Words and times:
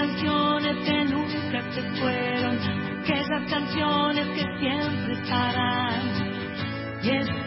canciones 0.00 0.76
que 0.86 1.04
nunca 1.04 1.60
se 1.74 1.82
fueron, 2.00 2.56
aquellas 3.02 3.50
canciones 3.50 4.26
que 4.28 4.44
siempre 4.58 5.12
estarán. 5.12 6.00
Y 7.02 7.10
están 7.10 7.39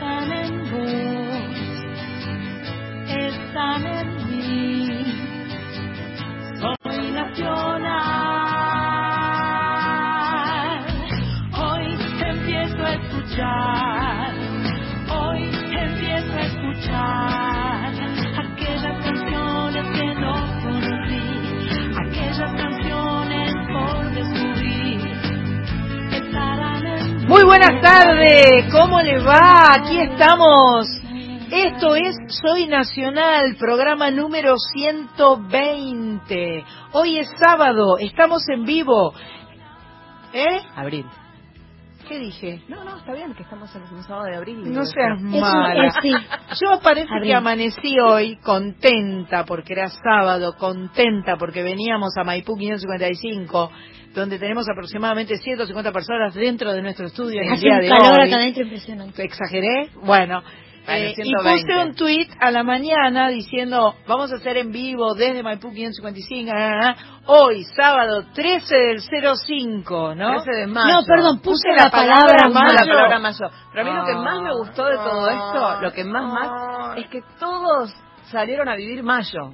buenas 27.59 27.81
tardes, 27.83 28.65
¿cómo 28.71 28.99
le 29.01 29.19
va? 29.19 29.73
Aquí 29.75 29.99
estamos. 29.99 30.87
Esto 31.51 31.95
es 31.95 32.15
Soy 32.41 32.65
Nacional, 32.65 33.55
programa 33.59 34.09
número 34.09 34.55
120. 34.57 36.65
Hoy 36.93 37.19
es 37.19 37.29
sábado, 37.39 37.99
estamos 37.99 38.41
en 38.49 38.65
vivo. 38.65 39.13
¿Eh? 40.33 40.61
Abril. 40.75 41.05
¿Qué 42.07 42.17
dije? 42.17 42.63
No, 42.69 42.83
no, 42.83 42.97
está 42.97 43.13
bien 43.13 43.35
que 43.35 43.43
estamos 43.43 43.69
en 43.75 43.83
un 43.83 44.03
sábado 44.03 44.25
de 44.25 44.35
abril. 44.35 44.73
No 44.73 44.83
seas 44.85 45.19
Es 45.19 45.23
mala. 45.23 45.87
es 45.89 45.93
sí. 46.01 46.11
Yo 46.59 46.79
parece 46.81 47.07
Abril. 47.13 47.29
que 47.29 47.35
amanecí 47.35 47.99
hoy 47.99 48.37
contenta 48.37 49.45
porque 49.45 49.73
era 49.73 49.89
sábado, 49.89 50.55
contenta 50.57 51.37
porque 51.37 51.61
veníamos 51.61 52.17
a 52.17 52.23
Maipú 52.23 52.57
555, 52.57 53.71
donde 54.13 54.37
tenemos 54.39 54.65
aproximadamente 54.69 55.37
150 55.37 55.91
personas 55.91 56.33
dentro 56.33 56.71
de 56.73 56.81
nuestro 56.81 57.07
estudio 57.07 57.41
en 57.41 57.53
el 57.53 57.59
día 57.59 57.73
un 57.75 57.81
de 57.81 57.89
calor 57.89 58.19
hoy. 58.19 58.27
acá 58.27 58.35
adentro 58.37 58.63
impresionante. 58.63 59.23
¿Exageré? 59.23 59.89
Bueno. 60.03 60.41
Eh, 60.85 61.11
y 61.11 61.15
120. 61.15 61.61
puse 61.61 61.77
un 61.85 61.95
tweet 61.95 62.27
a 62.41 62.51
la 62.51 62.61
mañana 62.61 63.29
diciendo, 63.29 63.95
vamos 64.05 64.33
a 64.33 64.35
hacer 64.35 64.57
en 64.57 64.73
vivo 64.73 65.13
desde 65.15 65.41
Maipú 65.41 65.71
555, 65.71 66.51
ah, 66.53 66.59
ah, 66.59 66.89
ah, 66.89 67.21
hoy, 67.27 67.63
sábado 67.73 68.25
13 68.33 68.75
del 68.75 68.99
05, 69.01 70.13
¿no? 70.15 70.43
13 70.43 70.59
de 70.59 70.67
mayo. 70.67 70.93
No, 70.93 71.05
perdón, 71.05 71.37
puse 71.39 71.69
Puse 71.69 71.77
la 71.77 71.85
la 71.85 71.89
palabra 71.89 72.25
palabra 72.25 72.37
Puse 72.47 72.53
mayo. 72.59 72.73
la 72.73 72.85
palabra 72.85 73.19
mayo. 73.19 73.49
Pero 73.71 73.81
a 73.81 73.91
mí 73.93 73.97
lo 73.97 74.05
que 74.05 74.13
más 74.15 74.41
me 74.41 74.53
gustó 74.57 74.85
de 74.85 74.95
todo 74.97 75.29
esto, 75.29 75.81
lo 75.81 75.91
que 75.93 76.03
más 76.03 76.23
Ah. 76.25 76.87
más, 76.89 76.97
es 76.97 77.07
que 77.09 77.21
todos 77.39 77.93
salieron 78.29 78.67
a 78.67 78.75
vivir 78.75 79.03
mayo. 79.03 79.53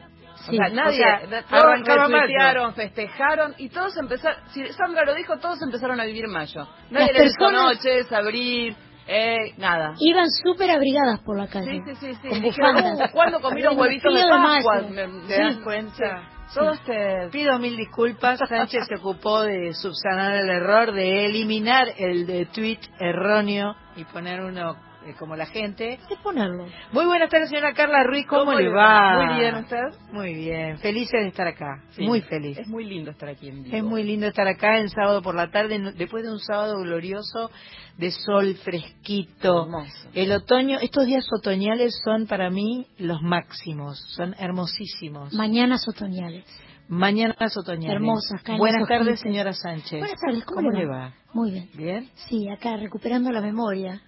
Sí, 0.50 0.58
o 0.58 0.64
sea, 0.66 0.70
nadie, 0.70 1.04
o 1.04 1.28
sea, 1.30 1.44
todos 1.50 1.80
retuitearon, 1.86 2.74
festejaron 2.76 3.56
y 3.58 3.70
todos 3.70 3.96
empezaron, 3.98 4.40
si 4.52 4.66
Sandra 4.74 5.06
lo 5.06 5.14
dijo, 5.16 5.38
todos 5.38 5.62
empezaron 5.62 6.00
a 6.00 6.06
vivir 6.06 6.28
mayo. 6.28 6.68
Nadie 6.90 7.14
le 7.14 7.24
dijo 7.24 7.36
personas- 7.38 7.64
noches, 7.78 8.12
abril, 8.12 8.76
eh, 9.08 9.54
nada. 9.58 9.94
Iban 10.00 10.30
súper 10.30 10.70
abrigadas 10.72 11.20
por 11.22 11.38
la 11.38 11.48
Sí, 11.48 11.52
calle. 11.54 11.82
sí, 11.86 11.96
sí, 11.96 12.14
sí. 12.22 12.30
Con 12.30 12.42
Dijeron. 12.42 12.76
"Uh, 12.78 13.12
¿Cuándo 13.12 13.40
comieron 13.40 13.78
huevitos 13.80 14.14
de 14.14 14.22
Pascua? 14.30 14.82
Me- 14.90 15.28
¿Te 15.28 15.40
das 15.42 15.56
sí, 15.56 15.62
cuenta? 15.64 16.22
sí. 16.50 16.56
Todos 16.56 16.80
te... 16.84 17.30
Pido 17.32 17.60
mil 17.60 17.78
disculpas. 17.78 18.40
Sánchez 18.50 18.88
se 18.88 18.96
ocupó 18.96 19.42
de 19.42 19.74
subsanar 19.74 20.34
el 20.36 20.50
error, 20.50 20.92
de 20.94 21.26
eliminar 21.26 21.88
el 21.98 22.26
de 22.26 22.46
tweet 22.48 22.80
erróneo 23.00 23.76
y 23.96 24.04
poner 24.06 24.42
uno 24.42 24.76
eh, 25.10 25.16
como 25.18 25.36
la 25.36 25.46
gente. 25.46 26.00
¿Qué 26.08 26.16
ponerlo? 26.24 26.68
Muy 26.92 27.06
buenas 27.06 27.30
tardes, 27.30 27.50
señora 27.50 27.74
Carla 27.74 28.04
Ruiz. 28.04 28.26
¿Cómo, 28.28 28.46
¿Cómo 28.46 28.60
le 28.60 28.70
va? 28.70 29.16
va? 29.16 29.26
Muy 29.26 29.40
bien, 29.40 29.56
¿usted? 29.56 29.84
Muy 30.12 30.34
bien. 30.34 30.78
Felices 30.80 31.22
de 31.22 31.28
estar 31.28 31.48
acá. 31.48 31.84
Sí. 31.92 32.04
Muy 32.04 32.22
feliz. 32.22 32.58
Es 32.58 32.68
muy 32.68 32.86
lindo 32.86 33.12
estar 33.12 33.30
aquí 33.30 33.50
en 33.50 33.64
vivo. 33.64 33.76
Es 33.76 33.84
muy 33.84 34.04
lindo 34.04 34.28
estar 34.28 34.48
acá 34.48 34.78
en 34.78 34.90
sábado 34.90 35.22
por 35.22 35.36
la 35.36 35.50
tarde, 35.50 35.94
después 35.96 36.24
de 36.24 36.32
un 36.32 36.40
sábado 36.40 36.80
glorioso 36.82 37.50
de 37.98 38.12
sol 38.12 38.56
fresquito. 38.64 39.64
Hermoso. 39.64 40.10
El 40.14 40.32
otoño, 40.32 40.78
estos 40.82 41.06
días 41.06 41.26
otoñales 41.38 42.00
son 42.04 42.28
para 42.28 42.50
mí 42.50 42.88
los 42.98 43.22
máximos, 43.22 44.00
son 44.16 44.36
hermosísimos. 44.40 45.34
Mañanas 45.34 45.88
otoñales. 45.88 46.46
Mañanas 46.88 47.56
otoñales. 47.56 47.96
Hermosas, 47.96 48.42
cálidas, 48.42 48.60
Buenas 48.60 48.88
tardes, 48.88 49.20
señora 49.20 49.54
Sánchez. 49.54 50.00
Buenas 50.00 50.20
tardes, 50.20 50.44
¿cómo, 50.46 50.72
le 50.72 50.88
va? 50.88 51.14
Muy 51.34 51.52
bien. 51.52 51.70
¿Bien? 51.76 52.10
Sí, 52.28 52.50
acá 52.50 52.78
recuperando 52.78 53.32
la 53.32 53.42
memoria. 53.42 54.02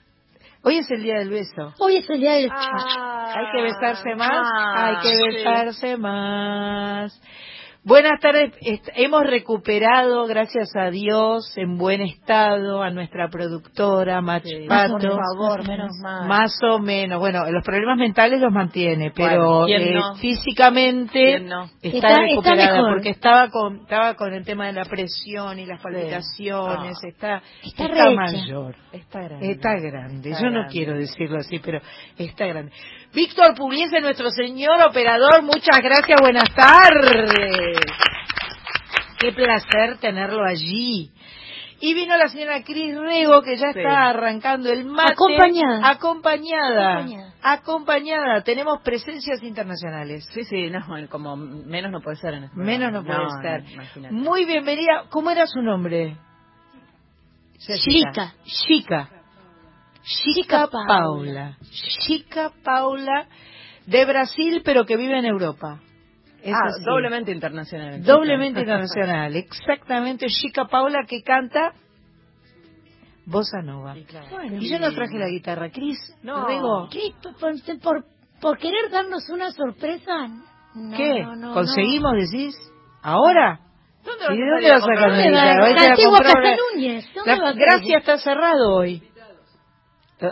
Hoy 0.64 0.78
es 0.78 0.92
el 0.92 1.02
día 1.02 1.16
del 1.20 1.30
beso. 1.30 1.74
Hoy 1.80 1.98
es 1.98 2.10
el 2.10 2.20
día 2.20 2.34
del... 2.34 2.50
Ah, 2.52 3.34
Hay 3.36 3.46
que 3.56 3.62
besarse 3.64 4.16
más, 4.16 4.48
ah, 4.54 4.88
hay 4.88 4.96
que 5.02 5.16
sí. 5.16 5.24
besarse 5.38 5.98
más. 5.98 7.22
Buenas 7.84 8.20
tardes, 8.20 8.54
est- 8.62 8.90
hemos 8.96 9.24
recuperado, 9.26 10.28
gracias 10.28 10.70
a 10.76 10.92
Dios, 10.92 11.52
en 11.58 11.80
buen 11.80 12.02
estado 12.02 12.84
a 12.84 12.92
nuestra 12.92 13.28
productora, 13.30 14.22
Mach 14.22 14.44
Sí. 14.44 14.68
Pato. 14.70 15.00
Por 15.00 15.02
favor, 15.16 15.68
menos 15.68 15.90
mal. 16.00 16.28
Más 16.28 16.52
o 16.62 16.78
menos, 16.78 17.18
bueno, 17.20 17.44
los 17.50 17.64
problemas 17.64 17.98
mentales 17.98 18.40
los 18.40 18.52
mantiene, 18.54 19.12
pero 19.16 19.62
Bueno, 19.62 19.66
¿quién 19.66 19.82
eh, 19.82 19.94
no? 19.96 20.14
físicamente 20.18 21.38
está, 21.38 21.68
Está- 21.82 22.20
recuperada 22.22 22.88
porque 22.88 23.10
estaba 23.10 23.50
con 23.50 23.78
estaba 23.78 24.14
con 24.14 24.32
el 24.32 24.46
tema 24.46 24.68
de 24.68 24.74
la 24.74 24.86
presión 24.86 25.58
y 25.58 25.66
las 25.66 25.82
palpitaciones, 25.82 26.98
Ah. 27.04 27.08
está 27.08 27.42
Está 27.64 28.12
mayor. 28.12 28.76
Está 28.92 29.22
grande. 29.24 29.52
Está 29.54 29.74
grande, 29.80 30.30
Está 30.30 30.44
yo 30.44 30.50
no 30.52 30.68
quiero 30.68 30.94
decirlo 30.94 31.38
así, 31.40 31.58
pero 31.58 31.80
está 32.16 32.46
grande. 32.46 32.72
Víctor 33.14 33.56
Pugliese, 33.56 34.00
nuestro 34.00 34.30
señor 34.30 34.82
operador, 34.88 35.42
muchas 35.44 35.82
gracias, 35.84 36.18
buenas 36.22 36.50
tardes. 36.56 37.78
Qué 39.20 39.34
placer 39.34 39.98
tenerlo 40.00 40.46
allí. 40.46 41.12
Y 41.84 41.94
vino 41.96 42.16
la 42.16 42.28
señora 42.28 42.64
Cris 42.64 42.96
Rego, 42.96 43.42
que 43.42 43.58
ya 43.58 43.74
Sí. 43.74 43.80
está 43.80 44.10
arrancando 44.10 44.72
el 44.72 44.86
mate. 44.86 45.14
Acompañada. 45.14 45.90
Acompañada. 45.90 46.92
Acompañada. 47.00 47.34
Acompañada. 47.42 48.44
Tenemos 48.44 48.82
presencias 48.84 49.42
internacionales. 49.42 50.28
Sí, 50.32 50.44
sí, 50.46 50.70
no, 50.70 50.80
como 51.10 51.36
menos 51.36 51.92
no 51.92 52.00
puede 52.02 52.18
ser 52.18 52.36
en 52.36 52.44
este 52.46 52.56
Menos 52.56 52.94
no 52.94 53.04
puede 53.04 53.28
ser. 53.42 54.12
Muy 54.12 54.46
bienvenida. 54.46 55.06
¿Cómo 55.10 55.32
era 55.32 55.48
su 55.48 55.62
nombre? 55.62 56.18
Chica. 57.58 58.34
Chica. 58.46 59.10
Chica 60.04 60.64
Chica 60.64 60.68
Paula. 60.68 60.88
Paula. 60.88 61.58
Chica 62.06 62.52
Paula 62.64 63.28
de 63.86 64.06
Brasil, 64.06 64.62
pero 64.64 64.86
que 64.86 64.98
vive 64.98 65.18
en 65.18 65.26
Europa. 65.26 65.80
Es 66.42 66.54
ah, 66.56 66.68
así. 66.70 66.84
doblemente 66.84 67.32
internacional. 67.32 68.04
Doblemente 68.04 68.60
internacional. 68.62 69.36
Exactamente. 69.36 70.28
Chica 70.28 70.66
Paula 70.66 71.06
que 71.08 71.22
canta 71.22 71.74
Bossa 73.26 73.62
Nova. 73.62 73.94
Sí, 73.94 74.04
claro. 74.06 74.28
Bueno. 74.32 74.58
Y 74.60 74.70
yo 74.70 74.80
no 74.80 74.92
traje 74.94 75.18
la 75.18 75.28
guitarra. 75.28 75.70
Cris, 75.70 75.98
No. 76.24 76.48
Rego, 76.48 76.90
¿Qué? 76.92 77.14
Por, 77.40 77.80
por, 77.82 78.06
por 78.42 78.58
querer 78.58 78.90
darnos 78.90 79.30
una 79.30 79.52
sorpresa? 79.52 80.28
No, 80.74 80.98
¿qué? 80.98 81.22
no, 81.24 81.36
no, 81.36 81.54
¿Conseguimos, 81.54 82.14
decís? 82.14 82.56
¿Ahora? 83.04 83.60
¿Dónde 84.04 84.26
¿Y 84.34 84.38
de 84.38 84.44
vas 84.50 84.52
a 84.52 84.56
dónde 84.56 84.72
vas 84.72 84.82
a 84.82 84.86
sacar 84.86 85.10
la 85.12 85.28
guitarra? 85.28 85.70
La 85.70 85.90
antigua 85.92 86.18
Casa 86.20 86.56
Núñez. 86.74 87.06
¿Dónde 87.14 87.38
La- 87.38 87.50
a? 87.50 87.54
Gracia 87.54 87.98
está 88.00 88.18
cerrado 88.18 88.74
hoy. 88.74 89.04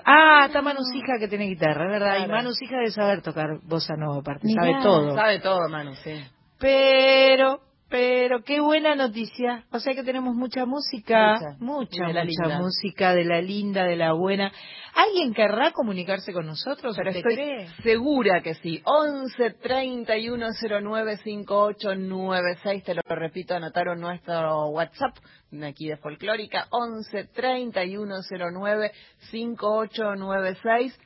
Ah, 0.06 0.46
está 0.48 0.62
Manusija 0.62 1.18
que 1.20 1.28
tiene 1.28 1.46
guitarra, 1.46 1.86
es 1.86 1.92
verdad. 1.92 2.16
Y 2.16 2.26
Claro. 2.26 2.34
Manusija 2.34 2.76
debe 2.78 2.92
saber 2.92 3.22
tocar 3.22 3.60
bossa 3.64 3.96
nova, 3.96 4.20
aparte, 4.20 4.48
Mirá. 4.48 4.64
sabe 4.64 4.84
todo. 4.84 5.16
Sabe 5.16 5.40
todo, 5.40 5.70
Manu, 5.70 5.96
sí. 5.96 6.24
Pero, 6.60 7.60
pero, 7.90 8.44
qué 8.44 8.60
buena 8.62 8.96
noticia. 8.96 9.66
O 9.72 9.80
sea 9.80 9.94
que 9.96 10.04
tenemos 10.04 10.36
mucha 10.36 10.66
música, 10.66 11.34
Mucha. 11.58 11.58
mucha, 11.60 12.06
de 12.08 12.14
la 12.14 12.24
mucha 12.24 12.60
música 12.60 13.14
de 13.16 13.26
la 13.26 13.42
linda, 13.42 13.84
de 13.86 13.96
la 13.96 14.14
buena. 14.14 14.52
¿Alguien 14.96 15.34
querrá 15.34 15.72
comunicarse 15.72 16.32
con 16.34 16.46
nosotros? 16.46 16.96
Pero 16.96 17.10
¿Usted 17.10 17.20
estoy 17.20 17.36
cree? 17.36 17.68
segura 17.84 18.42
que 18.42 18.54
sí. 18.56 18.82
11 18.86 19.52
31 19.62 20.48
09 20.82 21.18
5896, 21.24 22.84
te 22.84 22.94
lo 22.96 23.02
repito, 23.08 23.56
anotaron 23.56 24.00
nuestro 24.00 24.68
WhatsApp 24.70 25.16
aquí 25.64 25.88
de 25.88 25.98
Folclórica. 25.98 26.68
11 26.70 27.24
31 27.34 28.16
09 28.54 28.92
5896. 29.32 31.00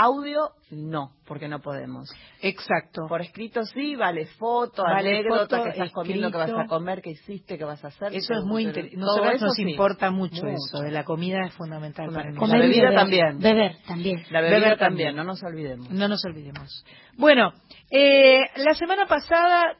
Audio, 0.00 0.52
no, 0.70 1.10
porque 1.26 1.48
no 1.48 1.58
podemos. 1.60 2.08
Exacto. 2.40 3.06
Por 3.08 3.20
escrito 3.20 3.64
sí, 3.64 3.96
vale 3.96 4.26
foto, 4.26 4.84
Vale 4.84 5.10
anécdota, 5.18 5.56
foto, 5.56 5.64
que 5.64 5.70
estás 5.70 5.90
comiendo, 5.90 6.30
que 6.30 6.36
vas 6.38 6.50
a 6.56 6.66
comer, 6.68 7.02
que 7.02 7.10
hiciste, 7.10 7.58
que 7.58 7.64
vas 7.64 7.84
a 7.84 7.88
hacer. 7.88 8.14
Eso 8.14 8.32
es 8.34 8.44
muy 8.44 8.62
interesante. 8.62 8.96
Nosotros 8.96 9.34
eso 9.34 9.46
nos 9.46 9.54
sí. 9.56 9.62
importa 9.62 10.12
mucho, 10.12 10.36
Mucho. 10.44 10.46
eso. 10.48 10.82
De 10.82 10.92
la 10.92 11.02
comida 11.04 11.44
es 11.44 11.52
fundamental 11.54 12.10
para 12.12 12.30
nosotros. 12.30 12.48
La 12.48 12.54
Comer 12.54 12.64
y 12.64 12.68
bebida 12.68 12.82
beber. 12.90 12.94
también. 13.00 13.38
Beber 13.40 13.76
también. 13.88 14.22
La 14.30 14.40
bebida 14.40 14.58
Beber 14.60 14.78
también, 14.78 15.08
también. 15.08 15.16
no 15.16 15.24
nos 15.24 15.42
olvidemos. 15.42 15.90
No 15.90 16.06
nos 16.08 16.24
olvidemos. 16.24 16.84
Bueno, 17.16 17.52
eh, 17.90 18.42
la 18.54 18.74
semana 18.74 19.06
pasada 19.06 19.76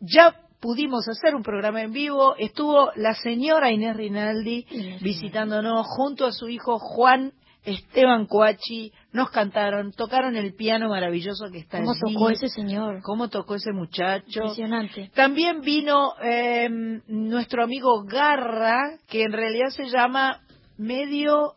ya 0.00 0.34
pudimos 0.60 1.08
hacer 1.08 1.36
un 1.36 1.44
programa 1.44 1.80
en 1.82 1.92
vivo. 1.92 2.34
Estuvo 2.38 2.90
la 2.96 3.14
señora 3.14 3.70
Inés 3.70 3.96
Rinaldi 3.96 4.66
visitándonos 5.00 5.86
junto 5.86 6.26
a 6.26 6.32
su 6.32 6.48
hijo 6.48 6.78
Juan 6.80 7.32
Esteban 7.64 8.26
Cuachi, 8.26 8.92
nos 9.12 9.30
cantaron, 9.30 9.92
tocaron 9.92 10.34
el 10.36 10.54
piano 10.54 10.88
maravilloso 10.88 11.50
que 11.52 11.58
está 11.58 11.78
¿Cómo 11.78 11.90
allí. 11.92 12.14
tocó 12.14 12.30
ese 12.30 12.48
señor? 12.48 13.00
¿Cómo 13.02 13.28
tocó 13.28 13.54
ese 13.56 13.72
muchacho? 13.72 14.40
Impresionante. 14.40 15.10
También 15.14 15.60
vino 15.60 16.14
eh, 16.22 16.68
nuestro 17.08 17.62
amigo 17.64 18.02
Garra, 18.04 18.78
que 19.08 19.22
en 19.24 19.32
realidad 19.32 19.68
se 19.70 19.86
llama 19.90 20.40
Medio 20.78 21.52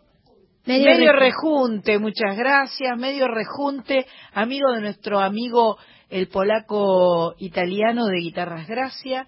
Medio 0.65 0.85
Medio, 0.91 1.11
Reju- 1.11 1.19
rejunte, 1.19 1.99
muchas 1.99 2.37
gracias. 2.37 2.97
Medio 2.97 3.27
rejunte, 3.27 4.05
amigo 4.33 4.71
de 4.73 4.81
nuestro 4.81 5.19
amigo 5.19 5.77
el 6.09 6.27
polaco 6.27 7.33
italiano 7.39 8.05
de 8.05 8.19
Guitarras 8.19 8.67
Gracia. 8.67 9.27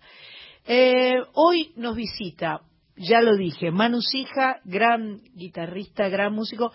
Eh, 0.67 1.15
hoy 1.33 1.73
nos 1.75 1.95
visita, 1.95 2.61
ya 2.95 3.21
lo 3.21 3.35
dije, 3.35 3.71
Manu 3.71 4.01
Sija, 4.01 4.61
gran 4.63 5.19
guitarrista, 5.33 6.09
gran 6.09 6.33
músico. 6.33 6.71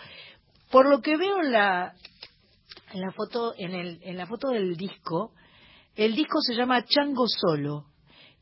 Por 0.71 0.89
lo 0.89 1.01
que 1.01 1.17
veo 1.17 1.43
en 1.43 1.53
la, 1.53 1.95
en 2.93 3.01
la 3.01 3.13
foto, 3.13 3.55
en, 3.57 3.75
el, 3.75 3.99
en 4.03 4.17
la 4.17 4.27
foto 4.27 4.49
del 4.49 4.77
disco, 4.77 5.33
el 5.97 6.15
disco 6.15 6.41
se 6.41 6.55
llama 6.55 6.85
Chango 6.85 7.27
Solo. 7.27 7.87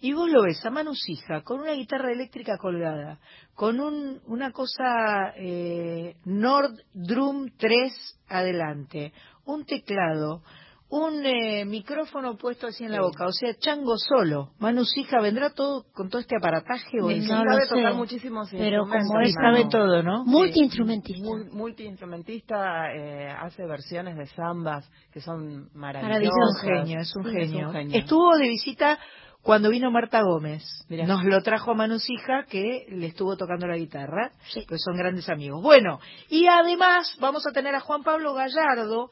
Y 0.00 0.12
vos 0.12 0.30
lo 0.30 0.42
ves 0.42 0.64
a 0.64 0.70
Manu 0.70 0.94
Sija 0.94 1.42
con 1.42 1.60
una 1.60 1.72
guitarra 1.72 2.12
eléctrica 2.12 2.56
colgada, 2.56 3.18
con 3.54 3.80
un, 3.80 4.20
una 4.26 4.52
cosa 4.52 5.32
eh, 5.36 6.14
Nord 6.24 6.76
Drum 6.94 7.50
3 7.56 8.20
adelante, 8.28 9.12
un 9.44 9.64
teclado, 9.64 10.42
un 10.90 11.24
eh, 11.26 11.64
micrófono 11.66 12.36
puesto 12.38 12.66
así 12.68 12.84
en 12.84 12.92
la 12.92 13.02
boca, 13.02 13.26
o 13.26 13.32
sea, 13.32 13.54
chango 13.58 13.98
solo. 13.98 14.52
Manu 14.58 14.84
Sija 14.86 15.20
vendrá 15.20 15.50
todo 15.50 15.84
con 15.92 16.08
todo 16.08 16.20
este 16.20 16.36
aparataje 16.36 16.98
o 17.02 17.04
No 17.04 17.10
es- 17.10 17.28
lo 17.28 17.36
sabe 17.36 17.60
sé, 17.66 17.74
tocar 17.76 17.94
muchísimos 17.94 18.48
pero 18.50 18.82
como 18.84 18.94
instrumentos, 18.94 19.28
es 19.28 19.36
Manu. 19.36 19.56
sabe 19.56 19.70
todo, 19.70 20.02
¿no? 20.02 20.24
Multiinstrumentista. 20.24 21.28
Mul- 21.28 21.50
multiinstrumentista, 21.52 22.92
eh, 22.94 23.28
hace 23.30 23.66
versiones 23.66 24.16
de 24.16 24.26
zambas 24.28 24.90
que 25.12 25.20
son 25.20 25.66
Es 25.68 25.74
maravillosas. 25.74 26.32
un 26.64 26.68
genio, 26.68 27.00
es 27.00 27.16
un 27.16 27.24
Sí, 27.24 27.30
genio. 27.32 27.66
un 27.68 27.72
genio. 27.74 27.98
Estuvo 27.98 28.36
de 28.38 28.48
visita 28.48 28.98
cuando 29.42 29.70
vino 29.70 29.90
Marta 29.90 30.22
Gómez. 30.22 30.62
Mirá. 30.88 31.06
Nos 31.06 31.22
lo 31.24 31.42
trajo 31.42 31.72
a 31.72 31.74
Manu 31.74 31.98
Sija, 31.98 32.44
que 32.48 32.86
le 32.88 33.06
estuvo 33.06 33.36
tocando 33.36 33.66
la 33.66 33.76
guitarra, 33.76 34.32
Sí. 34.52 34.64
pues 34.68 34.82
son 34.82 34.96
grandes 34.96 35.28
amigos. 35.28 35.62
Bueno, 35.62 36.00
y 36.30 36.46
además 36.46 37.16
vamos 37.20 37.46
a 37.46 37.52
tener 37.52 37.74
a 37.74 37.80
Juan 37.80 38.02
Pablo 38.02 38.32
Gallardo, 38.34 39.10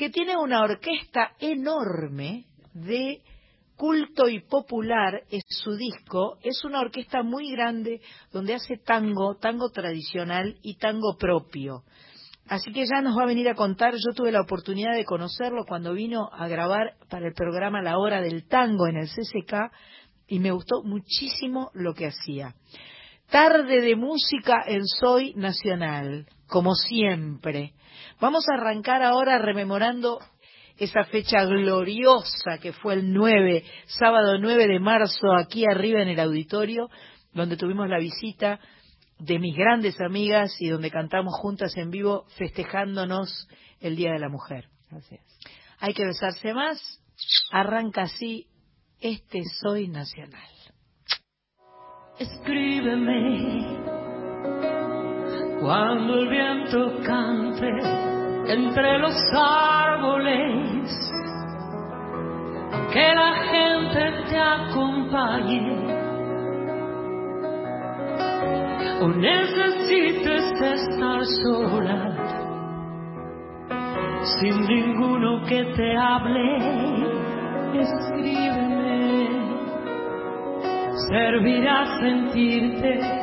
que 0.00 0.08
tiene 0.08 0.34
una 0.34 0.62
orquesta 0.62 1.32
enorme 1.38 2.46
de 2.72 3.20
culto 3.76 4.30
y 4.30 4.40
popular 4.40 5.24
es 5.30 5.42
su 5.46 5.76
disco, 5.76 6.38
es 6.42 6.64
una 6.64 6.80
orquesta 6.80 7.22
muy 7.22 7.50
grande 7.50 8.00
donde 8.32 8.54
hace 8.54 8.78
tango, 8.78 9.36
tango 9.36 9.68
tradicional 9.68 10.56
y 10.62 10.78
tango 10.78 11.18
propio. 11.18 11.82
Así 12.48 12.72
que 12.72 12.86
ya 12.86 13.02
nos 13.02 13.14
va 13.14 13.24
a 13.24 13.26
venir 13.26 13.50
a 13.50 13.54
contar, 13.54 13.92
yo 13.92 14.14
tuve 14.16 14.32
la 14.32 14.40
oportunidad 14.40 14.94
de 14.94 15.04
conocerlo 15.04 15.66
cuando 15.68 15.92
vino 15.92 16.30
a 16.32 16.48
grabar 16.48 16.94
para 17.10 17.28
el 17.28 17.34
programa 17.34 17.82
La 17.82 17.98
Hora 17.98 18.22
del 18.22 18.48
Tango 18.48 18.86
en 18.86 18.96
el 18.96 19.06
CCK 19.06 19.70
y 20.28 20.38
me 20.38 20.50
gustó 20.50 20.82
muchísimo 20.82 21.70
lo 21.74 21.92
que 21.92 22.06
hacía. 22.06 22.54
Tarde 23.28 23.82
de 23.82 23.96
música 23.96 24.64
en 24.66 24.86
Soy 24.86 25.34
Nacional, 25.34 26.26
como 26.46 26.74
siempre. 26.74 27.74
Vamos 28.20 28.44
a 28.48 28.54
arrancar 28.54 29.02
ahora 29.02 29.38
rememorando 29.38 30.18
esa 30.76 31.04
fecha 31.04 31.44
gloriosa 31.44 32.58
que 32.60 32.72
fue 32.72 32.94
el 32.94 33.12
9, 33.12 33.64
sábado 33.86 34.38
9 34.38 34.66
de 34.66 34.78
marzo, 34.78 35.32
aquí 35.32 35.64
arriba 35.64 36.02
en 36.02 36.08
el 36.08 36.20
auditorio, 36.20 36.90
donde 37.32 37.56
tuvimos 37.56 37.88
la 37.88 37.98
visita 37.98 38.60
de 39.18 39.38
mis 39.38 39.56
grandes 39.56 40.00
amigas 40.00 40.54
y 40.60 40.68
donde 40.68 40.90
cantamos 40.90 41.34
juntas 41.38 41.76
en 41.76 41.90
vivo 41.90 42.26
festejándonos 42.36 43.48
el 43.80 43.96
Día 43.96 44.12
de 44.12 44.18
la 44.18 44.28
Mujer. 44.28 44.66
Así 44.90 45.14
es. 45.14 45.38
Hay 45.78 45.94
que 45.94 46.04
besarse 46.04 46.52
más. 46.52 47.02
Arranca 47.50 48.02
así 48.02 48.46
este 49.00 49.42
Soy 49.62 49.88
Nacional. 49.88 50.48
Escríbeme 52.18 53.99
cuando 55.60 56.14
el 56.14 56.28
viento 56.28 56.96
cante 57.04 57.68
entre 58.46 58.98
los 58.98 59.14
árboles, 59.34 61.12
aunque 62.72 63.14
la 63.14 63.32
gente 63.52 64.12
te 64.30 64.38
acompañe 64.38 65.90
o 69.02 69.08
necesites 69.08 70.62
estar 70.62 71.24
sola 71.42 72.16
sin 74.40 74.66
ninguno 74.66 75.44
que 75.46 75.64
te 75.76 75.96
hable. 75.96 76.56
Escríbeme 77.72 78.80
servirá 81.08 81.86
sentirte 82.00 83.19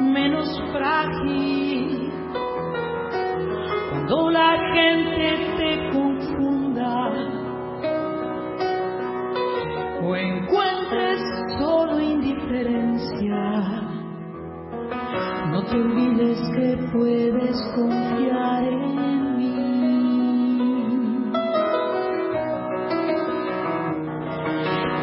menos 0.00 0.48
frágil 0.72 2.12
cuando 3.90 4.30
la 4.30 4.56
gente 4.74 5.54
te 5.56 5.88
confunda 5.92 7.10
o 10.02 10.16
encuentres 10.16 11.20
solo 11.58 12.00
indiferencia. 12.00 13.84
No 15.50 15.62
te 15.64 15.76
olvides 15.76 16.38
que 16.56 16.76
puedes 16.92 17.56
confiar 17.74 18.64
en 18.64 19.36
mí. 19.38 19.54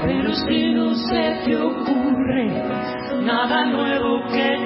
Pero 0.03 0.33
si 0.33 0.73
no 0.73 0.93
se 0.93 1.41
te 1.45 1.55
ocurre 1.57 2.11
nada 3.25 3.65
nuevo 3.65 4.21
que 4.31 4.60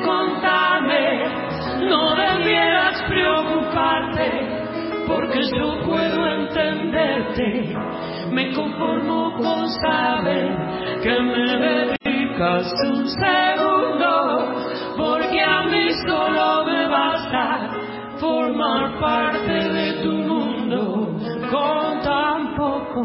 Me 7.35 8.53
conformo 8.53 9.33
con 9.35 9.67
saber 9.67 10.55
que 11.03 11.19
me 11.19 11.97
dedicas 12.01 12.73
un 12.87 13.09
segundo, 13.09 14.53
porque 14.95 15.41
a 15.41 15.63
mí 15.63 15.89
solo 16.07 16.65
me 16.65 16.87
basta 16.87 17.71
formar 18.19 18.97
parte 19.01 19.51
de 19.51 19.93
tu 20.01 20.11
mundo 20.13 21.17
con 21.51 22.01
tan 22.03 22.55
poco. 22.55 23.03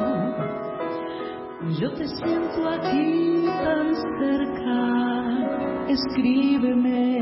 Yo 1.80 1.90
te 1.94 2.06
siento 2.06 2.68
aquí 2.68 3.46
tan 3.64 3.94
cerca, 4.20 5.88
escríbeme 5.88 7.18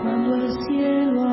cuando 0.00 0.34
el 0.36 0.52
cielo 0.68 1.29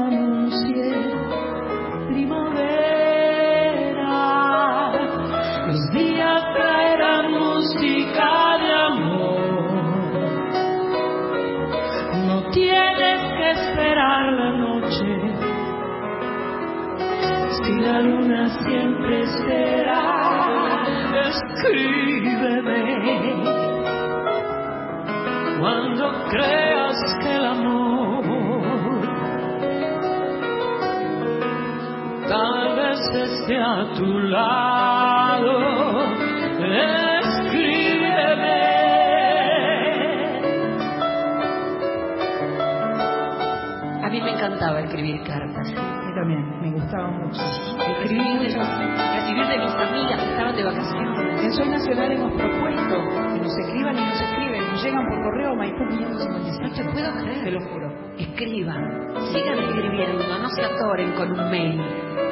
si 17.68 17.76
la 17.82 18.02
luna 18.02 18.48
siempre 18.64 19.28
será, 19.28 20.06
escríbeme 21.28 22.80
cuando 25.60 26.04
creas 26.30 26.98
que 27.22 27.36
el 27.36 27.46
amor 27.46 28.64
tal 32.30 32.76
vez 32.78 33.00
esté 33.16 33.58
a 33.58 33.94
tu 33.98 34.20
lado, 34.20 35.54
escríbeme. 37.20 37.66
A 44.04 44.10
mí 44.10 44.22
me 44.22 44.32
encantaba 44.32 44.80
gustaba 46.98 47.10
mucho. 47.12 47.42
Escribir 48.02 48.40
de, 48.40 48.48
recibir 48.48 49.48
de 49.48 49.58
mis 49.58 49.76
amigas 49.76 50.22
que 50.22 50.30
estaban 50.32 50.56
de 50.56 50.64
vacaciones. 50.64 51.44
En 51.44 51.54
Soy 51.54 51.70
Nacional 51.70 52.12
hemos 52.12 52.32
propuesto 52.34 52.96
que 53.34 53.40
nos 53.42 53.58
escriban 53.58 53.98
y 53.98 54.02
nos 54.02 54.22
escriben, 54.22 54.72
nos 54.72 54.84
llegan 54.84 55.06
por 55.08 55.24
correo 55.24 55.52
a 55.52 55.56
Maipú 55.56 55.84
No 55.84 55.90
557. 55.90 56.76
te 56.76 56.90
puedo 56.90 57.14
Te 57.14 57.24
creer. 57.24 57.54
lo 57.54 57.62
juro. 57.62 57.88
Escriban, 58.18 58.84
sigan 59.32 59.60
escribiendo, 59.60 60.24
no 60.42 60.50
se 60.50 60.64
atoren 60.66 61.12
con 61.14 61.32
un 61.40 61.52
mail. 61.52 61.82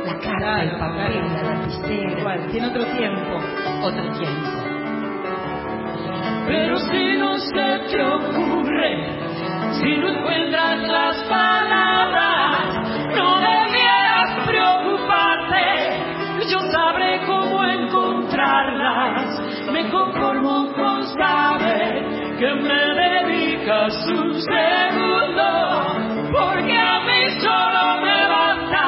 La 0.06 0.18
carta, 0.20 0.64
el 0.64 0.72
papel, 0.78 1.24
la 1.34 1.44
lapicera, 1.44 2.20
Igual, 2.20 2.48
tiene 2.52 2.68
otro 2.68 2.86
tiempo. 2.86 3.40
otro 3.84 4.04
tiempo. 4.20 4.50
Pero 6.48 6.78
si 6.78 7.18
no 7.18 7.38
se 7.40 7.80
te 7.90 8.04
ocurre, 8.04 9.20
si 9.80 9.98
no 9.98 10.08
encuentras 10.10 10.80
las 10.88 11.18
palabras, 11.24 11.85
sabe 21.18 22.36
que 22.40 22.54
me 22.56 22.82
dedica 23.02 23.90
su 23.90 24.34
segundo, 24.42 25.50
porque 26.32 26.78
a 26.78 27.00
mí 27.08 27.22
solo 27.40 28.02
me 28.06 28.28
basta 28.28 28.86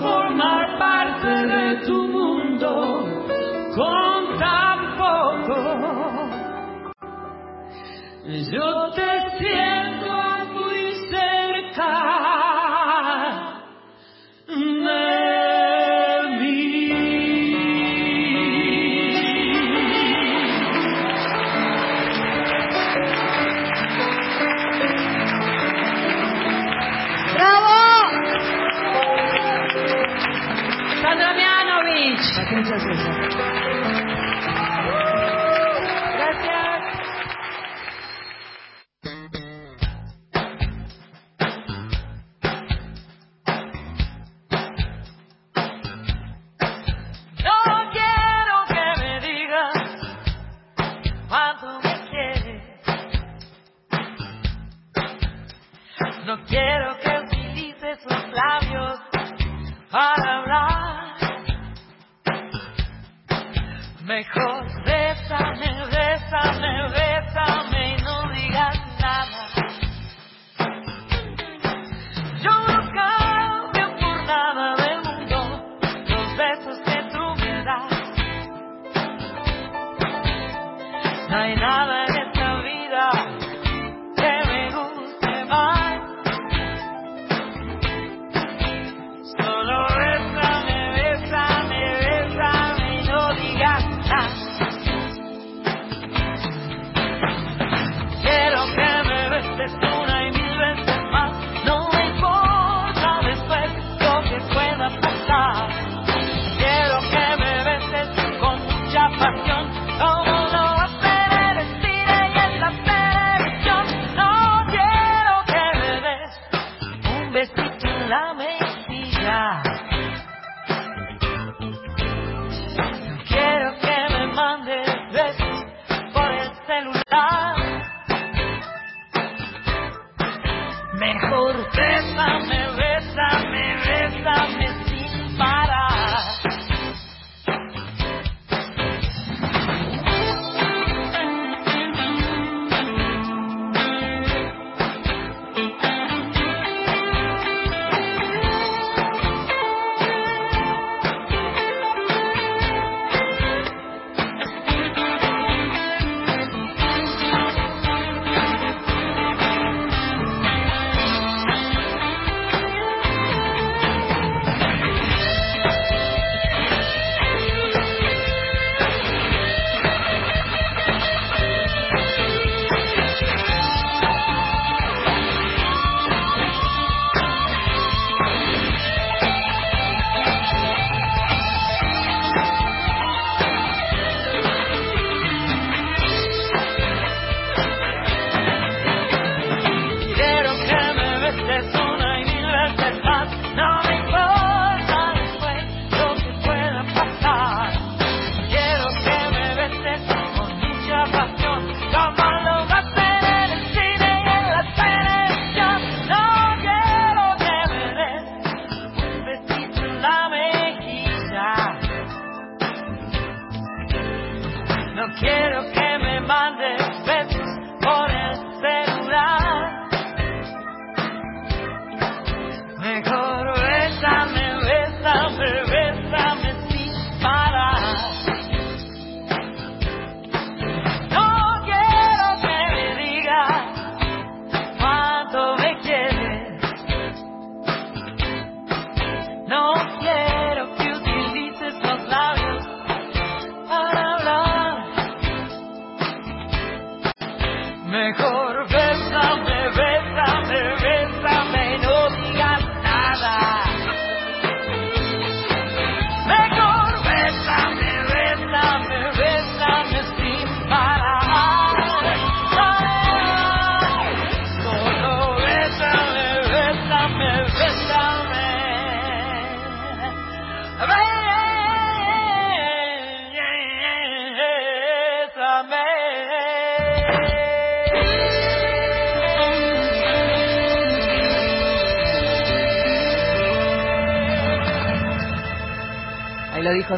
formar 0.00 0.78
parte 0.78 1.28
de 1.28 1.76
tu 1.86 2.08
mundo 2.08 2.70
con 3.76 4.38
tan 4.38 4.78
poco. 4.96 5.58
Yo 8.24 8.90
te 8.92 9.10
siento. 9.38 10.01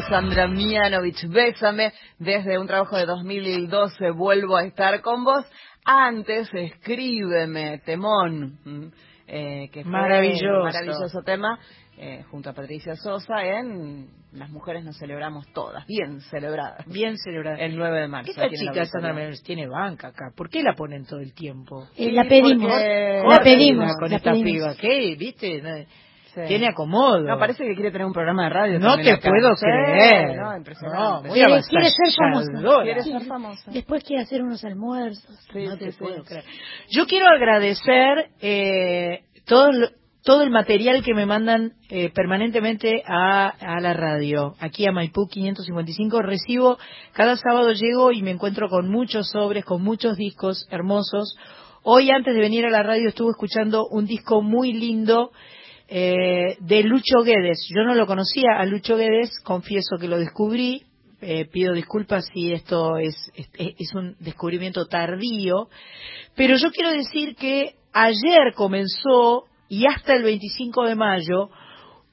Sandra 0.01 0.47
Mianovich, 0.47 1.27
Bésame, 1.27 1.91
desde 2.19 2.57
un 2.59 2.67
trabajo 2.67 2.97
de 2.97 3.05
2012, 3.05 4.11
vuelvo 4.11 4.57
a 4.57 4.63
estar 4.63 5.01
con 5.01 5.23
vos. 5.23 5.45
Antes, 5.85 6.49
escríbeme, 6.53 7.79
Temón, 7.85 8.91
eh, 9.27 9.69
que 9.71 9.83
fue 9.83 9.91
maravilloso. 9.91 10.45
un 10.45 10.63
maravilloso 10.63 11.21
tema, 11.23 11.59
eh, 11.97 12.23
junto 12.29 12.49
a 12.49 12.53
Patricia 12.53 12.95
Sosa 12.95 13.43
en 13.43 14.07
Las 14.33 14.49
Mujeres 14.49 14.83
nos 14.83 14.97
celebramos 14.97 15.47
todas, 15.53 15.85
bien 15.85 16.19
celebradas. 16.21 16.85
Bien 16.87 17.17
celebradas. 17.17 17.59
El 17.61 17.77
9 17.77 18.01
de 18.01 18.07
marzo. 18.07 18.31
Esta 18.31 18.49
chica 18.49 18.85
Sandra 18.85 19.13
Mianovich 19.13 19.43
tiene 19.43 19.67
banca 19.67 20.07
acá, 20.07 20.31
¿por 20.35 20.49
qué 20.49 20.61
la 20.63 20.73
ponen 20.73 21.05
todo 21.05 21.19
el 21.19 21.33
tiempo? 21.33 21.87
Eh, 21.95 22.11
la 22.11 22.25
pedimos, 22.27 22.69
la 22.71 23.39
pedimos. 23.43 23.95
Con 23.97 24.09
la 24.09 24.17
esta 24.17 24.31
pedimos. 24.31 24.51
piba, 24.51 24.75
¿qué? 24.75 25.15
¿Viste? 25.17 25.87
Tiene 26.47 26.67
acomodo. 26.67 27.19
No, 27.19 27.39
parece 27.39 27.63
que 27.63 27.73
quiere 27.75 27.91
tener 27.91 28.05
un 28.05 28.13
programa 28.13 28.43
de 28.43 28.49
radio. 28.49 28.79
No 28.79 28.97
te 28.97 29.17
puedo 29.17 29.55
creer. 29.55 30.37
No, 30.37 30.57
impresionante. 30.57 31.27
No, 31.27 31.33
quiere, 31.33 31.61
ser 31.61 32.11
famosa. 32.17 32.83
Quiere 32.83 33.03
ser 33.03 33.21
famosa. 33.25 33.71
Después 33.71 34.03
quiere 34.03 34.23
hacer 34.23 34.43
unos 34.43 34.63
almuerzos. 34.63 35.47
No 35.53 35.77
te 35.77 35.91
puedo 35.93 36.23
creer. 36.23 36.43
Yo 36.89 37.05
quiero 37.07 37.27
agradecer 37.27 38.31
eh, 38.41 39.23
todo, 39.45 39.69
todo 40.23 40.43
el 40.43 40.49
material 40.49 41.03
que 41.03 41.13
me 41.13 41.25
mandan 41.25 41.73
eh, 41.89 42.09
permanentemente 42.13 43.03
a, 43.07 43.47
a 43.47 43.79
la 43.79 43.93
radio. 43.93 44.55
Aquí 44.59 44.85
a 44.87 44.91
Maipú 44.91 45.27
555 45.27 46.21
recibo, 46.21 46.77
cada 47.13 47.37
sábado 47.37 47.71
llego 47.71 48.11
y 48.11 48.21
me 48.21 48.31
encuentro 48.31 48.67
con 48.69 48.89
muchos 48.89 49.29
sobres, 49.29 49.63
con 49.63 49.81
muchos 49.81 50.17
discos 50.17 50.67
hermosos. 50.69 51.37
Hoy 51.83 52.09
antes 52.09 52.33
de 52.33 52.39
venir 52.41 52.65
a 52.65 52.71
la 52.71 52.81
radio 52.81 53.09
estuve 53.09 53.29
escuchando 53.29 53.85
un 53.87 54.07
disco 54.07 54.41
muy 54.41 54.73
lindo 54.73 55.31
eh, 55.87 56.57
de 56.59 56.83
Lucho 56.83 57.23
Guedes. 57.23 57.67
Yo 57.69 57.83
no 57.83 57.95
lo 57.95 58.07
conocía 58.07 58.57
a 58.57 58.65
Lucho 58.65 58.97
Guedes, 58.97 59.39
confieso 59.43 59.97
que 59.99 60.07
lo 60.07 60.17
descubrí. 60.17 60.83
Eh, 61.21 61.45
pido 61.45 61.73
disculpas 61.73 62.27
si 62.33 62.51
esto 62.51 62.97
es, 62.97 63.31
es, 63.35 63.47
es 63.57 63.93
un 63.95 64.15
descubrimiento 64.19 64.85
tardío, 64.85 65.69
pero 66.35 66.57
yo 66.57 66.71
quiero 66.71 66.91
decir 66.91 67.35
que 67.35 67.75
ayer 67.93 68.53
comenzó 68.53 69.45
y 69.69 69.85
hasta 69.87 70.13
el 70.13 70.23
25 70.23 70.83
de 70.83 70.95
mayo 70.95 71.49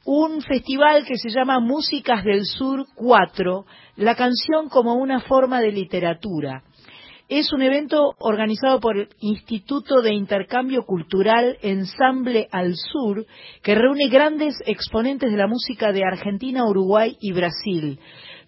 un 0.04 0.40
festival 0.42 1.04
que 1.04 1.16
se 1.16 1.30
llama 1.30 1.60
Músicas 1.60 2.24
del 2.24 2.44
Sur 2.44 2.86
4, 2.94 3.64
la 3.96 4.14
canción 4.14 4.68
como 4.68 4.94
una 4.94 5.20
forma 5.20 5.60
de 5.60 5.72
literatura. 5.72 6.62
Es 7.34 7.50
un 7.50 7.62
evento 7.62 8.14
organizado 8.18 8.78
por 8.78 8.98
el 8.98 9.08
Instituto 9.20 10.02
de 10.02 10.12
Intercambio 10.12 10.82
Cultural 10.82 11.56
Ensamble 11.62 12.46
al 12.52 12.74
Sur, 12.76 13.24
que 13.62 13.74
reúne 13.74 14.10
grandes 14.10 14.54
exponentes 14.66 15.30
de 15.30 15.38
la 15.38 15.46
música 15.46 15.92
de 15.92 16.04
Argentina, 16.04 16.66
Uruguay 16.66 17.16
y 17.22 17.32
Brasil. 17.32 17.98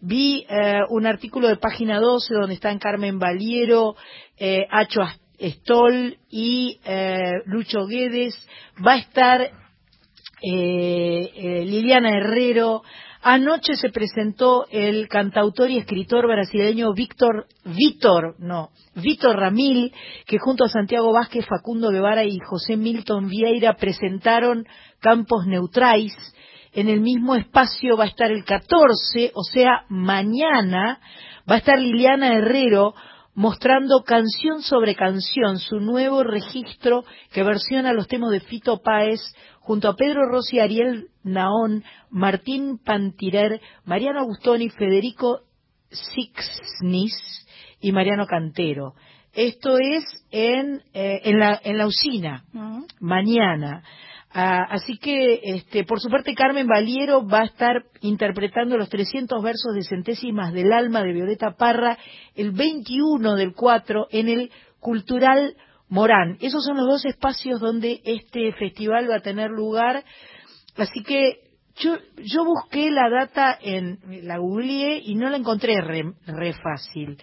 Vi 0.03 0.45
eh, 0.51 0.81
un 0.91 1.07
artículo 1.07 1.49
de 1.49 1.57
página 1.57 1.99
12 1.99 2.35
donde 2.35 2.57
están 2.57 2.79
Carmen 2.79 3.19
Valiero, 3.19 3.97
eh, 4.37 4.67
Acho 4.71 5.01
Stoll 5.41 6.19
y 6.29 6.79
eh, 6.85 7.41
Lucho 7.47 7.87
Guedes. 7.87 8.35
Va 8.87 8.93
a 8.93 8.99
estar 8.99 9.51
eh, 10.43 11.63
Liliana 11.65 12.19
Herrero. 12.19 12.83
Anoche 13.27 13.77
se 13.77 13.89
presentó 13.89 14.67
el 14.71 15.09
cantautor 15.09 15.71
y 15.71 15.79
escritor 15.79 16.29
brasileño 16.29 16.93
Víctor, 16.93 17.47
Víctor, 17.65 18.35
no, 18.39 18.69
Víctor 18.95 19.37
Ramil, 19.37 19.95
que 20.27 20.37
junto 20.39 20.63
a 20.63 20.69
Santiago 20.69 21.11
Vázquez, 21.11 21.47
Facundo 21.47 21.89
Guevara 21.89 22.25
y 22.25 22.39
José 22.39 22.77
Milton 22.77 23.31
Vieira 23.31 23.77
presentaron 23.77 24.67
Campos 25.01 25.47
Neutrais. 25.47 26.15
En 26.75 26.91
el 26.91 27.01
mismo 27.01 27.35
espacio 27.35 27.97
va 27.97 28.05
a 28.05 28.09
estar 28.09 28.31
el 28.31 28.45
14, 28.45 29.33
o 29.35 29.43
sea, 29.43 29.87
mañana, 29.89 31.01
va 31.51 31.55
a 31.55 31.59
estar 31.59 31.79
Liliana 31.79 32.35
Herrero 32.35 32.95
mostrando 33.35 34.03
canción 34.05 34.63
sobre 34.63 34.95
canción 34.95 35.59
su 35.59 35.81
nuevo 35.81 36.23
registro 36.23 37.05
que 37.33 37.43
versiona 37.43 37.93
los 37.93 38.09
temas 38.09 38.31
de 38.31 38.41
Fito 38.41 38.81
Páez 38.81 39.21
junto 39.61 39.89
a 39.89 39.97
Pedro 39.97 40.29
Rossi, 40.29 40.61
Ariel 40.61 41.09
Naón, 41.23 41.85
Martín 42.11 42.79
Pantirer, 42.79 43.61
Mariano 43.85 44.21
Agustoni, 44.21 44.69
Federico 44.69 45.41
Sixnis 45.91 47.47
y 47.81 47.93
Mariano 47.93 48.27
Cantero. 48.27 48.95
Esto 49.33 49.79
es 49.79 50.05
en, 50.31 50.83
eh, 50.93 51.23
en, 51.25 51.41
la, 51.41 51.61
en 51.65 51.77
la 51.77 51.87
usina, 51.87 52.45
mañana. 53.01 53.83
Ah, 54.37 54.67
así 54.69 54.99
que, 54.99 55.41
este, 55.45 55.85
por 55.85 56.01
su 56.01 56.11
parte, 56.11 56.35
Carmen 56.35 56.67
Valiero 56.67 57.25
va 57.25 57.43
a 57.43 57.45
estar 57.45 57.85
interpretando 58.01 58.77
los 58.77 58.89
300 58.89 59.41
versos 59.41 59.73
de 59.77 59.85
centésimas 59.85 60.53
del 60.53 60.73
alma 60.73 61.05
de 61.05 61.13
Violeta 61.13 61.53
Parra 61.53 61.97
el 62.35 62.51
21 62.51 63.37
del 63.37 63.55
4 63.55 64.09
en 64.11 64.29
el 64.29 64.51
Cultural 64.81 65.55
Morán. 65.89 66.37
Esos 66.41 66.65
son 66.65 66.79
los 66.79 66.87
dos 66.87 67.05
espacios 67.05 67.61
donde 67.61 68.01
este 68.05 68.53
festival 68.55 69.09
va 69.09 69.19
a 69.19 69.21
tener 69.21 69.53
lugar. 69.53 70.05
Así 70.77 71.05
que 71.05 71.39
yo, 71.77 71.97
yo 72.17 72.45
busqué 72.45 72.91
la 72.91 73.09
data 73.09 73.57
en 73.63 74.01
la 74.27 74.39
googleé 74.39 75.01
y 75.05 75.15
no 75.15 75.31
la 75.31 75.37
encontré 75.37 75.81
re, 75.81 76.13
re 76.27 76.55
fácil. 76.55 77.19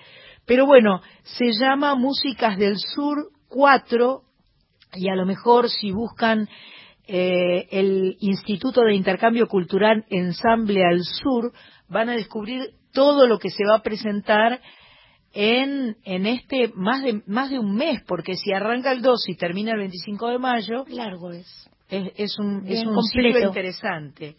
Pero 0.45 0.65
bueno, 0.65 1.01
se 1.23 1.51
llama 1.59 1.93
Músicas 1.95 2.57
del 2.57 2.77
Sur 2.77 3.31
4 3.49 4.21
y 4.93 5.09
a 5.09 5.15
lo 5.15 5.25
mejor 5.25 5.69
si 5.69 5.91
buscan 5.91 6.47
eh, 7.13 7.67
el 7.71 8.15
Instituto 8.21 8.81
de 8.83 8.95
Intercambio 8.95 9.47
Cultural 9.47 10.05
Ensamble 10.09 10.81
al 10.85 11.03
Sur, 11.03 11.51
van 11.89 12.07
a 12.07 12.13
descubrir 12.13 12.69
todo 12.93 13.27
lo 13.27 13.37
que 13.37 13.49
se 13.49 13.65
va 13.65 13.79
a 13.79 13.83
presentar 13.83 14.61
en, 15.33 15.97
en 16.05 16.25
este 16.25 16.71
más 16.73 17.03
de, 17.03 17.21
más 17.27 17.49
de 17.49 17.59
un 17.59 17.75
mes, 17.75 18.01
porque 18.07 18.35
si 18.35 18.53
arranca 18.53 18.93
el 18.93 19.01
2 19.01 19.27
y 19.27 19.35
termina 19.35 19.71
el 19.73 19.79
25 19.79 20.29
de 20.29 20.39
mayo, 20.39 20.85
largo 20.87 21.31
es. 21.31 21.47
Es, 21.89 22.13
es 22.15 22.39
un, 22.39 22.63
Bien 22.63 22.77
es 22.77 22.87
un 22.87 22.95
completo. 22.95 23.33
ciclo 23.35 23.47
interesante. 23.49 24.35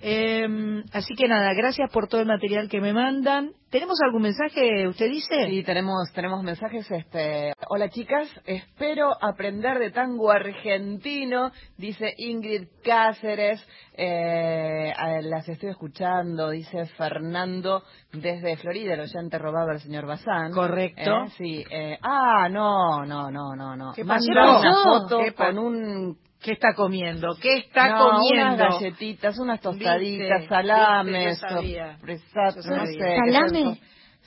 Eh, 0.00 0.82
así 0.92 1.14
que 1.14 1.28
nada, 1.28 1.52
gracias 1.54 1.90
por 1.90 2.08
todo 2.08 2.20
el 2.20 2.26
material 2.26 2.68
que 2.68 2.80
me 2.80 2.92
mandan. 2.92 3.52
¿Tenemos 3.70 3.98
algún 4.04 4.22
mensaje, 4.22 4.86
usted 4.86 5.08
dice? 5.10 5.46
Sí, 5.48 5.62
tenemos, 5.64 6.12
tenemos 6.14 6.42
mensajes. 6.44 6.88
Este, 6.90 7.52
Hola 7.68 7.88
chicas, 7.88 8.28
espero 8.46 9.10
aprender 9.20 9.78
de 9.78 9.90
tango 9.90 10.30
argentino, 10.30 11.50
dice 11.76 12.14
Ingrid 12.18 12.68
Cáceres. 12.84 13.66
Eh, 13.96 14.92
las 15.22 15.48
estoy 15.48 15.70
escuchando, 15.70 16.50
dice 16.50 16.86
Fernando 16.96 17.82
desde 18.12 18.56
Florida, 18.58 18.94
el 18.94 19.00
oyente 19.00 19.38
robado 19.38 19.70
al 19.70 19.80
señor 19.80 20.06
Bazán. 20.06 20.52
Correcto. 20.52 21.24
Eh, 21.24 21.28
sí. 21.36 21.64
eh, 21.70 21.98
ah, 22.02 22.48
no, 22.48 23.04
no, 23.04 23.30
no, 23.30 23.56
no, 23.56 23.74
no. 23.76 23.92
¿Qué 23.94 24.04
pasó? 24.04 24.30
una 24.30 24.82
foto 24.84 25.18
¿Qué 25.18 25.32
pa- 25.32 25.46
con 25.46 25.58
un 25.58 26.18
¿Qué 26.44 26.52
está 26.52 26.74
comiendo? 26.74 27.36
¿Qué 27.40 27.56
está 27.56 27.88
no, 27.88 28.10
comiendo? 28.10 28.54
unas 28.54 28.74
galletitas, 28.78 29.38
unas 29.38 29.60
tostaditas, 29.62 30.40
Viste, 30.40 30.48
salames, 30.48 31.40
Yo 31.40 32.70
no 32.76 32.86
sé. 32.86 33.16
¿Salame? 33.16 33.74
Sí, 33.74 33.80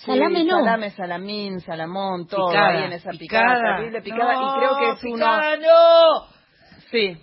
Salame 0.06 0.44
no. 0.44 0.60
Salame, 0.60 0.90
salamín, 0.92 1.60
salamón, 1.60 2.28
todo 2.28 2.50
Picada, 2.50 2.70
ahí 2.70 2.84
en 2.86 2.94
esa 2.94 3.12
picada, 3.12 3.78
terrible 3.78 4.02
picada. 4.02 4.34
No, 4.34 4.42
y 4.56 4.60
creo 4.60 4.78
que 4.78 4.90
es 4.92 5.00
picada 5.00 5.54
uno... 5.58 5.68
no. 5.68 6.28
Sí. 6.92 7.18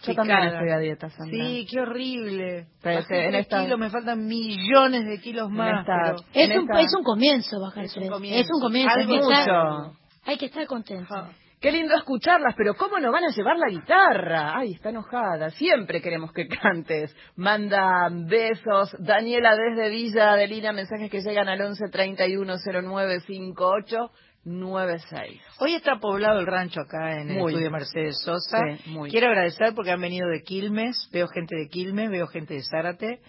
Yo 0.00 0.06
Picada. 0.12 0.28
también 0.28 0.52
estoy 0.54 0.70
a 0.70 0.78
dieta, 0.78 1.10
Sandra. 1.10 1.44
Sí, 1.46 1.66
qué 1.68 1.80
horrible. 1.80 2.66
Pero 2.80 3.00
este, 3.00 3.26
en 3.26 3.34
esta- 3.34 3.64
kilos, 3.64 3.78
me 3.80 3.90
faltan 3.90 4.24
millones 4.26 5.04
de 5.04 5.20
kilos 5.20 5.50
más. 5.50 5.80
esta- 5.80 6.02
pero- 6.04 6.16
Es 6.32 6.56
un, 6.56 6.62
esta- 6.70 6.80
es 6.80 6.94
un 6.94 7.02
comienzo 7.02 7.60
bajar 7.60 7.84
Es 7.84 7.96
un 7.96 8.08
comienzo. 8.08 8.40
Es 8.40 8.48
un 8.52 8.60
comienzo. 8.60 8.94
Hay, 8.96 9.06
que 9.08 9.16
estar, 9.16 9.46
mucho. 9.82 9.96
hay 10.24 10.38
que 10.38 10.46
estar 10.46 10.66
contento. 10.68 11.14
Qué 11.60 11.72
lindo 11.72 11.94
escucharlas, 11.96 12.54
pero 12.56 12.74
¿cómo 12.74 13.00
nos 13.00 13.10
van 13.12 13.24
a 13.24 13.34
llevar 13.34 13.56
la 13.56 13.68
guitarra? 13.68 14.56
Ay, 14.56 14.74
está 14.74 14.90
enojada. 14.90 15.50
Siempre 15.50 16.00
queremos 16.00 16.32
que 16.32 16.46
cantes. 16.46 17.14
Manda 17.34 18.08
besos. 18.12 18.94
Daniela 19.00 19.56
desde 19.56 19.90
Villa 19.90 20.32
Adelina, 20.34 20.72
mensajes 20.72 21.10
que 21.10 21.20
llegan 21.20 21.48
al 21.48 21.60
11 21.60 21.88
31 21.90 22.54
09 22.84 23.20
58 23.20 24.10
96. 24.44 25.40
Hoy 25.58 25.74
está 25.74 25.98
poblado 25.98 26.38
el 26.38 26.46
rancho 26.46 26.80
acá 26.80 27.20
en 27.20 27.30
el 27.30 27.38
Muy. 27.38 27.52
estudio 27.52 27.70
Mercedes 27.70 28.18
Sosa. 28.24 28.58
Sí, 28.76 28.90
muy. 28.90 29.10
Quiero 29.10 29.26
agradecer 29.26 29.74
porque 29.74 29.90
han 29.90 30.00
venido 30.00 30.28
de 30.28 30.42
Quilmes, 30.42 31.08
veo 31.12 31.26
gente 31.28 31.56
de 31.56 31.68
Quilmes, 31.68 32.08
veo 32.08 32.28
gente 32.28 32.54
de 32.54 32.62
Zárate, 32.62 33.20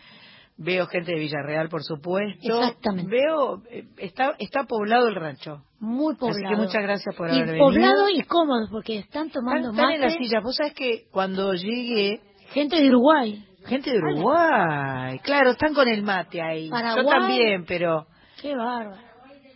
veo 0.62 0.86
gente 0.88 1.14
de 1.14 1.20
Villarreal, 1.20 1.70
por 1.70 1.84
supuesto. 1.84 2.60
Exactamente. 2.60 3.10
Veo, 3.10 3.64
eh, 3.72 3.86
está, 3.98 4.36
está 4.40 4.66
poblado 4.66 5.08
el 5.08 5.16
rancho. 5.16 5.64
Muy 5.80 6.16
poblado. 6.16 6.40
Así 6.46 6.56
que 6.56 6.62
muchas 6.62 6.84
gracias 6.84 7.16
por 7.16 7.30
y 7.30 7.32
haber 7.32 7.46
venido. 7.48 7.66
poblado 7.66 8.10
y 8.10 8.22
cómodo, 8.24 8.68
porque 8.70 9.00
están 9.00 9.30
tomando 9.30 9.70
Están, 9.72 9.92
están 9.92 9.92
en 9.96 10.02
la 10.02 10.10
silla. 10.12 10.42
Vos 10.42 10.56
sabés 10.58 10.74
que 10.74 11.08
cuando 11.12 11.54
llegué, 11.54 12.22
Gente 12.52 12.82
de 12.82 12.90
Uruguay. 12.90 13.46
gente 13.66 13.92
de 13.92 13.98
Uruguay, 14.00 15.20
claro, 15.20 15.52
están 15.52 15.74
con 15.74 15.88
el 15.88 16.02
mate 16.04 16.42
ahí. 16.42 16.66
Yo 16.66 16.72
Paraguay. 16.72 17.06
también, 17.08 17.66
pero 17.66 18.08
Qué 18.42 18.56
bárbaro. 18.56 19.02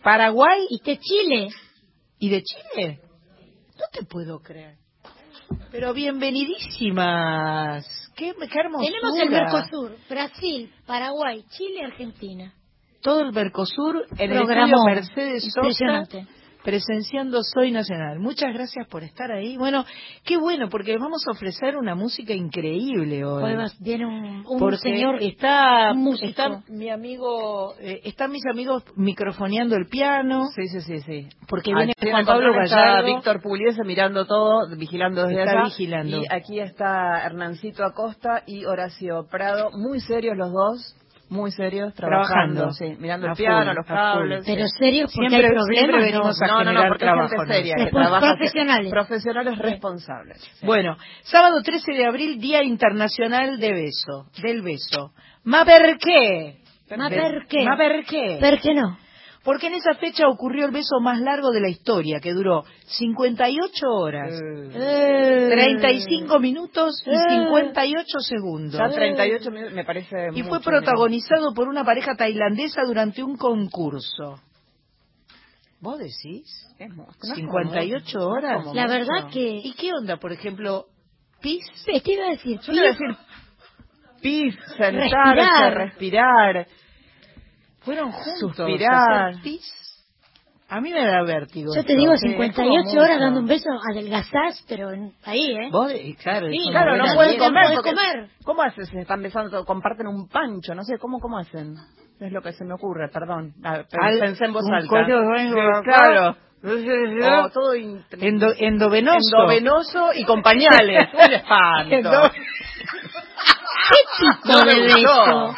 Paraguay 0.02 0.66
Y 0.70 0.80
de 0.84 0.98
Chile. 0.98 1.48
y 2.18 2.28
de 2.30 2.42
Chile. 2.42 3.00
No 3.78 3.84
te 3.92 4.04
puedo 4.06 4.38
creer. 4.40 4.76
Pero 5.72 5.92
bienvenidísimas. 5.92 7.84
Qué, 8.16 8.32
qué 8.50 8.58
hermosura. 8.58 8.90
Tenemos 8.90 9.18
el 9.18 9.30
Mercosur, 9.30 9.96
Brasil, 10.08 10.72
Paraguay, 10.86 11.44
Chile, 11.50 11.84
Argentina. 11.84 12.52
Todo 13.02 13.20
el 13.20 13.32
Mercosur 13.32 14.06
en 14.18 14.32
el 14.32 14.42
estudio 14.42 14.84
Mercedes 14.86 15.52
Sosa. 15.52 16.06
Presenciando 16.64 17.42
Soy 17.44 17.70
Nacional. 17.70 18.18
Muchas 18.18 18.52
gracias 18.54 18.88
por 18.88 19.04
estar 19.04 19.30
ahí. 19.30 19.56
Bueno, 19.56 19.84
qué 20.24 20.36
bueno, 20.38 20.68
porque 20.70 20.96
vamos 20.98 21.22
a 21.28 21.32
ofrecer 21.32 21.76
una 21.76 21.94
música 21.94 22.32
increíble 22.32 23.24
hoy. 23.24 23.54
Va- 23.54 23.66
viene 23.78 24.06
un, 24.06 24.44
un 24.48 24.58
porque 24.58 24.78
señor 24.78 25.22
está, 25.22 25.92
músico. 25.94 26.26
está 26.30 26.62
mi 26.68 26.88
amigo, 26.90 27.74
eh, 27.78 28.00
están 28.04 28.32
mis 28.32 28.44
amigos 28.50 28.82
microfoneando 28.96 29.76
el 29.76 29.86
piano, 29.86 30.46
Sí, 30.54 30.66
sí, 30.68 30.80
sí, 30.80 31.00
sí. 31.00 31.28
porque 31.46 31.74
viene 31.74 31.92
Aquí 31.96 32.10
Juan 32.10 32.24
Pablo 32.24 32.52
Gallardo. 32.54 33.06
Víctor 33.06 33.42
Pugliese 33.42 33.84
mirando 33.84 34.26
todo, 34.26 34.66
vigilando 34.76 35.26
desde 35.26 35.40
Está 35.40 35.52
allá. 35.52 35.64
vigilando. 35.64 36.16
Y 36.22 36.26
aquí 36.30 36.60
está 36.60 37.24
Hernancito 37.26 37.84
Acosta 37.84 38.42
y 38.46 38.64
Horacio 38.64 39.26
Prado, 39.30 39.70
muy 39.72 40.00
serios 40.00 40.36
los 40.36 40.50
dos. 40.50 40.96
Muy 41.30 41.50
serios 41.50 41.92
Trabajando. 41.94 42.54
trabajando, 42.68 42.72
sí, 42.72 42.96
mirando 43.00 43.26
A 43.26 43.30
el 43.30 43.36
piano, 43.36 43.66
full, 43.66 43.74
los 43.76 43.86
cables. 43.86 44.44
Pero 44.46 44.66
serios 44.78 45.12
porque 45.14 45.28
Siempre- 45.28 45.48
hay 45.48 45.54
problemas. 45.54 45.90
no. 45.90 46.04
venimos 46.04 46.42
a 46.42 46.46
no, 46.46 46.64
no, 46.64 46.64
porque 46.64 46.82
es 46.84 46.88
gente 46.90 46.98
trabajo, 47.04 47.46
seria, 47.46 47.74
que 47.76 47.90
trabaja- 47.90 48.20
profesionales. 48.34 48.90
Profesionales 48.90 49.58
responsables. 49.58 50.38
sí. 50.60 50.66
Bueno, 50.66 50.96
sábado 51.22 51.62
13 51.62 51.92
de 51.92 52.06
abril, 52.06 52.38
Día 52.40 52.62
Internacional 52.62 53.58
de 53.58 53.72
Beso, 53.72 54.26
del 54.42 54.62
Beso. 54.62 55.12
¿Ma 55.44 55.64
per 55.64 55.96
qué? 55.98 56.58
¿Ma 56.96 57.08
per 57.08 57.46
qué? 57.48 57.64
¿Ma 57.64 57.76
per 57.76 58.04
qué? 58.04 58.38
¿Per 58.40 58.60
qué 58.60 58.74
no? 58.74 58.98
Porque 59.44 59.66
en 59.66 59.74
esa 59.74 59.94
fecha 59.96 60.26
ocurrió 60.26 60.64
el 60.64 60.72
beso 60.72 61.00
más 61.00 61.20
largo 61.20 61.50
de 61.50 61.60
la 61.60 61.68
historia, 61.68 62.18
que 62.18 62.32
duró 62.32 62.64
58 62.86 63.86
horas, 63.90 64.32
Eh. 64.32 65.48
35 65.50 66.38
minutos 66.40 67.02
y 67.06 67.10
Eh. 67.10 67.14
58 67.44 68.18
segundos. 68.20 68.80
Ya 68.80 68.88
38 68.88 69.50
minutos 69.50 69.74
me 69.74 69.84
parece 69.84 70.28
Y 70.34 70.42
fue 70.44 70.60
protagonizado 70.60 71.52
por 71.54 71.68
una 71.68 71.84
pareja 71.84 72.14
tailandesa 72.16 72.82
durante 72.86 73.22
un 73.22 73.36
concurso. 73.36 74.40
¿Vos 75.80 75.98
decís? 75.98 76.46
digamos. 76.78 76.78
Es 76.78 76.94
mu- 76.96 77.04
no 77.04 77.32
es 77.34 77.34
58 77.34 78.18
como- 78.18 78.30
horas. 78.32 78.66
La 78.74 78.86
verdad 78.86 79.28
que... 79.30 79.60
¿Y 79.62 79.74
qué 79.74 79.92
onda, 79.92 80.16
por 80.16 80.32
ejemplo, 80.32 80.86
pis? 81.42 81.66
Te 81.84 82.12
iba 82.12 82.26
a 82.26 82.30
decir, 82.30 82.58
Yo 82.60 82.72
iba 82.72 82.82
a 82.84 82.86
decir 82.86 83.16
pis, 84.22 84.54
sentarse, 84.78 85.00
Respirar. 85.00 85.74
respirar. 85.74 86.66
Fueron 87.84 88.12
juntos. 88.12 88.56
Suspirar. 88.56 89.34
a 90.68 90.80
mí 90.80 90.90
me 90.92 91.04
da 91.06 91.22
vértigo. 91.22 91.72
yo 91.74 91.84
te 91.84 91.94
digo 91.94 92.16
sí, 92.16 92.26
es 92.28 92.32
58 92.32 92.84
como 92.88 93.00
horas 93.02 93.20
dando 93.20 93.40
un 93.40 93.46
beso, 93.46 93.68
adelgazás, 93.92 94.64
pero 94.68 94.88
ahí, 95.24 95.52
¿eh? 95.52 95.68
Vos, 95.70 95.92
claro, 96.22 96.48
Sí, 96.50 96.58
Claro, 96.70 96.96
no 96.96 97.04
dieta. 97.04 97.44
comer. 97.44 97.66
porque- 97.74 97.90
comer. 97.90 98.28
¿Cómo 98.44 98.62
hacen? 98.62 98.86
Se 98.86 99.00
están 99.00 99.22
besando, 99.22 99.64
comparten 99.64 100.06
un 100.06 100.28
pancho, 100.28 100.74
no 100.74 100.82
sé, 100.82 100.98
¿cómo, 100.98 101.20
cómo 101.20 101.38
hacen? 101.38 101.74
Es 102.20 102.32
lo 102.32 102.40
que 102.42 102.52
se 102.52 102.64
me 102.64 102.74
ocurre, 102.74 103.08
perdón. 103.08 103.52
Ah, 103.62 103.82
Al- 104.00 104.18
Pensé 104.20 104.44
en 104.46 104.52
voz 104.52 104.64
un 104.64 104.74
alta. 104.74 104.88
coño 104.88 105.28
vengo. 105.30 105.60
Claro. 105.84 106.36
O 106.66 107.50
todo 107.50 107.74
Endo- 107.74 108.54
endovenoso. 108.58 109.18
endovenoso 109.36 110.12
y 110.14 110.24
con 110.24 110.40
pañales. 110.42 111.08
Un 111.12 111.32
espanto. 111.34 111.94
Endo- 111.94 112.30
¿Qué 113.90 114.00
tipo 114.18 114.48
No 114.48 114.60
de 114.64 114.80
beso? 114.80 115.54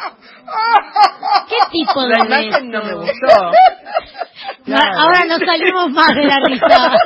¿Qué 1.71 1.79
tipo 1.85 2.01
de 2.01 2.09
La 2.17 2.23
beso? 2.25 2.47
imagen 2.47 2.69
no 2.71 2.83
me 2.83 2.93
gustó. 2.93 3.51
Ahora 4.97 5.25
no 5.27 5.37
salimos 5.37 5.89
más 5.91 6.07
de 6.15 6.23
la 6.25 6.35
risa. 6.45 6.97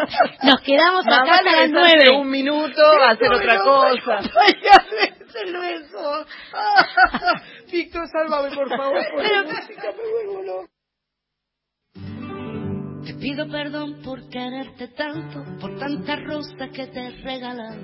Nos 0.44 0.62
quedamos 0.62 1.06
Más 1.06 1.20
acá 1.22 1.36
hasta 1.36 1.52
las 1.62 1.70
nueve. 1.70 2.10
un 2.16 2.30
minuto, 2.30 2.82
hacer 3.08 3.34
otra 3.34 3.60
cosa. 3.60 4.20
Víctor, 7.72 8.08
sálvame, 8.10 8.56
por 8.56 8.70
favor. 8.70 9.06
Por 9.14 9.32
la 9.32 9.44
música, 9.44 9.88
me 9.98 10.12
vuelvo 10.12 10.44
loco. 10.44 10.68
Te 13.06 13.16
pido 13.16 13.48
perdón 13.50 14.02
por 14.04 14.30
quererte 14.30 14.88
tanto, 14.90 15.44
por 15.60 15.78
tanta 15.80 16.16
rosa 16.18 16.68
que 16.72 16.86
te 16.88 17.00
he 17.00 17.12
regalado, 17.24 17.82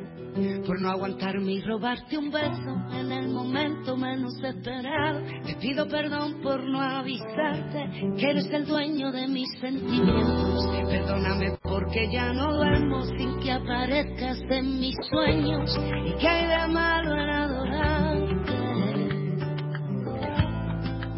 por 0.65 0.79
no 0.79 0.89
aguantarme 0.91 1.53
y 1.53 1.61
robarte 1.61 2.17
un 2.17 2.29
beso 2.29 2.75
en 2.93 3.11
el 3.11 3.29
momento 3.29 3.97
menos 3.97 4.33
esperado. 4.43 5.21
Te 5.45 5.55
pido 5.55 5.87
perdón 5.87 6.41
por 6.43 6.63
no 6.63 6.79
avisarte 6.81 7.89
que 8.17 8.29
eres 8.29 8.45
el 8.51 8.65
dueño 8.65 9.11
de 9.11 9.27
mis 9.27 9.49
sentimientos. 9.59 10.67
Perdóname 10.87 11.57
porque 11.63 12.11
ya 12.11 12.31
no 12.33 12.53
duermo 12.53 13.03
sin 13.17 13.39
que 13.39 13.51
aparezcas 13.51 14.37
en 14.51 14.79
mis 14.79 14.95
sueños 15.09 15.75
y 16.05 16.13
que 16.13 16.29
de 16.29 16.67
malo 16.67 17.13
en 17.15 17.29
adorarte 17.29 18.37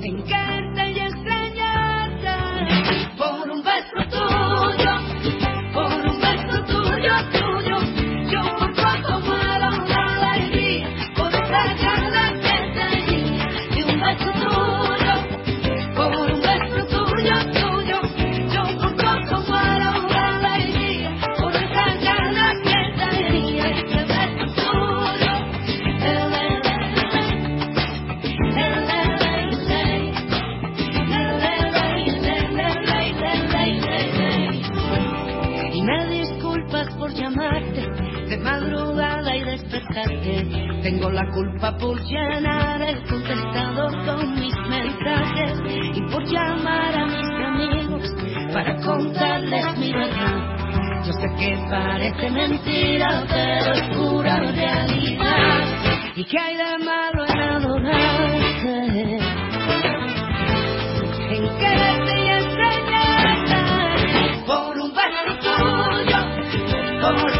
en 0.01 0.23
quererte 0.23 0.91
y 0.91 0.99
por 3.17 3.49
un 3.51 3.63
beso 3.63 4.08
Tengo 40.99 41.11
la 41.13 41.31
culpa 41.31 41.77
por 41.77 41.97
llenar 42.03 42.81
el 42.81 43.01
contestador 43.07 44.05
con 44.05 44.35
mis 44.35 44.53
mensajes 44.67 45.61
y 45.95 46.01
por 46.11 46.25
llamar 46.25 46.93
a 46.93 47.05
mis 47.05 47.23
amigos 47.47 48.03
para 48.51 48.75
contarles 48.81 49.77
mi 49.77 49.93
verdad. 49.93 51.05
Yo 51.05 51.13
sé 51.13 51.29
que 51.39 51.57
parece 51.69 52.29
mentira, 52.29 53.23
pero 53.29 53.71
es 53.75 53.95
pura 53.95 54.39
realidad. 54.39 55.63
¿Y 56.17 56.25
qué 56.25 56.37
hay 56.37 56.57
de 56.57 56.77
malo 56.83 57.25
en 57.25 57.39
adorarte? 57.39 59.19
En 61.29 61.43
quererte 61.59 62.13
y 62.19 62.29
extrañarte 62.43 63.55
por 64.45 64.77
un 64.77 64.91
beso 64.93 65.31
tuyo, 65.39 66.17
por 66.99 67.38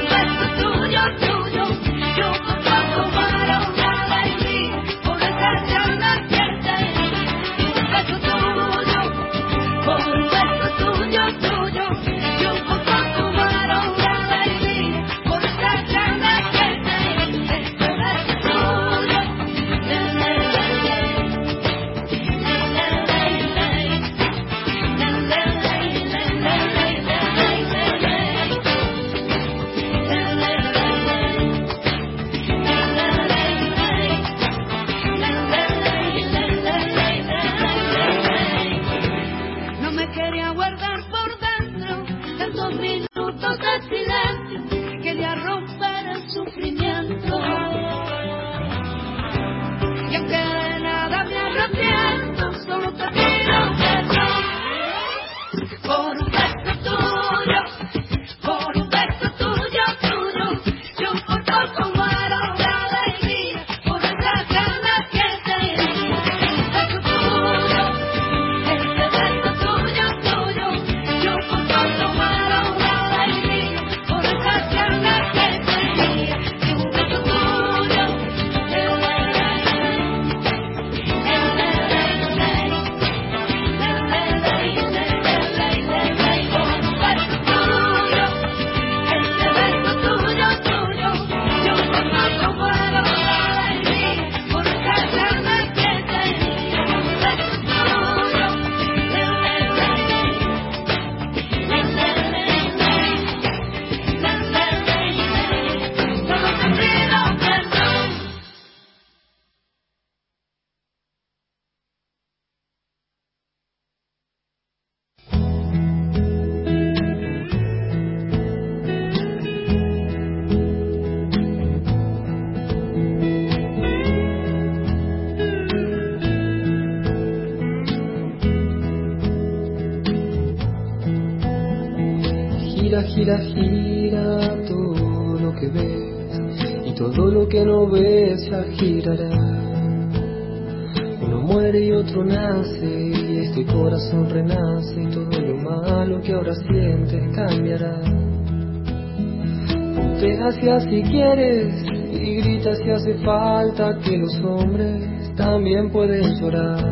Si 150.87 151.03
quieres 151.03 151.83
y 152.09 152.35
gritas 152.37 152.77
si 152.77 152.89
hace 152.89 153.13
falta 153.25 153.99
que 153.99 154.17
los 154.17 154.33
hombres 154.43 155.35
también 155.35 155.89
pueden 155.91 156.39
llorar. 156.39 156.83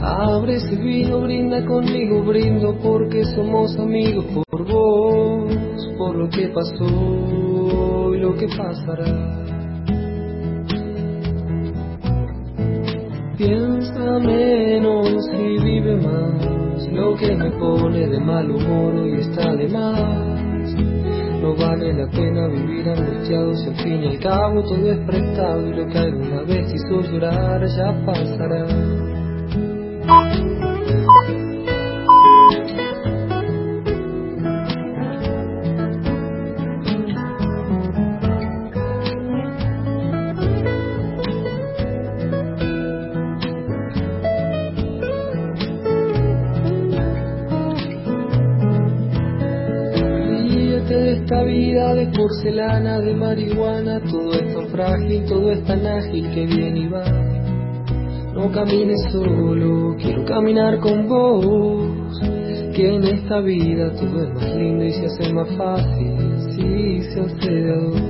Abre 0.00 0.54
ese 0.54 0.76
vino, 0.76 1.20
brinda 1.20 1.64
conmigo, 1.66 2.22
brindo 2.22 2.76
porque 2.82 3.24
somos 3.24 3.76
amigos 3.78 4.24
por 4.48 4.66
vos, 4.70 5.54
por 5.98 6.16
lo 6.16 6.28
que 6.28 6.48
pasó 6.48 8.14
y 8.14 8.18
lo 8.18 8.34
que 8.36 8.46
pasará. 8.56 9.46
Piensa 13.36 14.18
menos 14.20 15.28
y 15.32 15.62
vive 15.62 15.96
más, 15.96 16.88
lo 16.92 17.16
que 17.16 17.34
me 17.34 17.50
pone 17.50 18.06
de 18.06 18.20
mal 18.20 18.50
humor 18.50 18.94
hoy 18.94 19.20
está 19.20 19.54
de 19.56 19.68
más. 19.68 20.35
No 21.46 21.54
vale 21.54 21.92
la 21.92 22.08
pena 22.08 22.48
vivir 22.48 22.88
angustiado 22.88 23.54
si 23.54 23.68
al 23.68 23.76
fin 23.76 24.02
y 24.02 24.06
al 24.08 24.18
cabo 24.18 24.64
todo 24.64 24.90
es 24.90 24.98
prestado 25.06 25.64
y 25.68 25.74
lo 25.74 25.86
que 25.86 25.98
alguna 25.98 26.42
vez 26.42 26.74
hizo 26.74 27.00
llorar 27.02 27.64
ya 27.68 28.04
pasará. 28.04 29.15
De 52.46 52.52
porcelana, 52.52 53.00
de 53.00 53.14
marihuana, 53.14 54.00
todo 54.00 54.32
es 54.32 54.54
tan 54.54 54.68
frágil, 54.68 55.24
todo 55.26 55.50
es 55.50 55.64
tan 55.64 55.84
ágil 55.84 56.30
que 56.32 56.46
viene 56.46 56.80
y 56.80 56.88
va. 56.88 57.04
No 58.34 58.52
camines 58.52 59.00
solo, 59.10 59.96
quiero 59.98 60.24
caminar 60.24 60.78
con 60.78 61.08
vos, 61.08 62.20
que 62.74 62.94
en 62.94 63.04
esta 63.04 63.40
vida 63.40 63.90
todo 63.92 64.22
es 64.22 64.34
más 64.34 64.54
lindo 64.54 64.84
y 64.84 64.92
se 64.92 65.06
hace 65.06 65.32
más 65.32 65.48
fácil 65.56 66.16
si 66.54 67.02
se 67.02 67.20
hace 67.20 67.50
de 67.50 67.76
dos. 67.76 68.02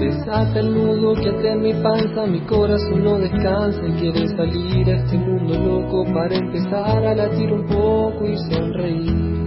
Desata 0.00 0.60
el 0.60 0.72
nudo 0.72 1.14
que 1.14 1.28
ata 1.28 1.52
en 1.52 1.62
mi 1.62 1.74
panza, 1.82 2.26
mi 2.26 2.40
corazón 2.42 3.04
no 3.04 3.18
descansa 3.18 3.80
y 3.86 3.92
quiere 4.00 4.28
salir 4.28 4.88
a 4.88 4.96
este 4.96 5.18
mundo 5.18 5.58
loco 5.58 6.04
para 6.14 6.34
empezar 6.36 7.04
a 7.04 7.14
latir 7.14 7.52
un 7.52 7.66
poco 7.66 8.24
y 8.24 8.36
sonreír. 8.50 9.37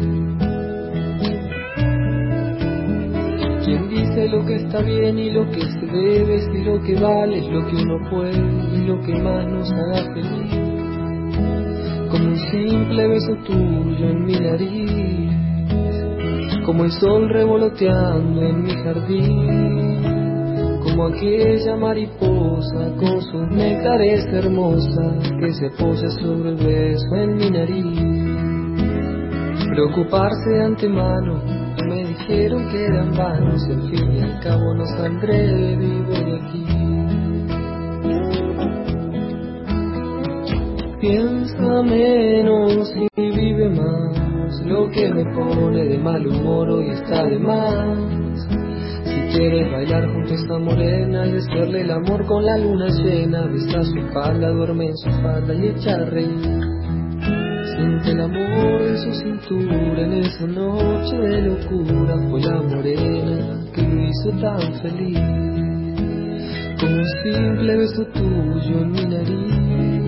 Lo 4.32 4.46
que 4.46 4.56
está 4.56 4.82
bien 4.82 5.20
y 5.20 5.30
lo 5.30 5.50
que 5.52 5.60
se 5.60 5.86
debe 5.86 6.38
y 6.54 6.64
lo 6.64 6.82
que 6.82 6.96
vale 6.96 7.40
es 7.40 7.48
lo 7.52 7.68
que 7.68 7.76
uno 7.76 8.10
puede 8.10 8.38
y 8.74 8.86
lo 8.88 9.02
que 9.02 9.14
más 9.16 9.46
nos 9.46 9.70
haga 9.72 10.14
feliz. 10.14 10.52
Como 12.10 12.26
un 12.28 12.38
simple 12.50 13.08
beso 13.08 13.36
tuyo 13.46 14.10
en 14.10 14.26
mi 14.26 14.34
nariz, 14.34 15.32
como 16.66 16.86
el 16.86 16.92
sol 16.92 17.28
revoloteando 17.30 18.42
en 18.42 18.64
mi 18.64 18.72
jardín 18.72 20.02
como 20.84 21.08
aquella 21.08 21.76
mariposa 21.76 22.96
con 23.00 23.22
sus 23.22 23.48
néctares 23.50 24.26
hermosas 24.34 25.32
que 25.40 25.54
se 25.54 25.68
apoya 25.68 26.10
sobre 26.22 26.50
el 26.50 26.56
beso 26.56 27.16
en 27.16 27.36
mi 27.38 27.50
nariz. 27.50 28.00
Preocuparse 29.70 30.50
de 30.50 30.64
antemano, 30.64 31.61
dijeron 32.28 32.68
que 32.70 32.86
eran 32.86 33.12
vanos, 33.16 33.68
y 33.68 33.74
al 33.74 33.90
fin 33.90 34.14
y 34.14 34.22
al 34.22 34.40
cabo 34.40 34.74
no 34.76 34.86
saldré 34.86 35.76
vivo 35.76 36.12
de 36.12 36.36
aquí. 36.40 36.66
Piensa 41.00 41.84
menos 41.84 42.94
y 43.16 43.32
vive 43.32 43.70
más, 43.70 44.62
lo 44.66 44.90
que 44.92 45.12
me 45.12 45.26
pone 45.34 45.86
de 45.86 45.98
mal 45.98 46.28
humor 46.28 46.70
hoy 46.70 46.90
está 46.92 47.26
de 47.26 47.40
más. 47.40 48.48
Si 49.04 49.38
quieres 49.38 49.72
bailar 49.72 50.08
junto 50.14 50.32
a 50.32 50.36
esa 50.36 50.60
morena 50.60 51.26
y 51.26 51.38
hacerle 51.38 51.82
el 51.82 51.92
amor 51.92 52.26
con 52.28 52.46
la 52.46 52.58
luna 52.58 52.88
llena, 52.90 53.48
besa 53.48 53.84
su 53.84 53.98
espalda, 53.98 54.50
duerme 54.50 54.90
en 54.90 54.98
su 54.98 55.10
espalda 55.10 55.54
y 55.56 55.68
echa 55.70 55.98
reír. 56.06 56.61
Siente 58.04 58.12
el 58.12 58.22
amor 58.22 58.82
en 58.82 58.98
su 58.98 59.14
cintura 59.14 60.02
en 60.02 60.14
esa 60.14 60.48
noche 60.48 61.16
de 61.18 61.42
locura, 61.42 62.18
fue 62.30 62.42
la 62.42 62.62
morena 62.62 63.64
que 63.74 63.82
lo 63.82 64.02
hizo 64.08 64.30
tan 64.42 64.74
feliz. 64.82 65.20
Como 66.80 66.96
un 66.96 67.08
simple 67.24 67.78
beso 67.78 68.04
tuyo 68.06 68.82
en 68.82 68.92
mi 68.92 69.06
nariz, 69.06 70.01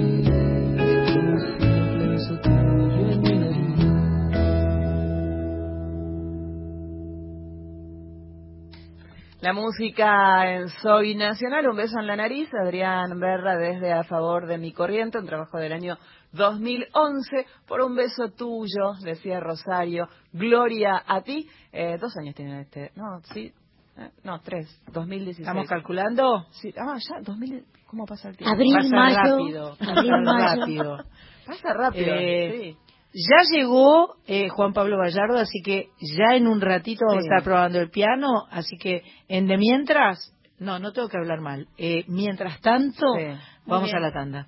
La 9.44 9.52
música 9.52 10.50
en 10.56 10.70
Soy 10.82 11.16
Nacional, 11.16 11.68
un 11.68 11.76
beso 11.76 12.00
en 12.00 12.08
la 12.08 12.16
nariz, 12.16 12.48
Adrián 12.54 13.20
Berra 13.20 13.58
desde 13.58 13.92
A 13.92 14.06
Favor 14.06 14.48
de 14.48 14.58
mi 14.58 14.72
Corriente, 14.72 15.20
un 15.20 15.26
trabajo 15.26 15.58
del 15.58 15.74
año 15.74 15.98
2011, 16.32 17.46
por 17.68 17.82
un 17.82 17.94
beso 17.94 18.30
tuyo, 18.38 18.94
decía 19.04 19.42
Rosario, 19.42 20.08
Gloria 20.32 21.04
a 21.06 21.20
ti, 21.24 21.46
eh, 21.74 21.98
dos 22.00 22.16
años 22.16 22.36
tiene 22.36 22.62
este, 22.62 22.92
no, 22.96 23.20
sí, 23.34 23.52
eh, 23.98 24.12
no, 24.24 24.40
tres, 24.40 24.82
2016. 24.94 25.40
¿Estamos 25.46 25.68
calculando? 25.68 26.46
Sí, 26.52 26.74
ah, 26.78 26.96
ya, 26.98 27.20
2000, 27.22 27.66
¿cómo 27.88 28.06
pasa 28.06 28.30
el 28.30 28.38
tiempo? 28.38 28.56
Abril, 28.56 28.74
Pasa 28.76 28.96
mayo. 28.96 29.18
rápido, 29.38 29.76
pasa 29.78 29.94
mayo. 29.94 30.56
rápido. 30.62 30.98
Pasa 31.46 31.74
rápido, 31.74 32.16
Eh, 32.16 32.52
sí. 32.78 32.78
Ya 33.14 33.44
llegó 33.52 34.16
eh, 34.26 34.50
Juan 34.50 34.74
Pablo 34.74 34.98
Gallardo, 34.98 35.38
así 35.38 35.62
que 35.64 35.90
ya 36.00 36.36
en 36.36 36.48
un 36.48 36.62
ratito 36.62 37.06
vamos 37.08 37.24
Sí. 37.24 37.30
a 37.30 37.36
estar 37.38 37.44
probando 37.44 37.80
el 37.80 37.90
piano, 37.92 38.28
así 38.50 38.76
que 38.78 39.04
en 39.28 39.46
de 39.48 39.58
mientras, 39.58 40.34
no, 40.60 40.80
no 40.80 40.92
tengo 40.94 41.10
que 41.10 41.18
hablar 41.18 41.40
mal. 41.42 41.68
Eh, 41.78 42.06
mientras 42.08 42.60
tanto, 42.62 43.06
Sí. 43.18 43.26
Vamos 43.68 43.86
bien. 43.92 43.98
a 43.98 44.00
la 44.00 44.12
tanda. 44.12 44.48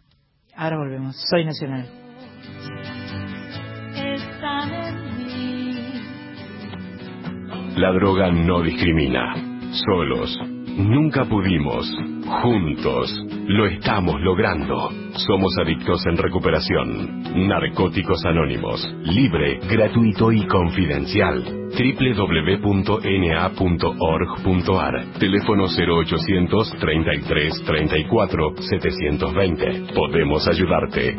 Ahora 0.56 0.78
volvemos. 0.78 1.16
Soy 1.30 1.46
Nacional. 1.46 1.88
La 7.78 7.92
droga 7.92 8.32
no 8.32 8.62
discrimina. 8.62 9.55
Solos. 9.76 10.40
Nunca 10.78 11.26
pudimos. 11.26 11.86
Juntos. 12.42 13.14
Lo 13.48 13.66
estamos 13.66 14.22
logrando. 14.22 14.90
Somos 15.16 15.58
adictos 15.60 16.06
en 16.06 16.18
recuperación. 16.18 17.48
Narcóticos 17.48 18.24
Anónimos. 18.26 18.88
Libre, 19.04 19.60
gratuito 19.70 20.32
y 20.32 20.46
confidencial. 20.48 21.44
www.na.org.ar 21.44 23.04
Teléfono 25.20 25.66
0800 25.68 26.72
33 26.80 27.64
34 27.66 28.56
720. 28.58 29.94
Podemos 29.94 30.48
ayudarte. 30.48 31.18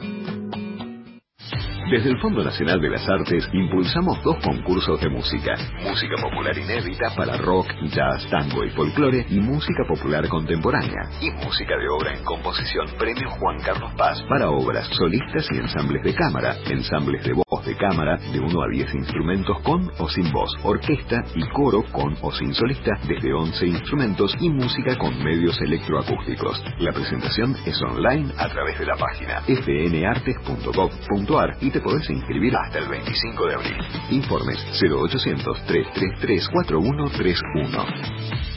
Desde 1.91 2.11
el 2.11 2.19
Fondo 2.19 2.43
Nacional 2.43 2.81
de 2.81 2.91
las 2.91 3.09
Artes 3.09 3.49
impulsamos 3.53 4.21
dos 4.25 4.39
concursos 4.43 5.01
de 5.01 5.09
música. 5.09 5.55
Música 5.85 6.17
popular 6.21 6.59
inédita 6.59 7.15
para 7.17 7.37
rock, 7.37 7.69
jazz, 7.95 8.29
tango 8.29 8.65
y 8.65 8.71
folclore 8.71 9.25
y 9.31 9.39
música 9.39 9.85
popular 9.87 10.29
contemporánea. 10.29 11.09
Y 11.21 11.31
música 11.31 11.77
de 11.79 11.89
obra 11.89 12.13
en 12.13 12.25
composición 12.25 12.89
Premio 12.99 13.31
Juan 13.31 13.61
Carlos 13.65 13.93
Paz 13.97 14.21
para 14.29 14.51
obras 14.51 14.89
solistas 14.99 15.47
y 15.53 15.59
ensambles 15.59 16.03
de 16.03 16.13
cámara, 16.13 16.57
ensambles 16.69 17.23
de 17.23 17.35
voz 17.35 17.65
de 17.65 17.77
cámara 17.77 18.17
de 18.17 18.41
1 18.41 18.63
a 18.63 18.69
10 18.69 18.95
instrumentos 18.97 19.57
con 19.63 19.89
o 20.01 20.09
sin 20.09 20.33
voz, 20.33 20.51
orquesta 20.65 21.23
y 21.37 21.49
coro 21.51 21.85
con 21.93 22.17
o 22.21 22.33
sin 22.33 22.53
solista 22.53 22.99
desde 23.07 23.33
11 23.33 23.65
instrumentos 23.65 24.35
y 24.41 24.51
música 24.51 24.99
con 24.99 25.17
medios 25.23 25.57
electroacústicos. 25.61 26.65
La 26.81 26.91
presentación 26.91 27.55
es 27.65 27.81
online 27.81 28.33
a 28.39 28.49
través 28.49 28.77
de 28.77 28.87
la 28.87 28.97
página 28.97 29.41
fnartes.gov.ar 29.43 31.59
y 31.61 31.76
te 31.77 31.83
podés 31.83 32.09
inscribir 32.09 32.57
hasta 32.57 32.79
el 32.79 32.89
25 32.89 33.47
de 33.49 33.55
abril. 33.55 33.77
Informes 34.09 34.59
0800 34.81 35.67
333 35.67 36.49
4131. 36.49 38.56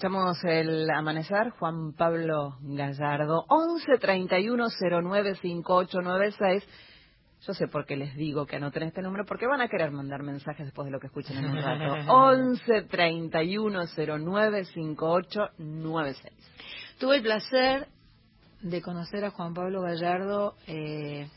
Escuchamos 0.00 0.42
el 0.44 0.88
amanecer, 0.88 1.50
Juan 1.58 1.92
Pablo 1.92 2.56
Gallardo, 2.62 3.44
11 3.48 3.98
31 3.98 4.68
09 4.80 5.34
5896. 5.34 6.66
Yo 7.46 7.52
sé 7.52 7.68
por 7.68 7.84
qué 7.84 7.98
les 7.98 8.16
digo 8.16 8.46
que 8.46 8.56
anoten 8.56 8.84
este 8.84 9.02
número, 9.02 9.26
porque 9.26 9.46
van 9.46 9.60
a 9.60 9.68
querer 9.68 9.90
mandar 9.90 10.22
mensajes 10.22 10.64
después 10.64 10.86
de 10.86 10.92
lo 10.92 11.00
que 11.00 11.08
escuchen 11.08 11.36
en 11.36 11.50
un 11.50 11.62
rato. 11.62 12.12
11 12.14 12.82
31 12.84 13.80
09 14.24 14.64
5896. 14.64 16.96
Tuve 16.98 17.16
el 17.16 17.22
placer 17.22 17.88
de 18.62 18.80
conocer 18.80 19.26
a 19.26 19.32
Juan 19.32 19.52
Pablo 19.52 19.82
Gallardo 19.82 20.54
eh, 20.66 21.28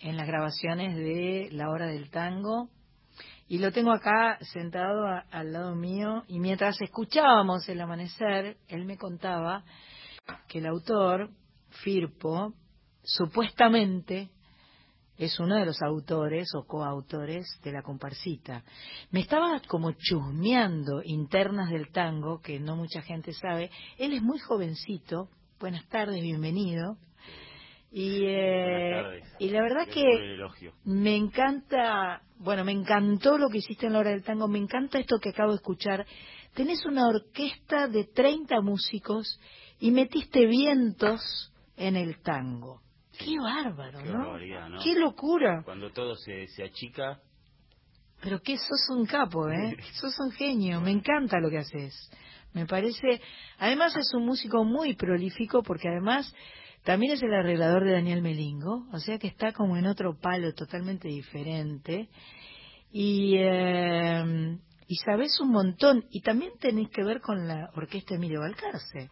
en 0.00 0.16
las 0.16 0.26
grabaciones 0.26 0.96
de 0.96 1.48
La 1.52 1.70
Hora 1.70 1.86
del 1.86 2.10
Tango 2.10 2.70
y 3.48 3.58
lo 3.58 3.72
tengo 3.72 3.92
acá 3.92 4.38
sentado 4.52 5.06
a- 5.06 5.24
al 5.30 5.52
lado 5.52 5.74
mío 5.74 6.24
y 6.28 6.38
mientras 6.40 6.80
escuchábamos 6.80 7.68
el 7.68 7.80
amanecer, 7.80 8.56
él 8.68 8.84
me 8.84 8.96
contaba 8.96 9.64
que 10.48 10.58
el 10.58 10.66
autor, 10.66 11.30
Firpo, 11.82 12.54
supuestamente 13.02 14.30
es 15.16 15.38
uno 15.40 15.56
de 15.56 15.66
los 15.66 15.80
autores 15.82 16.48
o 16.54 16.64
coautores 16.66 17.46
de 17.62 17.72
la 17.72 17.82
comparsita. 17.82 18.62
Me 19.10 19.20
estaba 19.20 19.60
como 19.68 19.92
chusmeando 19.92 21.02
internas 21.04 21.70
del 21.70 21.90
tango, 21.90 22.40
que 22.40 22.58
no 22.60 22.76
mucha 22.76 23.02
gente 23.02 23.32
sabe. 23.32 23.70
Él 23.98 24.12
es 24.12 24.22
muy 24.22 24.38
jovencito. 24.38 25.28
Buenas 25.60 25.86
tardes, 25.88 26.20
bienvenido. 26.20 26.96
Y, 27.96 28.24
eh, 28.26 29.22
y 29.38 29.50
la 29.50 29.62
verdad 29.62 29.86
que 29.86 30.36
me 30.84 31.14
encanta, 31.14 32.22
bueno, 32.38 32.64
me 32.64 32.72
encantó 32.72 33.38
lo 33.38 33.48
que 33.48 33.58
hiciste 33.58 33.86
en 33.86 33.92
la 33.92 34.00
hora 34.00 34.10
del 34.10 34.24
tango, 34.24 34.48
me 34.48 34.58
encanta 34.58 34.98
esto 34.98 35.20
que 35.20 35.28
acabo 35.28 35.50
de 35.50 35.58
escuchar. 35.58 36.04
Tenés 36.54 36.84
una 36.86 37.06
orquesta 37.06 37.86
de 37.86 38.06
30 38.06 38.60
músicos 38.62 39.38
y 39.78 39.92
metiste 39.92 40.44
vientos 40.44 41.52
en 41.76 41.94
el 41.94 42.20
tango. 42.20 42.80
Qué 43.16 43.38
bárbaro, 43.38 44.02
Qué 44.02 44.08
¿no? 44.08 44.78
Qué 44.82 44.94
locura. 44.94 45.62
Cuando 45.64 45.92
todo 45.92 46.16
se, 46.16 46.48
se 46.48 46.64
achica, 46.64 47.20
Pero 48.20 48.40
que 48.40 48.58
sos 48.58 48.88
un 48.90 49.06
capo, 49.06 49.48
¿eh? 49.48 49.76
sos 50.00 50.18
un 50.18 50.32
genio, 50.32 50.80
me 50.80 50.90
encanta 50.90 51.38
lo 51.38 51.48
que 51.48 51.58
haces. 51.58 52.10
Me 52.54 52.66
parece, 52.66 53.20
además 53.58 53.96
es 53.96 54.12
un 54.14 54.26
músico 54.26 54.64
muy 54.64 54.96
prolífico 54.96 55.62
porque 55.62 55.88
además 55.88 56.34
también 56.84 57.14
es 57.14 57.22
el 57.22 57.32
arreglador 57.32 57.84
de 57.84 57.92
Daniel 57.92 58.22
Melingo, 58.22 58.86
o 58.92 58.98
sea 58.98 59.18
que 59.18 59.26
está 59.26 59.52
como 59.52 59.76
en 59.76 59.86
otro 59.86 60.18
palo 60.18 60.52
totalmente 60.52 61.08
diferente. 61.08 62.08
Y, 62.92 63.36
eh, 63.38 64.58
y 64.86 64.96
sabes 64.96 65.40
un 65.40 65.50
montón, 65.50 66.04
y 66.10 66.20
también 66.20 66.52
tenés 66.60 66.90
que 66.90 67.02
ver 67.02 67.20
con 67.20 67.48
la 67.48 67.70
orquesta 67.74 68.14
Emilio 68.14 68.40
Balcarce. 68.40 69.10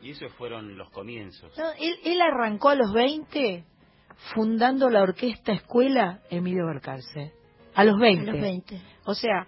y 0.00 0.12
esos 0.12 0.32
fueron 0.34 0.78
los 0.78 0.90
comienzos. 0.90 1.52
No, 1.58 1.70
él, 1.72 1.98
él 2.04 2.20
arrancó 2.20 2.68
a 2.68 2.76
los 2.76 2.92
20 2.92 3.64
fundando 4.34 4.88
la 4.88 5.02
orquesta 5.02 5.52
escuela 5.52 6.22
Emilio 6.30 6.66
Balcarce. 6.66 7.32
A 7.74 7.84
los 7.84 7.98
20. 7.98 8.30
A 8.30 8.32
los 8.32 8.40
20. 8.40 8.80
O 9.06 9.14
sea, 9.14 9.46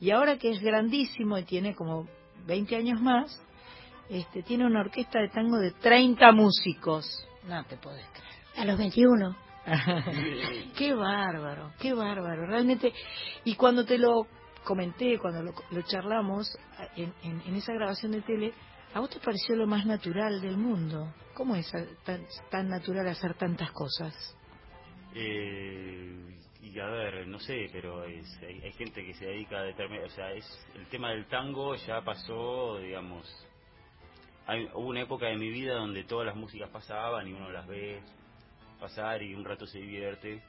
y 0.00 0.10
ahora 0.10 0.38
que 0.38 0.50
es 0.50 0.60
grandísimo 0.60 1.38
y 1.38 1.44
tiene 1.44 1.74
como 1.74 2.08
20 2.46 2.76
años 2.76 3.00
más, 3.00 3.40
este, 4.08 4.42
tiene 4.42 4.64
una 4.66 4.80
orquesta 4.80 5.20
de 5.20 5.28
tango 5.28 5.58
de 5.58 5.72
30 5.72 6.32
músicos. 6.32 7.06
No 7.46 7.64
te 7.64 7.76
podés 7.76 8.06
creer. 8.08 8.60
A 8.60 8.64
los 8.64 8.78
21. 8.78 9.36
qué 10.76 10.94
bárbaro, 10.94 11.72
qué 11.78 11.92
bárbaro, 11.92 12.46
realmente. 12.46 12.92
Y 13.44 13.54
cuando 13.56 13.84
te 13.84 13.98
lo 13.98 14.26
comenté, 14.64 15.18
cuando 15.18 15.42
lo, 15.42 15.52
lo 15.70 15.82
charlamos 15.82 16.56
en, 16.96 17.12
en- 17.22 17.42
en 17.46 17.56
esa 17.56 17.72
grabación 17.72 18.12
de 18.12 18.22
tele, 18.22 18.52
¿a 18.94 19.00
vos 19.00 19.10
te 19.10 19.18
pareció 19.20 19.56
lo 19.56 19.66
más 19.66 19.84
natural 19.86 20.40
del 20.40 20.56
mundo? 20.56 21.12
¿Cómo 21.34 21.56
es 21.56 21.70
tan 22.50 22.68
natural 22.68 23.08
hacer 23.08 23.34
tantas 23.34 23.70
cosas? 23.72 24.14
Eh, 25.14 26.38
y 26.62 26.78
a 26.78 26.86
ver, 26.86 27.26
no 27.26 27.38
sé, 27.38 27.68
pero 27.72 28.04
es, 28.04 28.26
hay, 28.42 28.60
hay 28.62 28.72
gente 28.72 29.04
que 29.04 29.14
se 29.14 29.24
dedica 29.26 29.58
a 29.58 29.62
determinar, 29.62 30.04
o 30.04 30.10
sea, 30.10 30.32
es 30.32 30.44
el 30.74 30.86
tema 30.88 31.10
del 31.10 31.26
tango 31.26 31.74
ya 31.74 32.02
pasó, 32.02 32.78
digamos, 32.78 33.26
hay, 34.46 34.68
hubo 34.74 34.88
una 34.88 35.02
época 35.02 35.26
de 35.26 35.36
mi 35.36 35.50
vida 35.50 35.74
donde 35.74 36.04
todas 36.04 36.26
las 36.26 36.36
músicas 36.36 36.70
pasaban 36.70 37.26
y 37.28 37.32
uno 37.32 37.50
las 37.50 37.66
ve 37.66 38.00
pasar 38.80 39.22
y 39.22 39.34
un 39.34 39.44
rato 39.44 39.66
se 39.66 39.78
divierte, 39.78 40.42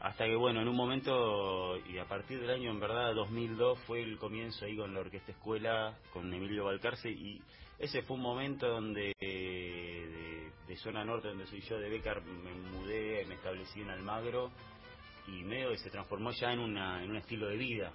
hasta 0.00 0.26
que 0.26 0.36
bueno, 0.36 0.60
en 0.60 0.68
un 0.68 0.76
momento 0.76 1.76
y 1.88 1.98
a 1.98 2.04
partir 2.04 2.40
del 2.40 2.50
año 2.50 2.70
en 2.70 2.80
verdad 2.80 3.14
2002 3.14 3.78
fue 3.86 4.02
el 4.02 4.18
comienzo 4.18 4.64
ahí 4.64 4.76
con 4.76 4.94
la 4.94 5.00
orquesta 5.00 5.32
escuela, 5.32 5.96
con 6.12 6.32
Emilio 6.32 6.64
Balcarce 6.64 7.10
y 7.10 7.40
ese 7.78 8.02
fue 8.02 8.16
un 8.16 8.22
momento 8.22 8.68
donde 8.68 9.14
de, 9.20 10.50
de 10.66 10.76
zona 10.76 11.04
norte 11.04 11.28
donde 11.28 11.46
soy 11.46 11.60
yo 11.62 11.78
de 11.78 11.88
Becar 11.88 12.22
me 12.22 12.52
mudé, 12.52 13.24
me 13.26 13.34
establecí 13.34 13.80
en 13.80 13.90
Almagro 13.90 14.50
y 15.28 15.42
medio 15.44 15.70
que 15.70 15.78
se 15.78 15.90
transformó 15.90 16.30
ya 16.32 16.52
en, 16.52 16.60
una, 16.60 17.02
en 17.02 17.10
un 17.10 17.16
estilo 17.16 17.48
de 17.48 17.56
vida. 17.56 17.92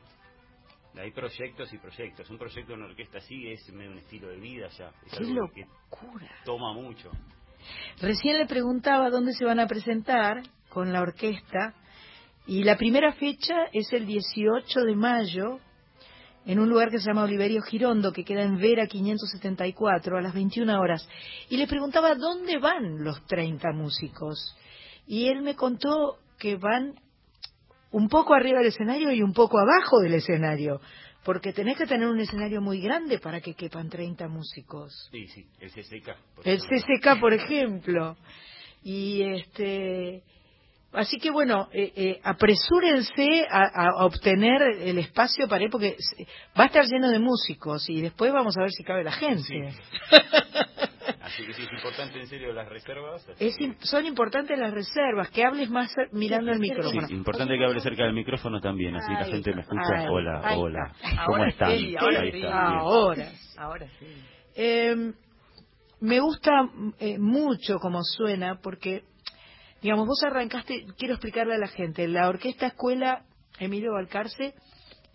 Hay 0.95 1.11
proyectos 1.11 1.73
y 1.73 1.77
proyectos. 1.77 2.29
Un 2.29 2.37
proyecto 2.37 2.73
de 2.73 2.77
una 2.77 2.85
orquesta 2.85 3.17
así 3.17 3.47
es 3.49 3.67
medio 3.73 3.91
un 3.91 3.97
estilo 3.97 4.27
de 4.29 4.37
vida 4.37 4.67
ya. 4.77 4.91
Es 5.05 5.17
¡Qué 5.17 5.23
algo 5.23 5.49
que 5.53 5.61
locura! 5.65 6.29
toma 6.45 6.73
mucho. 6.73 7.09
Recién 8.01 8.37
le 8.37 8.45
preguntaba 8.45 9.09
dónde 9.09 9.33
se 9.33 9.45
van 9.45 9.59
a 9.59 9.67
presentar 9.67 10.43
con 10.69 10.91
la 10.93 11.01
orquesta 11.01 11.73
y 12.45 12.63
la 12.63 12.77
primera 12.77 13.13
fecha 13.13 13.55
es 13.71 13.91
el 13.93 14.05
18 14.05 14.81
de 14.81 14.95
mayo 14.95 15.59
en 16.45 16.59
un 16.59 16.69
lugar 16.69 16.89
que 16.89 16.99
se 16.99 17.05
llama 17.05 17.23
Oliverio 17.23 17.61
Girondo, 17.61 18.11
que 18.11 18.25
queda 18.25 18.43
en 18.43 18.57
Vera 18.57 18.85
574, 18.85 20.17
a 20.17 20.21
las 20.21 20.33
21 20.33 20.77
horas. 20.77 21.07
Y 21.49 21.55
le 21.55 21.67
preguntaba 21.67 22.15
dónde 22.15 22.57
van 22.57 23.01
los 23.03 23.25
30 23.27 23.71
músicos. 23.71 24.55
Y 25.07 25.27
él 25.27 25.41
me 25.41 25.55
contó 25.55 26.17
que 26.37 26.57
van 26.57 26.95
un 27.93 28.09
poco 28.09 28.33
arriba 28.33 28.57
del 28.59 28.67
escenario 28.67 29.11
y 29.11 29.21
un 29.21 29.33
poco 29.33 29.57
abajo 29.59 29.99
del 30.01 30.15
escenario, 30.15 30.81
porque 31.23 31.53
tenés 31.53 31.77
que 31.77 31.85
tener 31.85 32.07
un 32.07 32.19
escenario 32.19 32.59
muy 32.59 32.81
grande 32.81 33.19
para 33.19 33.39
que 33.39 33.53
quepan 33.53 33.87
30 33.89 34.27
músicos. 34.27 35.09
Sí, 35.11 35.27
sí, 35.27 35.45
el 35.59 35.71
CCK. 35.71 36.17
por 36.35 36.47
El 36.47 36.55
ejemplo. 36.55 36.77
CCK, 36.77 37.19
por 37.19 37.33
ejemplo. 37.33 38.17
Y 38.83 39.21
este. 39.21 40.23
Así 40.93 41.17
que 41.17 41.31
bueno, 41.31 41.69
eh, 41.73 41.91
eh, 41.95 42.19
apresúrense 42.23 43.47
a, 43.49 43.63
a 43.87 44.05
obtener 44.05 44.61
el 44.61 44.97
espacio 44.99 45.47
para 45.47 45.63
ir 45.63 45.69
porque 45.71 45.95
va 46.57 46.63
a 46.65 46.67
estar 46.67 46.85
lleno 46.85 47.09
de 47.09 47.19
músicos 47.19 47.89
y 47.89 48.01
después 48.01 48.31
vamos 48.31 48.55
a 48.57 48.61
ver 48.61 48.71
si 48.71 48.83
cabe 48.83 49.03
la 49.03 49.11
gente. 49.11 49.73
Así 51.21 51.45
que 51.45 51.53
sí, 51.53 51.63
es 51.63 51.71
importante 51.71 52.19
en 52.19 52.27
serio 52.27 52.53
las 52.53 52.67
reservas. 52.69 53.25
Es 53.39 53.55
son 53.81 54.05
importantes 54.05 54.57
las 54.59 54.73
reservas, 54.73 55.29
que 55.31 55.43
hables 55.43 55.69
más 55.69 55.91
mirando 56.11 56.51
el 56.51 56.59
micrófono. 56.59 57.07
Sí, 57.07 57.13
importante 57.13 57.57
que 57.57 57.65
hable 57.65 57.79
cerca 57.79 58.03
del 58.03 58.13
micrófono 58.13 58.59
también, 58.61 58.95
así 58.95 59.11
la 59.11 59.25
gente 59.25 59.53
me 59.53 59.61
escucha. 59.61 60.09
hola, 60.11 60.55
hola. 60.57 60.93
¿Cómo 61.25 61.37
Ahora 61.37 61.49
están? 61.49 61.77
sí, 61.77 61.95
ahora 61.97 62.19
Ahí 62.21 62.31
sí. 62.31 62.37
está. 62.37 62.67
Ahora. 62.67 63.31
Ahora 63.57 63.87
sí. 63.99 64.05
Eh, 64.55 65.13
me 66.01 66.19
gusta 66.19 66.51
eh, 66.99 67.17
mucho 67.17 67.79
como 67.79 68.03
suena 68.03 68.59
porque, 68.61 69.03
digamos, 69.83 70.07
vos 70.07 70.23
arrancaste, 70.23 70.85
quiero 70.97 71.13
explicarle 71.15 71.55
a 71.55 71.59
la 71.59 71.67
gente, 71.67 72.07
la 72.07 72.27
Orquesta 72.29 72.67
Escuela 72.67 73.25
Emilio 73.59 73.91
Balcarce 73.93 74.53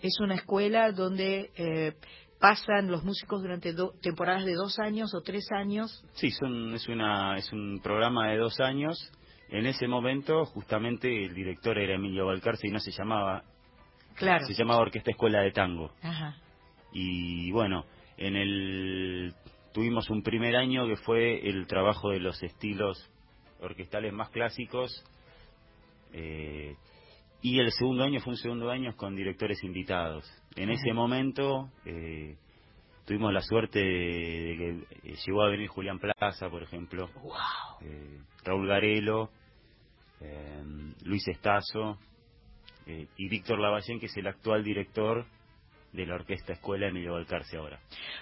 es 0.01 0.21
una 0.21 0.37
escuela 0.37 0.93
donde 0.93 1.51
eh, 1.57 1.95
pasan 2.41 2.89
los 2.91 3.03
músicos 3.03 3.43
durante 3.43 3.73
do- 3.73 3.95
temporadas 4.01 4.45
de 4.45 4.55
dos 4.55 4.79
años 4.79 5.13
o 5.15 5.23
tres 5.23 5.45
años. 5.51 6.05
Sí, 6.15 6.31
son, 6.31 6.73
es, 6.75 6.87
una, 6.89 7.37
es 7.37 7.53
un 7.53 7.81
programa 7.83 8.29
de 8.31 8.37
dos 8.39 8.61
años. 8.61 8.97
En 9.49 9.67
ese 9.67 9.89
momento, 9.89 10.45
justamente, 10.45 11.25
el 11.25 11.35
director 11.35 11.77
era 11.79 11.95
Emilio 11.97 12.27
Balcarce 12.27 12.69
y 12.69 12.71
no 12.71 12.79
se 12.79 12.93
llamaba, 12.93 13.43
Claro. 14.15 14.47
se 14.47 14.55
llamaba 14.55 14.81
Orquesta 14.83 15.11
Escuela 15.11 15.41
de 15.41 15.51
Tango. 15.51 15.91
Ajá. 16.03 16.37
Y 16.93 17.51
bueno, 17.51 17.85
en 18.19 18.37
el 18.37 19.35
tuvimos 19.73 20.09
un 20.11 20.23
primer 20.23 20.55
año 20.57 20.87
que 20.87 20.97
fue 20.97 21.49
el 21.49 21.67
trabajo 21.67 22.11
de 22.11 22.21
los 22.21 22.41
estilos 22.43 23.11
orquestales 23.61 24.13
más 24.13 24.31
clásicos. 24.31 25.05
eh, 26.13 26.77
y 27.41 27.61
el 27.61 27.71
segundo 27.71 28.03
año 28.03 28.21
fue 28.21 28.33
un 28.33 28.37
segundo 28.37 28.71
año 28.71 28.97
con 28.97 29.15
directores 29.15 29.63
invitados. 29.63 30.25
En 30.57 30.71
ese 30.71 30.93
momento 30.93 31.71
eh, 31.85 32.37
tuvimos 33.07 33.33
la 33.33 33.43
suerte 33.43 33.79
de, 33.79 34.85
que 35.03 35.09
eh, 35.09 35.15
llegó 35.25 35.43
a 35.43 35.49
venir 35.49 35.69
Julián 35.69 36.01
Plaza, 36.01 36.51
por 36.51 36.63
ejemplo, 36.63 37.09
eh, 37.81 38.19
Raúl 38.45 38.67
Garelo, 38.67 39.31
eh, 40.21 40.63
Luis 41.05 41.27
Estazo 41.29 41.99
y 42.87 43.29
Víctor 43.29 43.61
Lavallén, 43.61 44.01
que 44.01 44.07
es 44.07 44.17
el 44.17 44.27
actual 44.27 44.65
director 44.65 45.27
de 45.93 46.07
la 46.07 46.15
Orquesta 46.15 46.55
Escuela 46.55 46.89
Emilio 46.89 47.13
Balcarce 47.13 47.59
ahora. 47.59 47.79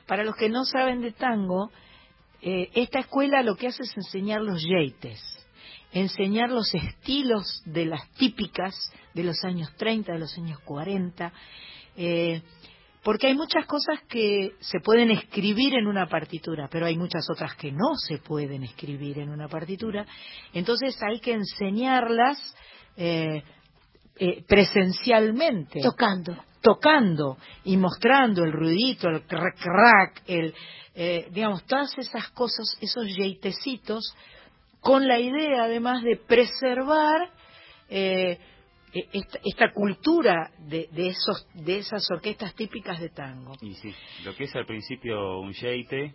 Para 0.09 0.24
los 0.24 0.34
que 0.34 0.49
no 0.49 0.64
saben 0.64 1.01
de 1.01 1.12
tango, 1.12 1.70
eh, 2.49 2.70
esta 2.76 3.01
escuela 3.01 3.42
lo 3.42 3.57
que 3.57 3.66
hace 3.66 3.82
es 3.82 3.97
enseñar 3.97 4.40
los 4.40 4.62
yeites, 4.62 5.20
enseñar 5.90 6.49
los 6.49 6.72
estilos 6.72 7.61
de 7.64 7.86
las 7.86 8.09
típicas 8.12 8.72
de 9.14 9.24
los 9.24 9.42
años 9.42 9.74
30, 9.76 10.12
de 10.12 10.18
los 10.20 10.38
años 10.38 10.61
40. 10.61 11.32
eh, 11.97 12.40
porque 13.03 13.26
hay 13.26 13.34
muchas 13.34 13.66
cosas 13.66 14.01
que 14.09 14.53
se 14.61 14.78
pueden 14.78 15.11
escribir 15.11 15.74
en 15.74 15.88
una 15.88 16.09
partitura, 16.09 16.68
pero 16.70 16.86
hay 16.86 16.97
muchas 16.97 17.28
otras 17.30 17.57
que 17.57 17.72
no 17.72 17.97
se 17.97 18.18
pueden 18.18 18.62
escribir 18.62 19.18
en 19.18 19.30
una 19.30 19.49
partitura. 19.49 20.07
Entonces 20.53 20.97
hay 21.03 21.18
que 21.18 21.32
enseñarlas 21.32 22.38
eh, 22.97 23.42
eh, 24.19 24.45
presencialmente. 24.47 25.81
Tocando. 25.83 26.37
Tocando 26.61 27.37
y 27.64 27.77
mostrando 27.77 28.43
el 28.43 28.53
ruidito, 28.53 29.09
el 29.09 29.23
crack, 29.23 29.57
crack, 29.59 30.23
el, 30.27 30.55
eh, 30.95 31.29
digamos, 31.31 31.64
todas 31.67 31.97
esas 31.99 32.29
cosas, 32.31 32.77
esos 32.81 33.07
yeitecitos, 33.14 34.14
con 34.81 35.07
la 35.07 35.19
idea 35.19 35.64
además 35.64 36.03
de 36.03 36.17
preservar 36.17 37.31
eh, 37.89 38.39
e- 38.93 39.09
esta, 39.12 39.39
esta 39.45 39.73
cultura 39.73 40.51
de, 40.59 40.89
de 40.93 41.09
esos 41.09 41.47
de 41.55 41.79
esas 41.79 42.09
orquestas 42.11 42.55
típicas 42.55 43.01
de 43.01 43.11
tango. 43.11 43.53
Y 43.61 43.75
sí, 43.75 43.95
lo 44.25 44.35
que 44.35 44.45
es 44.45 44.57
al 44.57 44.67
principio 44.67 45.39
un 45.39 45.53
yeite 45.53 46.14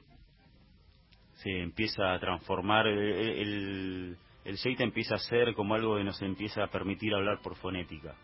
se 1.36 1.62
empieza 1.62 2.14
a 2.14 2.20
transformar, 2.20 2.88
el, 2.88 3.00
el, 3.00 4.18
el 4.44 4.58
yeite 4.58 4.84
empieza 4.84 5.16
a 5.16 5.20
ser 5.20 5.54
como 5.54 5.76
algo 5.76 5.98
que 5.98 6.04
nos 6.04 6.22
empieza 6.22 6.64
a 6.64 6.68
permitir 6.68 7.14
hablar 7.14 7.40
por 7.42 7.56
fonética. 7.56 8.16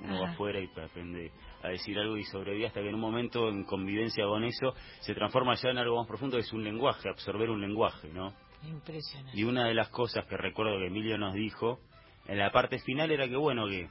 Uno 0.00 0.20
va 0.20 0.30
afuera 0.30 0.60
y 0.60 0.70
aprende 0.80 1.32
a 1.62 1.68
decir 1.68 1.98
algo 1.98 2.16
y 2.16 2.24
sobrevive 2.24 2.66
hasta 2.66 2.80
que 2.80 2.88
en 2.88 2.94
un 2.94 3.00
momento, 3.00 3.48
en 3.48 3.64
convivencia 3.64 4.24
con 4.26 4.44
eso, 4.44 4.72
se 5.00 5.12
transforma 5.12 5.54
ya 5.54 5.70
en 5.70 5.78
algo 5.78 5.96
más 5.96 6.06
profundo, 6.06 6.36
que 6.36 6.42
es 6.42 6.52
un 6.52 6.62
lenguaje, 6.62 7.08
absorber 7.08 7.50
un 7.50 7.60
lenguaje, 7.60 8.08
¿no? 8.12 8.32
Impresionante. 8.62 9.36
Y 9.36 9.42
una 9.42 9.66
de 9.66 9.74
las 9.74 9.88
cosas 9.88 10.24
que 10.26 10.36
recuerdo 10.36 10.78
que 10.78 10.86
Emilio 10.86 11.18
nos 11.18 11.34
dijo 11.34 11.80
en 12.26 12.38
la 12.38 12.52
parte 12.52 12.78
final 12.78 13.10
era 13.10 13.28
que, 13.28 13.36
bueno, 13.36 13.66
que 13.66 13.88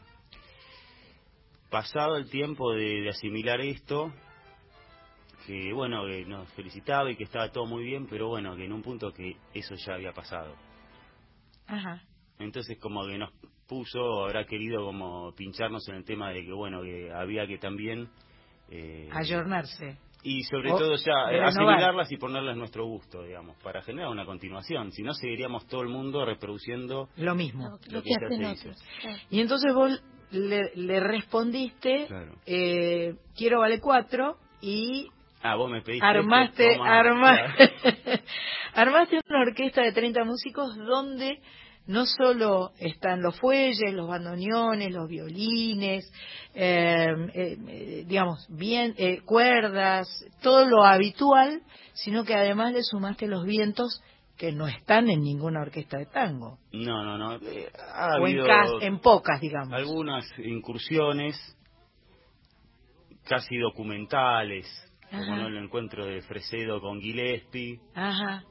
pasado 1.69 2.15
el 2.15 2.29
tiempo 2.29 2.71
de, 2.71 3.01
de 3.01 3.09
asimilar 3.09 3.59
esto, 3.59 4.13
que, 5.45 5.73
bueno, 5.73 6.05
que 6.05 6.25
nos 6.25 6.49
felicitaba 6.53 7.11
y 7.11 7.17
que 7.17 7.23
estaba 7.23 7.51
todo 7.51 7.65
muy 7.65 7.83
bien, 7.83 8.07
pero 8.07 8.27
bueno, 8.29 8.55
que 8.55 8.65
en 8.65 8.73
un 8.73 8.81
punto 8.81 9.11
que 9.11 9.35
eso 9.53 9.75
ya 9.75 9.95
había 9.95 10.13
pasado. 10.13 10.55
Ajá. 11.67 12.01
Entonces 12.39 12.77
como 12.79 13.05
que 13.05 13.17
nos 13.17 13.31
puso, 13.67 14.23
habrá 14.25 14.45
querido 14.45 14.85
como 14.85 15.33
pincharnos 15.35 15.87
en 15.89 15.95
el 15.95 16.05
tema 16.05 16.29
de 16.31 16.43
que, 16.45 16.51
bueno, 16.53 16.81
que 16.81 17.11
había 17.11 17.45
que 17.47 17.57
también... 17.57 18.09
eh, 18.69 19.09
Ayornarse. 19.11 19.97
y 20.23 20.43
sobre 20.43 20.71
O 20.71 20.77
todo 20.77 20.95
ya 20.95 21.31
eh, 21.31 21.41
asimilarlas 21.43 22.11
y 22.11 22.17
ponerlas 22.17 22.55
a 22.55 22.57
nuestro 22.59 22.85
gusto, 22.85 23.23
digamos, 23.23 23.57
para 23.63 23.81
generar 23.81 24.09
una 24.09 24.25
continuación. 24.25 24.91
Si 24.91 25.03
no, 25.03 25.13
seguiríamos 25.13 25.67
todo 25.67 25.81
el 25.81 25.89
mundo 25.89 26.23
reproduciendo 26.25 27.09
Lo 27.17 27.35
mismo. 27.35 27.77
lo 27.89 28.01
que 28.03 28.09
ya 28.09 28.27
se 28.29 28.67
hizo. 28.67 28.69
Y 29.29 29.41
entonces 29.41 29.73
vos 29.73 30.01
le, 30.31 30.71
le 30.75 30.99
respondiste, 30.99 32.05
Claro. 32.07 32.35
eh, 32.45 33.15
quiero 33.35 33.59
vale 33.59 33.79
cuatro 33.81 34.37
y 34.61 35.09
Ah, 35.41 35.55
vos 35.55 35.69
me 35.69 35.81
pediste. 35.81 36.05
armaste, 36.05 36.71
esto, 36.71 36.77
toma, 36.83 36.99
armaste, 36.99 37.71
claro. 37.81 38.21
armaste 38.77 39.19
una 39.29 39.41
orquesta 39.41 39.81
de 39.81 39.91
30 39.91 40.23
músicos 40.23 40.75
donde 40.77 41.39
no 41.87 42.05
solo 42.05 42.71
están 42.79 43.21
los 43.21 43.39
fuelles, 43.39 43.93
los 43.93 44.07
bandoneones, 44.07 44.93
los 44.93 45.07
violines, 45.07 46.11
eh, 46.53 47.07
eh, 47.33 47.57
eh, 47.67 48.03
digamos, 48.05 48.45
bien, 48.49 48.93
eh, 48.97 49.21
cuerdas, 49.25 50.07
todo 50.41 50.65
lo 50.65 50.83
habitual, 50.83 51.61
sino 51.93 52.25
que 52.25 52.35
además 52.35 52.73
le 52.73 52.83
sumaste 52.83 53.27
los 53.27 53.45
vientos 53.45 54.03
que 54.37 54.51
no 54.51 54.67
están 54.67 55.09
en 55.09 55.21
ninguna 55.21 55.61
orquesta 55.61 55.97
de 55.97 56.05
tango. 56.05 56.59
No, 56.71 57.03
no, 57.03 57.17
no. 57.17 57.35
eh, 57.37 57.71
ha 57.95 58.19
o 58.19 58.27
en, 58.27 58.37
en 58.81 58.99
pocas, 58.99 59.41
digamos. 59.41 59.73
algunas 59.73 60.25
incursiones 60.39 61.35
casi 63.23 63.57
documentales, 63.57 64.67
como. 65.09 65.35
¿no? 65.37 65.47
el 65.47 65.57
encuentro 65.57 66.05
de 66.05 66.21
Fresedo 66.21 66.81
con 66.81 66.99
Gillespie. 66.99 67.79
Ajá. 67.95 68.43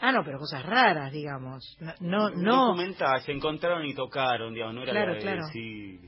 Ah, 0.00 0.12
no, 0.12 0.22
pero 0.24 0.38
cosas 0.38 0.64
raras, 0.64 1.12
digamos. 1.12 1.76
No, 2.00 2.30
no, 2.30 2.74
no. 2.74 2.76
Se 3.24 3.32
encontraron 3.32 3.86
y 3.86 3.94
tocaron, 3.94 4.52
digamos, 4.52 4.74
no 4.74 4.82
era 4.82 4.92
Claro, 4.92 5.14
de- 5.14 5.20
claro. 5.20 5.42
sí. 5.52 6.00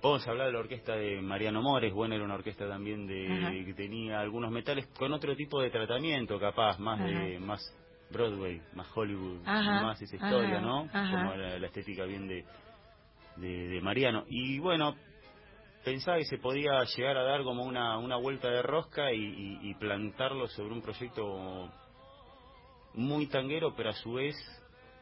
Podemos 0.00 0.26
hablar 0.28 0.46
de 0.48 0.52
la 0.52 0.58
orquesta 0.60 0.94
de 0.94 1.20
Mariano 1.20 1.62
Mores, 1.62 1.92
bueno, 1.92 2.14
era 2.14 2.24
una 2.24 2.34
orquesta 2.34 2.68
también 2.68 3.06
de 3.06 3.26
Ajá. 3.32 3.50
que 3.50 3.74
tenía 3.74 4.20
algunos 4.20 4.50
metales 4.52 4.86
con 4.98 5.12
otro 5.12 5.34
tipo 5.34 5.60
de 5.60 5.70
tratamiento, 5.70 6.38
capaz, 6.38 6.78
más 6.78 7.00
de 7.00 7.38
más 7.40 7.60
Broadway, 8.10 8.60
más 8.74 8.86
Hollywood, 8.94 9.40
Ajá, 9.46 9.82
más 9.82 10.00
esa 10.02 10.16
historia, 10.16 10.60
¿no? 10.60 10.88
Como 10.92 11.34
la, 11.34 11.58
la 11.58 11.66
estética 11.66 12.04
bien 12.04 12.28
de, 12.28 12.44
de, 13.36 13.68
de 13.68 13.80
Mariano. 13.80 14.24
Y 14.28 14.58
bueno, 14.60 14.94
pensaba 15.84 16.18
que 16.18 16.24
se 16.26 16.38
podía 16.38 16.82
llegar 16.96 17.16
a 17.16 17.22
dar 17.24 17.42
como 17.42 17.64
una, 17.64 17.96
una 17.98 18.16
vuelta 18.16 18.48
de 18.48 18.62
rosca 18.62 19.12
y, 19.12 19.18
y- 19.18 19.70
y 19.70 19.74
plantarlo 19.74 20.46
sobre 20.48 20.72
un 20.74 20.82
proyecto 20.82 21.68
muy 22.96 23.26
tanguero, 23.26 23.74
pero 23.76 23.90
a 23.90 23.92
su 23.92 24.14
vez 24.14 24.34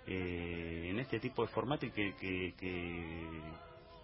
eh, 0.06 0.88
en 0.90 0.98
este 0.98 1.18
tipo 1.18 1.42
de 1.42 1.48
formato 1.48 1.86
y 1.86 1.90
que, 1.90 2.14
que, 2.16 2.54
que, 2.58 3.40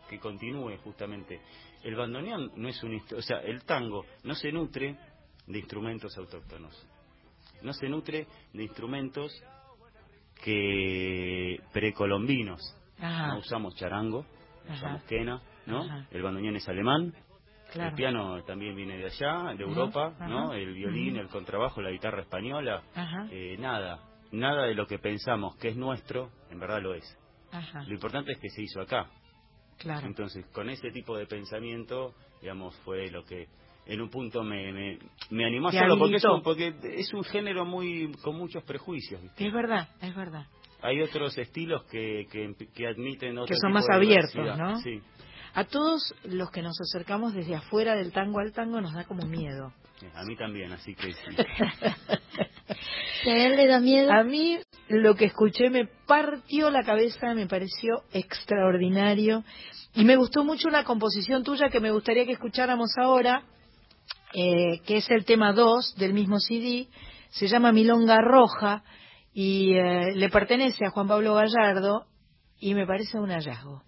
que 0.09 0.19
continúe 0.19 0.77
justamente. 0.79 1.41
El 1.83 1.97
bandoneón 1.97 2.53
no 2.57 2.69
es 2.69 2.83
un... 2.83 3.01
O 3.17 3.23
sea, 3.23 3.39
el 3.41 3.65
tango 3.65 4.05
no 4.25 4.35
se 4.35 4.51
nutre 4.53 4.97
de 5.47 5.59
instrumentos 5.59 6.17
autóctonos. 6.17 6.75
No 7.63 7.73
se 7.73 7.89
nutre 7.89 8.27
de 8.53 8.63
instrumentos 8.63 9.33
que 10.43 11.61
precolombinos. 11.73 12.61
No 12.99 13.39
usamos 13.39 13.75
charango, 13.77 14.25
usamos 14.69 15.03
quena, 15.05 15.43
¿no? 15.67 15.83
Ajá. 15.83 16.07
El 16.11 16.23
bandoneón 16.23 16.57
es 16.57 16.69
alemán, 16.69 17.15
Claro. 17.73 17.91
el 17.91 17.95
piano 17.97 18.43
también 18.45 18.75
viene 18.75 18.97
de 18.97 19.07
allá, 19.07 19.55
de 19.57 19.63
Europa. 19.65 20.15
¿no? 20.29 20.53
El 20.53 20.75
violín, 20.75 21.17
el 21.17 21.29
contrabajo, 21.29 21.81
la 21.81 21.91
guitarra 21.91 22.23
española, 22.23 22.83
eh, 23.31 23.57
nada, 23.59 24.01
nada 24.33 24.65
de 24.65 24.75
lo 24.75 24.87
que 24.87 24.99
pensamos 24.99 25.57
que 25.57 25.69
es 25.69 25.77
nuestro, 25.77 26.31
en 26.51 26.59
verdad 26.59 26.81
lo 26.83 26.95
es. 26.95 27.17
Lo 27.87 27.95
importante 27.95 28.33
es 28.33 28.39
que 28.39 28.49
se 28.49 28.63
hizo 28.63 28.81
acá. 28.81 29.09
Claro. 29.79 30.07
Entonces, 30.07 30.47
con 30.53 30.69
ese 30.69 30.91
tipo 30.91 31.17
de 31.17 31.27
pensamiento, 31.27 32.15
digamos, 32.41 32.77
fue 32.85 33.11
lo 33.11 33.25
que 33.25 33.49
en 33.87 34.01
un 34.01 34.11
punto 34.11 34.43
me, 34.43 34.73
me, 34.73 34.99
me 35.31 35.47
animó 35.47 35.69
a 35.69 35.71
hacerlo, 35.71 35.99
porque 35.99 36.17
es, 36.17 36.25
un, 36.25 36.43
porque 36.43 36.75
es 36.83 37.13
un 37.13 37.25
género 37.25 37.65
muy 37.65 38.13
con 38.23 38.37
muchos 38.37 38.63
prejuicios. 38.63 39.21
¿viste? 39.23 39.47
Es 39.47 39.53
verdad, 39.53 39.89
es 40.01 40.15
verdad. 40.15 40.47
Hay 40.83 41.01
otros 41.03 41.37
estilos 41.37 41.85
que, 41.85 42.27
que, 42.31 42.55
que 42.73 42.87
admiten 42.87 43.37
otro 43.37 43.55
Que 43.55 43.61
son 43.61 43.73
más 43.73 43.85
abiertos. 43.91 44.57
¿no? 44.57 44.79
Sí, 44.81 45.01
A 45.55 45.65
todos 45.65 46.15
los 46.25 46.51
que 46.51 46.63
nos 46.63 46.81
acercamos 46.81 47.35
desde 47.35 47.57
afuera 47.57 47.97
del 47.97 48.13
tango 48.13 48.41
al 48.41 48.53
tango 48.53 48.81
nos 48.81 48.93
da 48.95 49.05
como 49.05 49.27
miedo. 49.27 49.73
a 50.15 50.25
mí 50.25 50.37
también, 50.37 50.73
así 50.73 50.95
que 50.95 51.13
sí. 51.13 51.37
A 53.27 53.31
él 53.31 53.57
le 53.57 53.67
da 53.67 53.81
miedo, 53.81 54.11
A 54.13 54.23
mí 54.23 54.59
lo 54.89 55.15
que 55.15 55.27
escuché 55.27 55.69
me 55.71 55.87
partió 56.07 56.71
la 56.71 56.83
cabeza, 56.85 57.35
me 57.35 57.47
pareció 57.47 58.03
extraordinario 58.13 59.45
y 59.95 60.05
me 60.05 60.17
gustó 60.17 60.45
mucho 60.45 60.69
una 60.69 60.85
composición 60.85 61.43
tuya 61.43 61.69
que 61.69 61.81
me 61.81 61.91
gustaría 61.91 62.25
que 62.25 62.33
escucháramos 62.33 62.91
ahora, 62.97 63.43
eh, 64.33 64.81
que 64.87 64.99
es 64.99 65.11
el 65.11 65.25
tema 65.25 65.53
2 65.53 65.97
del 65.97 66.15
mismo 66.15 66.39
CD, 66.39 66.89
se 67.31 67.49
llama 67.49 67.73
Milonga 67.73 68.21
Roja 68.21 68.83
y 69.35 69.75
eh, 69.75 70.13
le 70.15 70.29
pertenece 70.29 70.87
a 70.87 70.91
Juan 70.91 71.09
Pablo 71.09 71.35
Gallardo 71.35 72.07
y 72.59 72.75
me 72.75 72.87
parece 72.87 73.19
un 73.19 73.31
hallazgo. 73.31 73.83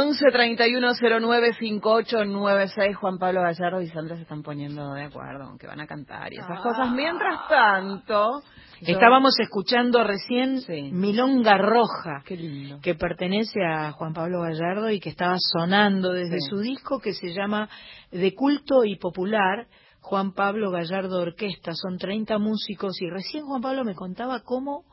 11 0.00 0.24
31 0.32 0.92
09 1.20 1.52
58 1.58 2.24
96 2.24 2.96
Juan 2.96 3.18
Pablo 3.18 3.42
Gallardo 3.42 3.80
y 3.80 3.88
Sandra 3.88 4.16
se 4.16 4.22
están 4.22 4.42
poniendo 4.42 4.92
de 4.94 5.04
acuerdo, 5.04 5.44
aunque 5.44 5.66
van 5.66 5.80
a 5.80 5.86
cantar 5.86 6.32
y 6.32 6.36
esas 6.36 6.60
cosas. 6.60 6.90
Mientras 6.92 7.48
tanto, 7.48 8.42
yo- 8.80 8.92
Estábamos 8.94 9.38
escuchando 9.40 10.04
recién 10.04 10.60
Milonga 10.92 11.58
Roja, 11.58 12.22
Qué 12.24 12.36
lindo. 12.36 12.78
que 12.80 12.94
pertenece 12.94 13.60
a 13.64 13.90
Juan 13.92 14.12
Pablo 14.14 14.40
Gallardo 14.42 14.88
y 14.90 15.00
que 15.00 15.08
estaba 15.08 15.34
sonando 15.38 16.12
desde 16.12 16.38
Sí. 16.40 16.48
su 16.50 16.60
disco 16.60 17.00
que 17.00 17.12
se 17.14 17.32
llama 17.34 17.68
De 18.12 18.34
culto 18.34 18.84
y 18.84 18.96
popular, 18.96 19.66
Juan 20.00 20.32
Pablo 20.32 20.70
Gallardo 20.70 21.20
Orquesta. 21.20 21.72
Son 21.74 21.98
30 21.98 22.38
músicos 22.38 23.00
y 23.02 23.10
recién 23.10 23.44
Juan 23.46 23.60
Pablo 23.60 23.84
me 23.84 23.94
contaba 23.94 24.40
cómo 24.44 24.84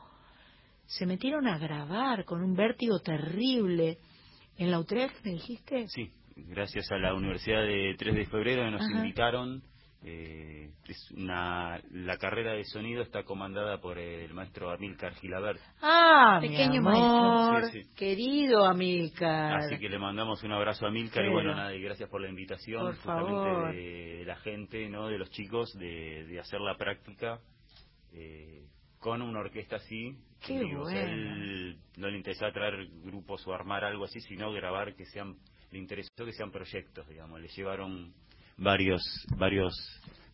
se 0.86 1.06
metieron 1.06 1.46
a 1.48 1.58
grabar 1.58 2.24
con 2.24 2.42
un 2.42 2.54
vértigo 2.54 2.98
terrible 3.00 3.98
en 4.58 4.70
la 4.70 4.78
Utrecht, 4.78 5.24
¿me 5.24 5.32
dijiste? 5.32 5.86
Sí, 5.88 6.10
gracias 6.36 6.90
a 6.90 6.96
la 6.98 7.14
Universidad 7.14 7.62
de 7.62 7.94
3 7.98 8.14
de 8.14 8.26
Febrero 8.26 8.70
nos 8.70 8.82
Ajá. 8.82 8.92
invitaron. 8.92 9.62
eh, 10.08 10.70
es 10.86 11.10
una, 11.16 11.80
la 11.90 12.16
carrera 12.16 12.52
de 12.52 12.62
sonido 12.64 13.02
está 13.02 13.24
comandada 13.24 13.80
por 13.80 13.98
el 13.98 14.32
maestro 14.34 14.70
Amílcar 14.70 15.14
Gilabert. 15.14 15.58
Ah, 15.82 16.38
Pequeño 16.40 16.70
mi 16.70 16.76
amor, 16.88 16.92
maestro. 17.50 17.70
Sí, 17.72 17.82
sí. 17.82 17.94
querido 17.96 18.64
Amílcar. 18.66 19.54
Así 19.62 19.78
que 19.78 19.88
le 19.88 19.98
mandamos 19.98 20.44
un 20.44 20.52
abrazo 20.52 20.84
a 20.84 20.90
Amílcar 20.90 21.24
y 21.24 21.30
bueno, 21.30 21.54
nada, 21.56 21.74
y 21.74 21.80
gracias 21.82 22.08
por 22.08 22.20
la 22.20 22.28
invitación 22.28 22.82
Por 22.84 22.94
justamente 22.96 23.32
favor. 23.32 23.74
de 23.74 24.22
la 24.26 24.36
gente, 24.36 24.88
¿no? 24.88 25.08
de 25.08 25.18
los 25.18 25.30
chicos, 25.30 25.72
de, 25.78 26.24
de 26.26 26.38
hacer 26.38 26.60
la 26.60 26.76
práctica 26.76 27.40
eh, 28.12 28.62
con 29.06 29.22
una 29.22 29.38
orquesta 29.38 29.76
así. 29.76 30.16
Qué 30.44 30.58
Digo, 30.58 30.82
o 30.82 30.90
sea, 30.90 31.00
bueno. 31.00 31.14
él 31.14 31.78
no 31.96 32.08
le 32.08 32.16
interesaba 32.16 32.52
traer 32.52 32.88
grupos 33.04 33.46
o 33.46 33.54
armar 33.54 33.84
algo 33.84 34.04
así, 34.04 34.20
sino 34.20 34.50
grabar 34.52 34.96
que 34.96 35.06
sean, 35.06 35.36
le 35.70 35.78
interesó 35.78 36.10
que 36.16 36.32
sean 36.32 36.50
proyectos, 36.50 37.08
digamos, 37.08 37.40
le 37.40 37.46
llevaron 37.46 38.12
varios, 38.56 39.00
varios, 39.36 39.72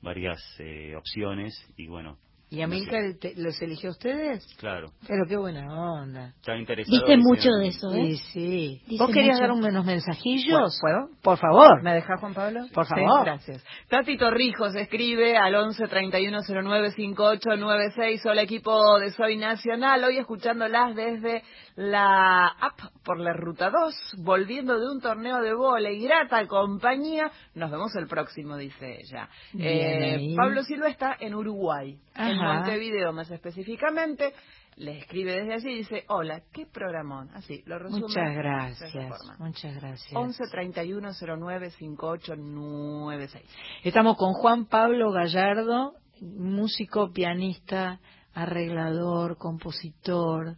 varias 0.01 0.41
eh, 0.59 0.97
opciones 0.97 1.55
y 1.77 1.87
bueno, 1.87 2.17
¿Y 2.53 2.61
Amílcar 2.63 3.03
te- 3.19 3.33
los 3.37 3.61
eligió 3.63 3.89
a 3.89 3.93
ustedes? 3.93 4.47
claro, 4.59 4.91
Pero 5.09 5.25
qué 5.27 5.37
buena 5.37 5.67
onda. 5.73 6.35
estaba 6.37 6.59
interesado. 6.59 6.95
Viste 6.97 7.15
en- 7.15 7.21
mucho 7.21 7.49
de 7.51 7.69
eso, 7.69 7.91
Sí, 7.91 8.01
¿eh? 8.01 8.17
sí. 8.33 8.83
Dice 8.87 9.03
¿Vos 9.03 9.11
querías 9.13 9.37
mucho. 9.41 9.49
dar 9.49 9.53
unos 9.71 9.85
mensajillos? 9.87 10.79
¿Puedo? 10.81 11.09
Por 11.23 11.39
favor. 11.39 11.83
¿Me 11.83 11.95
deja 11.95 12.19
Juan 12.19 12.35
Pablo? 12.35 12.61
Por 12.75 12.85
Sí, 12.87 12.93
favor. 12.95 13.25
gracias. 13.25 13.65
Tati 13.89 14.19
Torrijos 14.19 14.75
escribe 14.75 15.37
al 15.39 15.55
11 15.55 15.89
31 15.89 16.41
09 16.43 16.91
58 16.91 17.57
96. 17.57 18.25
Hola 18.27 18.43
equipo 18.43 18.99
de 18.99 19.11
Soy 19.13 19.37
Nacional. 19.39 20.05
Hoy 20.05 20.19
escuchándolas 20.19 20.95
desde 20.95 21.43
la 21.77 22.49
app 22.49 22.79
por 23.03 23.19
la 23.19 23.33
Ruta 23.33 23.71
2, 23.71 23.95
volviendo 24.19 24.79
de 24.79 24.91
un 24.91 25.01
torneo 25.01 25.41
de 25.41 25.53
y 25.91 26.03
Grata 26.05 26.47
compañía. 26.47 27.31
Nos 27.55 27.71
vemos 27.71 27.95
el 27.97 28.07
próximo, 28.07 28.57
dice 28.59 28.99
ella. 29.01 29.29
Bien 29.55 30.03
Eh, 30.03 30.15
ahí. 30.17 30.37
Pablo 30.37 30.63
Silva 30.65 30.89
está 30.89 31.17
en 31.19 31.35
Uruguay, 31.35 31.97
en. 32.15 32.42
Montevideo 32.43 33.13
más 33.13 33.31
específicamente. 33.31 34.33
Le 34.77 34.99
escribe 34.99 35.33
desde 35.33 35.55
allí 35.55 35.71
y 35.71 35.79
dice, 35.79 36.05
hola, 36.09 36.43
qué 36.53 36.67
programón. 36.67 37.29
Así, 37.35 37.63
lo 37.67 37.79
resume. 37.79 38.01
Muchas 38.01 38.29
de 38.29 38.35
gracias. 38.35 38.93
forma. 38.93 39.37
Muchas 39.39 39.75
gracias. 39.75 40.13
11 40.15 40.45
31 40.51 41.11
09 41.39 41.71
58 41.71 42.37
96. 42.37 43.45
Estamos 43.85 44.17
con 44.17 44.33
Juan 44.33 44.67
Pablo 44.67 45.13
Gallardo, 45.13 45.93
músico, 46.23 47.13
pianista, 47.13 48.01
arreglador, 48.35 49.37
compositor, 49.37 50.57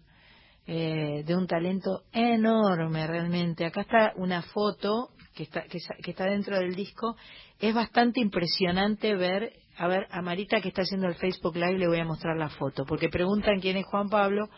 eh, 0.67 1.25
de 1.27 1.37
un 1.37 1.47
talento 1.47 2.05
enorme 2.13 3.07
realmente. 3.07 3.67
Acá 3.67 3.81
está 3.83 4.13
una 4.17 4.43
foto 4.43 5.11
que 5.35 5.43
está, 5.43 5.63
que, 5.65 5.79
que 6.03 6.11
está 6.13 6.25
dentro 6.25 6.57
del 6.59 6.75
disco. 6.75 7.17
Es 7.59 7.75
bastante 7.75 8.21
impresionante 8.21 9.15
ver, 9.15 9.53
a 9.77 9.89
ver, 9.89 10.07
a 10.11 10.23
Marita 10.23 10.61
que 10.61 10.69
está 10.69 10.83
haciendo 10.83 11.09
el 11.09 11.15
Facebook 11.15 11.57
Live 11.57 11.79
le 11.79 11.89
voy 11.89 11.99
a 11.99 12.05
mostrar 12.05 12.37
la 12.37 12.49
foto, 12.49 12.85
porque 12.87 13.09
preguntan 13.09 13.61
quién 13.61 13.77
es 13.77 13.87
Juan 13.87 14.09
Pablo. 14.09 14.49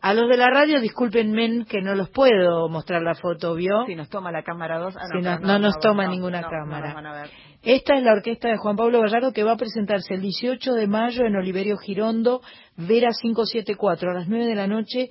A 0.00 0.12
los 0.12 0.28
de 0.28 0.36
la 0.36 0.48
radio, 0.50 0.80
discúlpenme 0.80 1.64
que 1.66 1.80
no 1.80 1.94
los 1.94 2.10
puedo 2.10 2.68
mostrar 2.68 3.00
la 3.02 3.14
foto, 3.14 3.54
¿vio? 3.54 3.86
Si 3.86 3.94
nos 3.94 4.10
toma 4.10 4.30
la 4.30 4.42
cámara 4.42 4.78
2, 4.78 4.94
Si 4.94 5.18
no- 5.22 5.38
no 5.38 5.58
nos 5.58 5.78
toma 5.80 6.06
ninguna 6.08 6.42
cámara. 6.42 6.88
Esta 7.62 7.96
es 7.96 8.02
la 8.02 8.12
orquesta 8.12 8.48
de 8.48 8.58
Juan 8.58 8.76
Pablo 8.76 9.00
Gallardo 9.00 9.32
que 9.32 9.42
va 9.44 9.52
a 9.52 9.56
presentarse 9.56 10.12
el 10.12 10.20
18 10.20 10.74
de 10.74 10.86
mayo 10.86 11.24
en 11.24 11.34
Oliverio 11.36 11.78
Girondo, 11.78 12.42
Vera 12.76 13.08
574, 13.18 14.10
a 14.10 14.14
las 14.14 14.28
9 14.28 14.44
de 14.46 14.54
la 14.54 14.66
noche. 14.66 15.08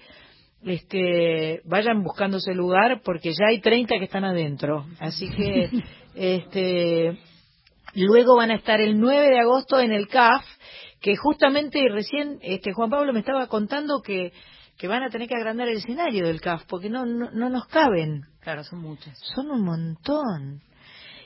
Este, 0.64 1.62
vayan 1.66 2.04
buscándose 2.04 2.54
lugar 2.54 3.02
porque 3.04 3.32
ya 3.34 3.48
hay 3.50 3.60
30 3.60 3.98
que 3.98 4.06
están 4.06 4.24
adentro. 4.26 4.86
Así 5.00 5.30
que, 5.30 5.70
este, 6.16 7.18
luego 7.96 8.36
van 8.36 8.52
a 8.52 8.56
estar 8.56 8.82
el 8.82 9.00
9 9.00 9.30
de 9.30 9.40
agosto 9.40 9.80
en 9.80 9.92
el 9.92 10.08
CAF, 10.08 10.44
que 11.02 11.16
justamente 11.16 11.80
recién, 11.90 12.40
este, 12.42 12.74
Juan 12.74 12.90
Pablo 12.90 13.14
me 13.14 13.20
estaba 13.20 13.48
contando 13.48 14.02
que, 14.02 14.32
que 14.78 14.88
van 14.88 15.04
a 15.04 15.10
tener 15.10 15.28
que 15.28 15.36
agrandar 15.36 15.68
el 15.68 15.78
escenario 15.78 16.26
del 16.26 16.42
CAF 16.42 16.64
porque 16.68 16.90
no, 16.90 17.06
no, 17.06 17.30
no 17.32 17.50
nos 17.50 17.68
caben. 17.68 18.24
Claro, 18.40 18.64
son 18.64 18.80
muchas. 18.80 19.18
Son 19.36 19.52
un 19.52 19.62
montón. 19.64 20.62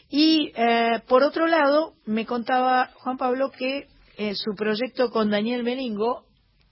Y 0.09 0.51
eh, 0.55 1.01
por 1.07 1.23
otro 1.23 1.47
lado, 1.47 1.93
me 2.05 2.25
contaba 2.25 2.91
Juan 2.95 3.17
Pablo 3.17 3.51
que 3.51 3.87
eh, 4.17 4.35
su 4.35 4.55
proyecto 4.55 5.11
con 5.11 5.29
Daniel 5.29 5.63
Meningo, 5.63 6.23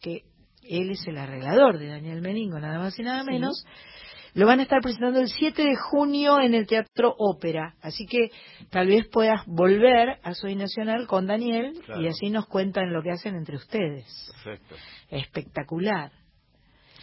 que 0.01 0.23
él 0.63 0.89
es 0.91 1.05
el 1.07 1.17
arreglador 1.17 1.77
de 1.77 1.87
Daniel 1.87 2.21
Meningo, 2.21 2.59
nada 2.59 2.79
más 2.79 2.97
y 2.97 3.03
nada 3.03 3.23
Sí. 3.23 3.39
Lo 4.35 4.45
van 4.45 4.59
a 4.59 4.63
estar 4.63 4.81
presentando 4.81 5.19
el 5.19 5.27
7 5.29 5.63
de 5.63 5.75
junio 5.75 6.39
en 6.39 6.53
el 6.53 6.67
Teatro 6.67 7.15
Ópera. 7.17 7.75
Así 7.81 8.05
que 8.05 8.29
tal 8.69 8.87
vez 8.87 9.07
puedas 9.07 9.43
volver 9.47 10.19
a 10.23 10.33
Soy 10.35 10.55
Nacional 10.55 11.07
con 11.07 11.25
Daniel 11.25 11.73
Claro. 11.85 12.01
y 12.01 12.07
así 12.07 12.29
nos 12.29 12.45
cuentan 12.45 12.93
lo 12.93 13.01
que 13.01 13.11
hacen 13.11 13.35
entre 13.35 13.55
ustedes. 13.55 14.05
Perfecto. 14.43 14.75
Espectacular. 15.09 16.11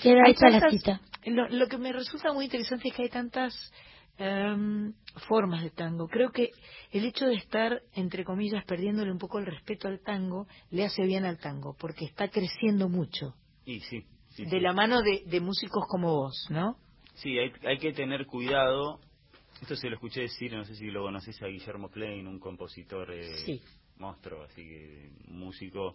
Queda 0.02 0.22
Hay 0.26 0.32
hecha 0.32 0.48
la 0.50 0.60
tantas- 0.60 0.70
cita. 0.72 1.00
Lo, 1.26 1.48
lo 1.48 1.66
que 1.68 1.78
me 1.78 1.92
resulta 1.92 2.32
muy 2.32 2.44
interesante 2.46 2.88
es 2.88 2.94
que 2.94 3.02
hay 3.04 3.08
tantas 3.08 3.54
em, 4.18 4.92
formas 5.28 5.62
de 5.62 5.70
tango. 5.70 6.08
Creo 6.08 6.30
que 6.30 6.50
el 6.90 7.04
hecho 7.06 7.26
de 7.26 7.34
estar, 7.34 7.80
entre 7.94 8.24
comillas, 8.24 8.64
perdiéndole 8.66 9.10
un 9.10 9.18
poco 9.18 9.38
el 9.38 9.46
respeto 9.46 9.88
al 9.88 10.00
tango, 10.00 10.46
le 10.70 10.84
hace 10.84 11.02
bien 11.04 11.24
al 11.24 11.38
tango, 11.38 11.74
porque 11.78 12.04
está 12.04 12.28
creciendo 12.28 12.88
mucho. 12.88 13.34
Y 13.64 13.80
sí, 13.80 14.04
sí, 14.30 14.44
de 14.44 14.50
sí. 14.50 14.60
la 14.60 14.72
mano 14.72 15.00
de, 15.00 15.22
de 15.26 15.40
músicos 15.40 15.84
como 15.88 16.14
vos, 16.14 16.46
¿no? 16.50 16.76
Sí, 17.14 17.38
hay, 17.38 17.52
hay 17.64 17.78
que 17.78 17.92
tener 17.92 18.26
cuidado. 18.26 19.00
Esto 19.60 19.76
se 19.76 19.88
lo 19.88 19.94
escuché 19.94 20.22
decir, 20.22 20.52
no 20.52 20.64
sé 20.64 20.74
si 20.74 20.90
lo 20.90 21.02
conoces 21.02 21.40
a 21.42 21.46
Guillermo 21.46 21.88
Klein, 21.88 22.26
un 22.26 22.38
compositor 22.40 23.10
eh, 23.12 23.34
Sí. 23.44 23.60
monstruo, 23.98 24.42
así 24.42 24.62
que 24.62 25.10
músico 25.28 25.94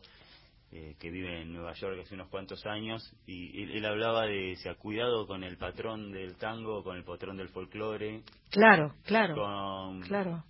eh, 0.71 0.95
que 0.99 1.09
vive 1.09 1.41
en 1.41 1.53
Nueva 1.53 1.73
York 1.73 1.99
hace 2.01 2.13
unos 2.13 2.29
cuantos 2.29 2.65
años, 2.65 3.01
y 3.25 3.63
él, 3.63 3.71
él 3.71 3.85
hablaba 3.85 4.25
de, 4.25 4.57
cuidado 4.79 5.25
con 5.27 5.43
el 5.43 5.57
patrón 5.57 6.11
del 6.11 6.35
tango, 6.37 6.83
con 6.83 6.97
el 6.97 7.03
patrón 7.03 7.37
del 7.37 7.49
folclore, 7.49 8.21
Claro, 8.51 8.93
claro, 9.05 9.35
con... 9.35 10.01
claro. 10.01 10.43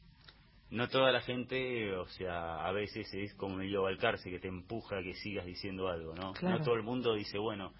No 0.69 0.87
toda 0.89 1.11
la 1.13 1.21
gente, 1.21 1.93
o 1.95 2.07
sea, 2.09 2.65
a 2.67 2.71
veces 2.73 3.07
es 3.13 3.33
como 3.35 3.61
el 3.61 3.73
Balcarce 3.77 4.29
que 4.29 4.39
te 4.39 4.49
empuja 4.49 4.97
a 4.97 5.01
que 5.01 5.13
sigas 5.13 5.45
diciendo 5.45 5.87
algo, 5.87 6.13
¿no? 6.13 6.33
Claro. 6.33 6.59
No 6.59 6.63
todo 6.65 6.75
el 6.75 6.83
mundo 6.83 7.13
dice, 7.15 7.37
bueno, 7.37 7.71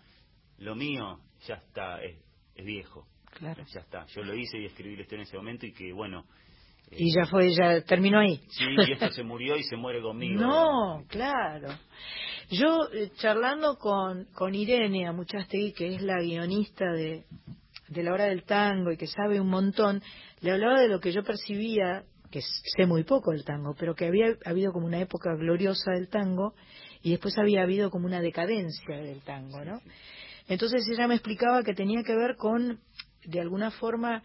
lo 0.59 0.73
mío 0.75 1.19
ya 1.45 1.55
está, 1.55 2.01
es, 2.01 2.15
es 2.57 2.65
viejo. 2.65 3.05
Claro. 3.37 3.63
Ya 3.73 3.79
está. 3.81 4.05
Yo 4.07 4.23
lo 4.23 4.35
hice 4.35 4.57
y 4.57 4.65
escribí 4.65 4.99
esto 4.99 5.15
en 5.15 5.21
ese 5.21 5.37
momento 5.37 5.65
y 5.65 5.73
que, 5.73 5.93
bueno. 5.93 6.25
eh, 6.91 6.95
Y 6.97 7.13
ya 7.15 7.25
fue, 7.29 7.53
ya 7.53 7.81
terminó 7.81 8.19
ahí. 8.19 8.41
Sí, 8.49 8.65
y 8.87 8.91
esto 8.93 9.11
se 9.11 9.23
murió 9.23 9.55
y 9.57 9.63
se 9.63 9.75
muere 9.75 10.01
conmigo. 10.01 10.41
No, 10.41 11.03
claro. 11.07 11.69
Yo, 12.49 12.89
eh, 12.93 13.11
charlando 13.17 13.77
con, 13.77 14.25
con 14.33 14.55
Irene 14.55 15.07
Amuchastegui, 15.07 15.73
que 15.73 15.95
es 15.95 16.01
la 16.01 16.19
guionista 16.21 16.85
de, 16.93 17.25
de 17.89 18.03
La 18.03 18.13
Hora 18.13 18.25
del 18.25 18.43
Tango 18.43 18.91
y 18.91 18.97
que 18.97 19.07
sabe 19.07 19.39
un 19.39 19.49
montón, 19.49 20.01
le 20.41 20.51
hablaba 20.51 20.79
de 20.81 20.87
lo 20.87 20.99
que 20.99 21.11
yo 21.11 21.23
percibía, 21.23 22.03
que 22.31 22.41
sé 22.41 22.85
muy 22.85 23.03
poco 23.03 23.31
del 23.31 23.43
tango, 23.45 23.75
pero 23.77 23.95
que 23.95 24.05
había 24.05 24.35
habido 24.45 24.71
como 24.71 24.85
una 24.85 24.99
época 24.99 25.33
gloriosa 25.35 25.91
del 25.91 26.09
tango 26.09 26.53
y 27.01 27.11
después 27.11 27.37
había 27.37 27.61
habido 27.63 27.89
como 27.89 28.05
una 28.05 28.21
decadencia 28.21 28.97
del 28.97 29.21
tango, 29.21 29.63
¿no? 29.63 29.79
Entonces 30.47 30.87
ella 30.91 31.07
me 31.07 31.15
explicaba 31.15 31.63
que 31.63 31.73
tenía 31.73 32.03
que 32.03 32.15
ver 32.15 32.35
con, 32.37 32.79
de 33.25 33.39
alguna 33.39 33.71
forma, 33.71 34.23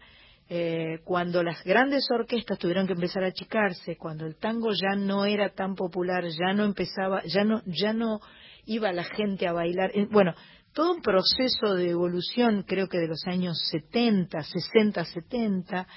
eh, 0.49 0.99
cuando 1.03 1.41
las 1.43 1.63
grandes 1.63 2.05
orquestas 2.11 2.59
tuvieron 2.59 2.87
que 2.87 2.93
empezar 2.93 3.23
a 3.23 3.27
achicarse, 3.27 3.97
cuando 3.97 4.25
el 4.25 4.35
tango 4.37 4.71
ya 4.71 4.95
no 4.95 5.25
era 5.25 5.49
tan 5.49 5.75
popular, 5.75 6.25
ya 6.27 6.53
no 6.53 6.63
empezaba, 6.65 7.23
ya 7.25 7.43
no, 7.43 7.61
ya 7.65 7.93
no 7.93 8.19
iba 8.65 8.91
la 8.91 9.03
gente 9.03 9.47
a 9.47 9.53
bailar, 9.53 9.91
eh, 9.93 10.07
bueno, 10.09 10.33
todo 10.73 10.93
un 10.93 11.01
proceso 11.01 11.75
de 11.75 11.89
evolución, 11.89 12.63
creo 12.67 12.87
que 12.87 12.97
de 12.97 13.07
los 13.07 13.25
años 13.27 13.57
70, 13.71 14.41
60, 14.41 15.05
70, 15.05 15.87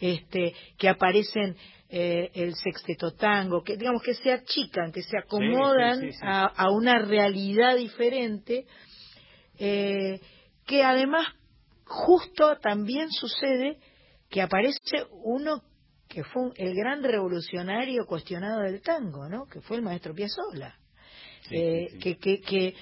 este, 0.00 0.54
que 0.78 0.88
aparecen 0.88 1.56
eh, 1.88 2.30
el 2.34 2.54
sexteto 2.54 3.12
tango, 3.12 3.62
que 3.62 3.76
digamos 3.76 4.02
que 4.02 4.14
se 4.14 4.32
achican, 4.32 4.92
que 4.92 5.02
se 5.02 5.18
acomodan 5.18 6.00
sí, 6.00 6.12
sí. 6.12 6.18
A, 6.22 6.44
a 6.44 6.70
una 6.70 6.98
realidad 6.98 7.76
diferente, 7.76 8.66
eh, 9.58 10.20
que 10.66 10.82
además 10.82 11.26
justo 11.84 12.56
también 12.60 13.10
sucede 13.10 13.78
que 14.28 14.42
aparece 14.42 14.80
uno 15.24 15.62
que 16.08 16.22
fue 16.24 16.42
un- 16.44 16.52
el 16.56 16.74
gran 16.74 17.02
revolucionario 17.02 18.06
cuestionado 18.06 18.62
del 18.62 18.80
tango, 18.80 19.28
¿no? 19.28 19.46
Que 19.46 19.60
fue 19.60 19.76
el 19.76 19.82
maestro 19.82 20.14
Piazzolla, 20.14 20.74
Eh, 21.50 21.98
Que, 22.02 22.16
que, 22.18 22.40
que, 22.40 22.74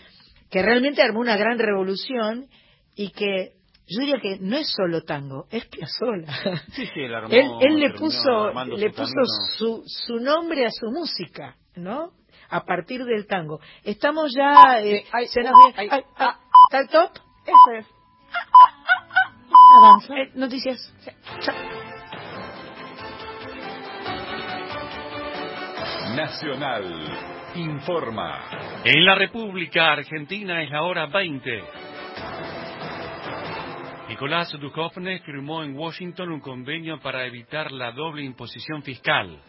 que 0.51 0.63
realmente 0.63 1.03
armó 1.03 1.21
una 1.21 1.37
gran 1.37 1.59
revolución 1.59 2.49
y 2.95 3.11
que 3.11 3.53
yo 3.87 4.01
diría 4.01 4.19
que 4.23 4.39
no 4.41 4.57
es 4.57 4.73
solo 4.75 5.03
tango, 5.03 5.47
es 5.51 5.67
Piazzolla. 5.67 6.33
Sí, 6.73 6.87
sí, 6.87 7.01
él 7.01 7.15
armó, 7.15 7.29
él, 7.35 7.47
él 7.61 7.79
le 7.81 7.91
puso, 7.91 8.53
le 8.77 8.89
su 8.91 8.95
puso 8.97 9.25
su, 9.59 9.83
su 9.87 10.17
nombre 10.17 10.65
a 10.65 10.71
su 10.71 10.87
música, 10.91 11.57
¿no? 11.77 12.13
A 12.49 12.65
partir 12.65 13.05
del 13.05 13.27
tango. 13.27 13.61
Estamos 13.83 14.33
ya, 14.35 14.81
eh, 14.83 15.05
se 15.29 15.43
nos 15.43 15.53
ay, 15.77 15.89
ah, 16.17 16.41
¿Está 16.75 16.81
el 16.81 16.89
top? 16.89 17.23
Eso 17.47 17.79
es. 17.79 17.87
Avanza. 19.79 20.15
Eh, 20.17 20.31
noticias. 20.35 20.93
Chao. 21.39 21.55
Nacional 26.17 27.53
informa. 27.55 28.41
En 28.85 29.05
la 29.05 29.15
República 29.15 29.93
Argentina 29.93 30.65
es 30.65 30.71
la 30.71 30.83
hora 30.83 31.07
20. 31.07 31.63
Nicolás 34.09 34.51
Duchovne 34.61 35.21
firmó 35.21 35.63
en 35.63 35.77
Washington 35.77 36.33
un 36.33 36.41
convenio 36.41 36.99
para 36.99 37.25
evitar 37.25 37.71
la 37.71 37.93
doble 37.93 38.25
imposición 38.25 38.83
fiscal. 38.83 39.41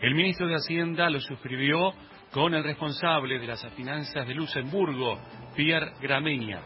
El 0.00 0.16
ministro 0.16 0.48
de 0.48 0.56
Hacienda 0.56 1.08
lo 1.10 1.20
suscribió 1.20 1.92
con 2.32 2.54
el 2.54 2.64
responsable 2.64 3.38
de 3.38 3.46
las 3.46 3.64
finanzas 3.74 4.26
de 4.26 4.34
Luxemburgo, 4.34 5.20
Pierre 5.54 5.92
Gramegna. 6.00 6.60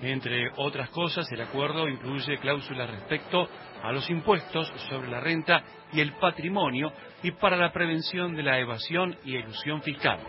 Entre 0.00 0.50
otras 0.56 0.90
cosas, 0.90 1.30
el 1.32 1.40
acuerdo 1.40 1.88
incluye 1.88 2.38
cláusulas 2.38 2.88
respecto 2.88 3.48
a 3.82 3.92
los 3.92 4.08
impuestos 4.10 4.72
sobre 4.88 5.08
la 5.08 5.20
renta 5.20 5.62
y 5.92 6.00
el 6.00 6.12
patrimonio 6.14 6.92
y 7.22 7.32
para 7.32 7.56
la 7.56 7.72
prevención 7.72 8.36
de 8.36 8.42
la 8.42 8.58
evasión 8.58 9.16
y 9.24 9.36
elusión 9.36 9.82
fiscal. 9.82 10.20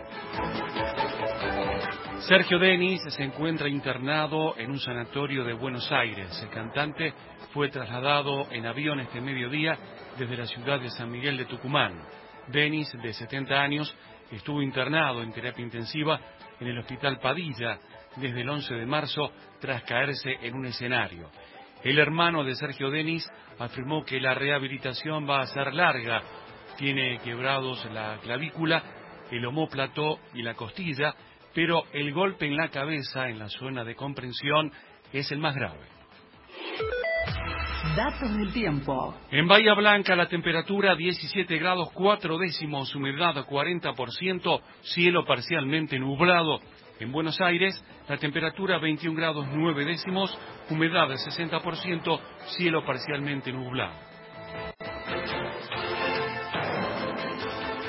Sergio 2.20 2.58
Denis 2.58 3.00
se 3.08 3.22
encuentra 3.22 3.68
internado 3.68 4.56
en 4.58 4.70
un 4.70 4.78
sanatorio 4.78 5.44
de 5.44 5.54
Buenos 5.54 5.90
Aires. 5.90 6.38
El 6.42 6.50
cantante 6.50 7.14
fue 7.52 7.68
trasladado 7.68 8.46
en 8.50 8.66
avión 8.66 9.00
este 9.00 9.20
mediodía 9.20 9.78
desde 10.18 10.36
la 10.36 10.46
ciudad 10.46 10.80
de 10.80 10.90
San 10.90 11.10
Miguel 11.10 11.38
de 11.38 11.46
Tucumán. 11.46 12.02
Denis, 12.48 12.92
de 13.00 13.12
70 13.12 13.54
años, 13.54 13.96
estuvo 14.30 14.60
internado 14.62 15.22
en 15.22 15.32
terapia 15.32 15.64
intensiva 15.64 16.20
en 16.60 16.66
el 16.66 16.78
Hospital 16.78 17.18
Padilla 17.20 17.78
desde 18.16 18.40
el 18.40 18.48
11 18.48 18.74
de 18.74 18.86
marzo 18.86 19.30
tras 19.60 19.82
caerse 19.84 20.36
en 20.42 20.54
un 20.54 20.66
escenario. 20.66 21.30
El 21.82 21.98
hermano 21.98 22.44
de 22.44 22.54
Sergio 22.54 22.90
Denis 22.90 23.26
afirmó 23.58 24.04
que 24.04 24.20
la 24.20 24.34
rehabilitación 24.34 25.28
va 25.28 25.40
a 25.40 25.46
ser 25.46 25.72
larga. 25.74 26.22
Tiene 26.76 27.18
quebrados 27.18 27.84
la 27.92 28.18
clavícula, 28.22 28.82
el 29.30 29.44
omóplato 29.46 30.18
y 30.34 30.42
la 30.42 30.54
costilla, 30.54 31.14
pero 31.54 31.84
el 31.92 32.12
golpe 32.12 32.46
en 32.46 32.56
la 32.56 32.68
cabeza, 32.68 33.28
en 33.28 33.38
la 33.38 33.48
zona 33.48 33.84
de 33.84 33.94
comprensión, 33.94 34.72
es 35.12 35.30
el 35.32 35.38
más 35.38 35.54
grave. 35.54 36.00
Datos 37.96 38.36
del 38.36 38.52
tiempo. 38.52 39.14
En 39.30 39.48
Bahía 39.48 39.74
Blanca 39.74 40.14
la 40.14 40.28
temperatura 40.28 40.94
17 40.94 41.58
grados 41.58 41.90
4 41.92 42.38
décimos, 42.38 42.94
humedad 42.94 43.34
40%, 43.34 44.60
cielo 44.82 45.24
parcialmente 45.24 45.98
nublado. 45.98 46.60
En 47.00 47.10
Buenos 47.12 47.40
Aires 47.40 47.82
la 48.08 48.18
temperatura 48.18 48.78
21 48.78 49.16
grados 49.16 49.46
9 49.50 49.86
décimos, 49.86 50.38
humedad 50.68 51.08
60%, 51.08 52.20
cielo 52.58 52.84
parcialmente 52.84 53.50
nublado. 53.50 53.94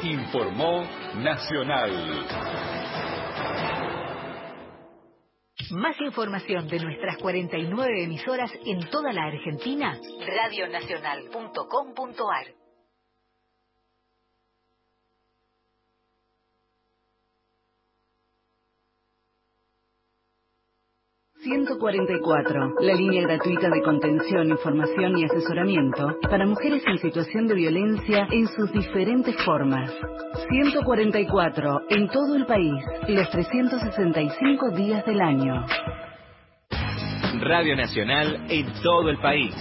Informó 0.03 0.85
Nacional. 1.17 2.25
Más 5.71 5.99
información 5.99 6.69
de 6.69 6.79
nuestras 6.79 7.17
49 7.17 8.03
emisoras 8.03 8.49
en 8.65 8.89
toda 8.89 9.11
la 9.11 9.25
Argentina, 9.25 9.99
radionacional.com.ar. 10.25 12.60
...144... 21.43 22.75
la 22.81 22.93
línea 22.93 23.23
gratuita 23.23 23.67
de 23.67 23.81
contención, 23.81 24.49
información 24.49 25.17
y 25.17 25.25
asesoramiento... 25.25 26.15
...para 26.29 26.45
mujeres 26.45 26.83
en 26.85 26.99
situación 26.99 27.47
de 27.47 27.55
violencia 27.55 28.27
en 28.29 28.47
sus 28.47 28.71
diferentes 28.71 29.35
formas. 29.43 29.91
144... 30.51 31.81
en 31.89 32.07
todo 32.09 32.35
el 32.35 32.45
país... 32.45 32.75
...los 33.07 33.27
365 33.31 34.69
días 34.75 35.03
del 35.03 35.19
año. 35.19 35.65
Radio 37.39 37.75
Nacional 37.75 38.45
en 38.47 38.71
todo 38.83 39.09
el 39.09 39.17
país. 39.17 39.55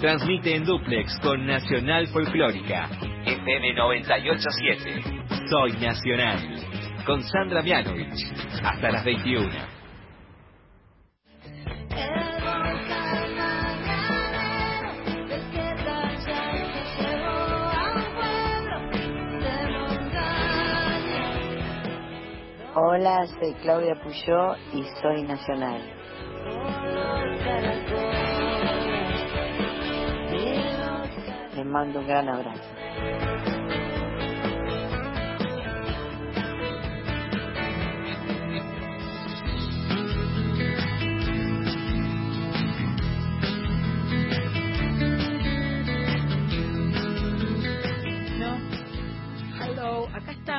Transmite 0.00 0.54
en 0.54 0.64
duplex 0.64 1.18
con 1.18 1.44
Nacional 1.44 2.06
Folclórica. 2.12 2.88
FM 3.26 3.74
987. 3.74 5.02
Soy 5.50 5.72
Nacional. 5.84 6.38
Con 7.04 7.24
Sandra 7.24 7.60
Mianovich. 7.60 8.22
Hasta 8.62 8.92
las 8.92 9.04
21. 9.04 9.73
Hola, 22.76 23.24
soy 23.38 23.54
Claudia 23.62 23.94
Puyó 24.02 24.56
y 24.72 24.82
soy 25.00 25.22
nacional. 25.22 25.80
Les 31.54 31.66
mando 31.66 32.00
un 32.00 32.06
gran 32.08 32.28
abrazo. 32.28 33.53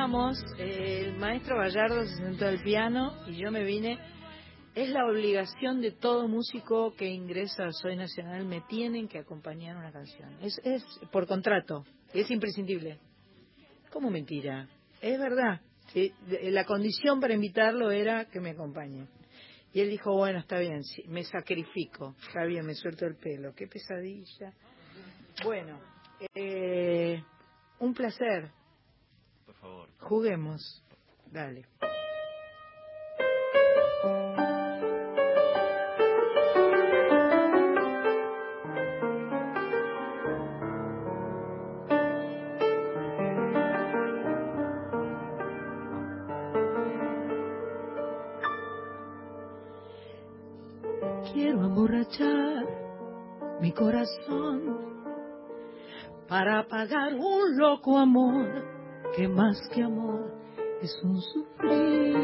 Eh, 0.06 1.02
El 1.04 1.16
maestro 1.16 1.56
Gallardo 1.56 2.06
se 2.06 2.14
sentó 2.18 2.46
al 2.46 2.62
piano 2.62 3.12
y 3.26 3.38
yo 3.38 3.50
me 3.50 3.64
vine. 3.64 3.98
Es 4.72 4.88
la 4.90 5.04
obligación 5.04 5.80
de 5.80 5.90
todo 5.90 6.28
músico 6.28 6.94
que 6.94 7.08
ingresa 7.08 7.64
al 7.64 7.72
Soy 7.74 7.96
Nacional, 7.96 8.44
me 8.44 8.60
tienen 8.68 9.08
que 9.08 9.18
acompañar 9.18 9.76
una 9.76 9.90
canción. 9.90 10.32
Es, 10.40 10.60
es 10.62 10.84
por 11.10 11.26
contrato, 11.26 11.84
es 12.14 12.30
imprescindible. 12.30 13.00
¿Cómo 13.90 14.08
mentira? 14.08 14.68
Es 15.00 15.18
verdad. 15.18 15.60
La 16.52 16.64
condición 16.64 17.18
para 17.18 17.34
invitarlo 17.34 17.90
era 17.90 18.26
que 18.26 18.38
me 18.38 18.50
acompañe. 18.50 19.08
Y 19.72 19.80
él 19.80 19.90
dijo, 19.90 20.14
bueno, 20.14 20.38
está 20.38 20.60
bien, 20.60 20.82
me 21.08 21.24
sacrifico. 21.24 22.14
Está 22.28 22.44
bien, 22.44 22.64
me 22.64 22.74
suelto 22.74 23.06
el 23.06 23.16
pelo. 23.16 23.52
Qué 23.56 23.66
pesadilla. 23.66 24.52
Bueno, 25.42 25.80
eh, 26.32 27.20
un 27.80 27.92
placer. 27.92 28.52
Juguemos. 30.00 30.82
Dale. 31.32 31.66
Quiero 51.32 51.64
emborrachar 51.64 52.64
mi 53.60 53.72
corazón 53.72 54.76
para 56.28 56.60
apagar 56.60 57.14
un 57.14 57.58
loco 57.58 57.98
amor 57.98 58.75
que 59.16 59.26
más 59.28 59.56
que 59.74 59.82
amor 59.82 60.30
es 60.82 61.02
un 61.02 61.20
sufrir. 61.20 62.16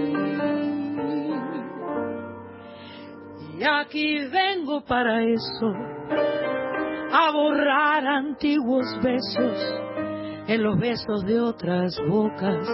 Y 3.59 3.65
aquí 3.65 4.19
vengo 4.29 4.85
para 4.85 5.23
eso, 5.23 5.73
a 7.13 7.33
borrar 7.33 8.07
antiguos 8.07 8.85
besos 9.03 9.83
en 10.49 10.63
los 10.63 10.79
besos 10.79 11.25
de 11.25 11.41
otras 11.41 11.97
bocas. 12.09 12.69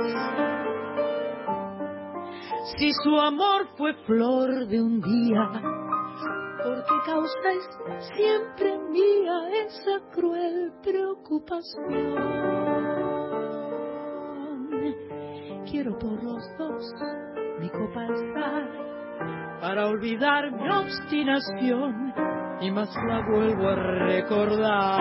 Si 2.76 2.90
su 3.04 3.16
amor 3.20 3.68
fue 3.76 3.94
flor 4.04 4.66
de 4.66 4.82
un 4.82 5.00
día, 5.00 5.48
porque 6.62 6.94
causáis 7.06 7.68
siempre 8.16 8.78
mía 8.90 9.48
esa 9.64 10.00
cruel 10.12 10.72
preocupación. 10.82 12.57
Por 15.88 16.22
los 16.22 16.58
dos 16.58 16.94
mi 17.58 17.70
copa 17.70 18.02
alzar 18.02 18.68
para 19.58 19.86
olvidar 19.86 20.52
mi 20.52 20.68
obstinación 20.68 22.12
y 22.60 22.70
más 22.70 22.94
la 23.06 23.22
vuelvo 23.26 23.68
a 23.68 23.74
recordar. 23.74 25.00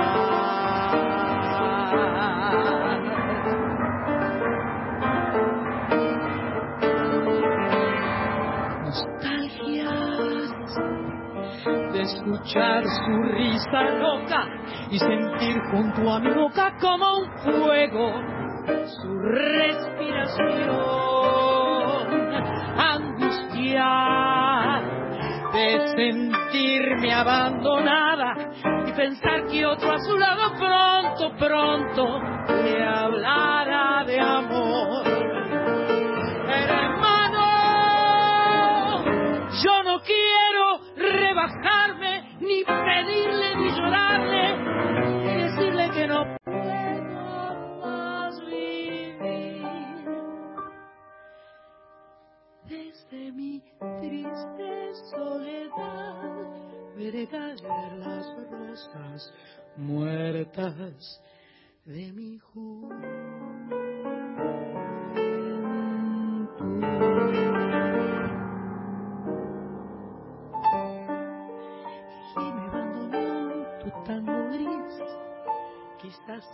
De 11.91 12.01
escuchar 12.01 12.83
su 12.85 13.23
risa 13.33 13.83
loca 13.99 14.47
y 14.89 14.97
sentir 14.99 15.59
junto 15.69 16.09
a 16.09 16.19
mi 16.21 16.33
boca 16.33 16.73
como 16.79 17.19
un 17.19 17.29
fuego 17.39 18.36
su 18.87 19.19
respiración. 19.19 20.47
Angustia 22.77 23.91
de 25.53 25.87
sentirme 25.95 27.13
abandonada 27.13 28.35
y 28.87 28.91
pensar 28.93 29.47
que 29.47 29.65
otro 29.65 29.93
a 29.93 29.99
su 29.99 30.17
lado 30.17 30.53
pronto, 30.57 31.35
pronto 31.37 32.19
le 32.63 32.83
hablará 32.85 34.03
de 34.05 34.19
amor. 34.19 35.07
Hermano, 36.49 37.45
yo 39.63 39.83
no 39.83 39.99
quiero 40.01 40.79
rebajarme, 40.95 42.37
ni 42.39 42.63
pedirle, 42.63 43.36
triste 54.37 54.93
soledad 55.09 56.45
veré 56.95 57.27
caer 57.27 57.59
las 57.97 58.25
rosas 58.51 59.33
muertas 59.77 61.21
de 61.85 62.11
mi 62.11 62.39
tu 73.79 73.89
tango 74.05 74.49
gris. 74.51 75.01
Quizás 76.01 76.45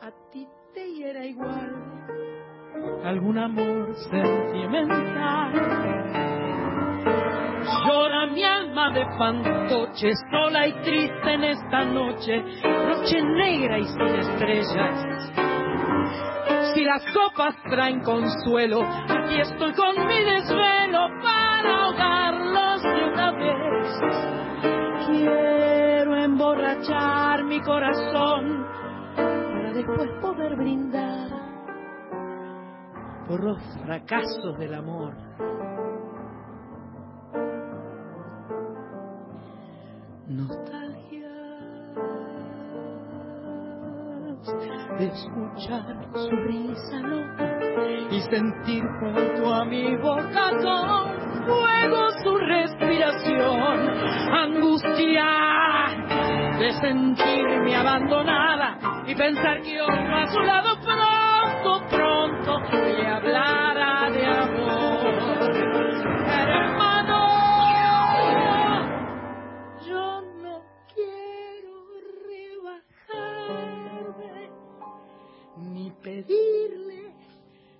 a 0.00 0.10
ti 0.30 0.46
te 0.74 0.84
hiera 0.92 1.24
igual 1.24 1.72
algún 3.04 3.38
amor 3.38 3.94
sentimental. 4.10 6.31
Llora 7.84 8.26
mi 8.26 8.44
alma 8.44 8.90
de 8.90 9.04
fantoche, 9.18 10.12
sola 10.30 10.66
y 10.68 10.72
triste 10.84 11.32
en 11.32 11.44
esta 11.44 11.84
noche, 11.84 12.42
noche 12.62 13.22
negra 13.22 13.78
y 13.78 13.84
sin 13.84 14.06
estrellas. 14.06 15.32
Si 16.74 16.84
las 16.84 17.02
copas 17.12 17.54
traen 17.70 18.00
consuelo, 18.02 18.82
aquí 18.82 19.40
estoy 19.40 19.72
con 19.74 20.06
mi 20.06 20.22
desvelo 20.22 21.08
para 21.22 21.84
ahogarlos 21.84 22.82
de 22.82 23.04
una 23.04 23.32
vez. 23.32 24.00
Quiero 25.06 26.16
emborrachar 26.16 27.44
mi 27.44 27.60
corazón 27.60 28.66
para 29.16 29.72
después 29.72 30.08
poder 30.20 30.56
brindar 30.56 31.28
por 33.26 33.42
los 33.42 33.62
fracasos 33.84 34.58
del 34.58 34.74
amor. 34.74 35.14
Nostalgia 40.32 41.28
de 44.98 45.06
escuchar 45.06 45.96
su 46.14 46.30
risa 46.30 47.00
loca 47.00 47.58
y 48.10 48.20
sentir 48.22 48.82
junto 48.98 49.54
a 49.54 49.64
mi 49.66 49.94
boca 49.96 50.50
con 50.62 51.46
fuego 51.46 52.10
su 52.24 52.36
respiración. 52.38 53.90
Angustia 54.32 55.26
de 56.58 56.72
sentirme 56.80 57.76
abandonada 57.76 58.78
y 59.06 59.14
pensar 59.14 59.60
que 59.60 59.82
otro 59.82 60.16
a 60.16 60.26
su 60.28 60.40
lado 60.40 60.76
pronto, 60.80 61.82
pronto 61.90 62.81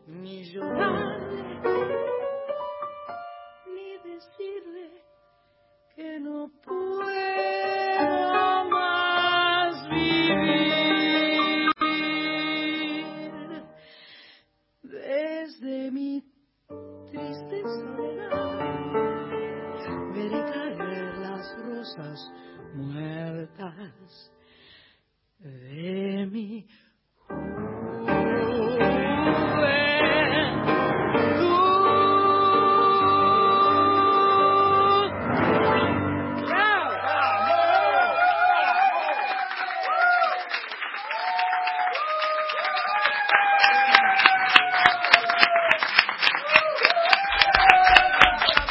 ni 0.06 0.44
llorarle, 0.44 1.42
ni 3.74 3.98
decirle 3.98 4.90
que 5.94 6.18
no 6.20 6.50
puedo 6.64 7.41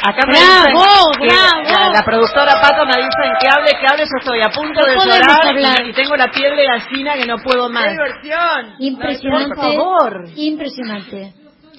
Acá 0.03 0.25
me 0.25 0.33
Bravo, 0.33 0.79
dicen 0.81 1.21
que 1.21 1.27
bravo. 1.27 1.83
La, 1.85 1.89
la 1.93 2.01
productora 2.03 2.53
Pato 2.59 2.85
me 2.85 2.95
dicen 2.97 3.33
que 3.39 3.47
hable, 3.47 3.69
que 3.79 3.85
hable, 3.87 4.03
yo 4.03 4.17
estoy 4.19 4.41
a 4.41 4.49
punto 4.49 4.79
No 4.81 4.87
de 4.87 4.95
llorar 4.95 5.85
y, 5.85 5.89
y 5.89 5.93
tengo 5.93 6.15
la 6.15 6.27
piel 6.31 6.55
de 6.55 6.65
gallina 6.65 7.13
que 7.13 7.25
no 7.25 7.37
puedo 7.37 7.69
más. 7.69 7.91
diversión! 7.91 8.75
Impresionante. 8.79 9.55
Por 9.55 9.63
favor. 9.63 10.25
Impresionante. 10.35 11.33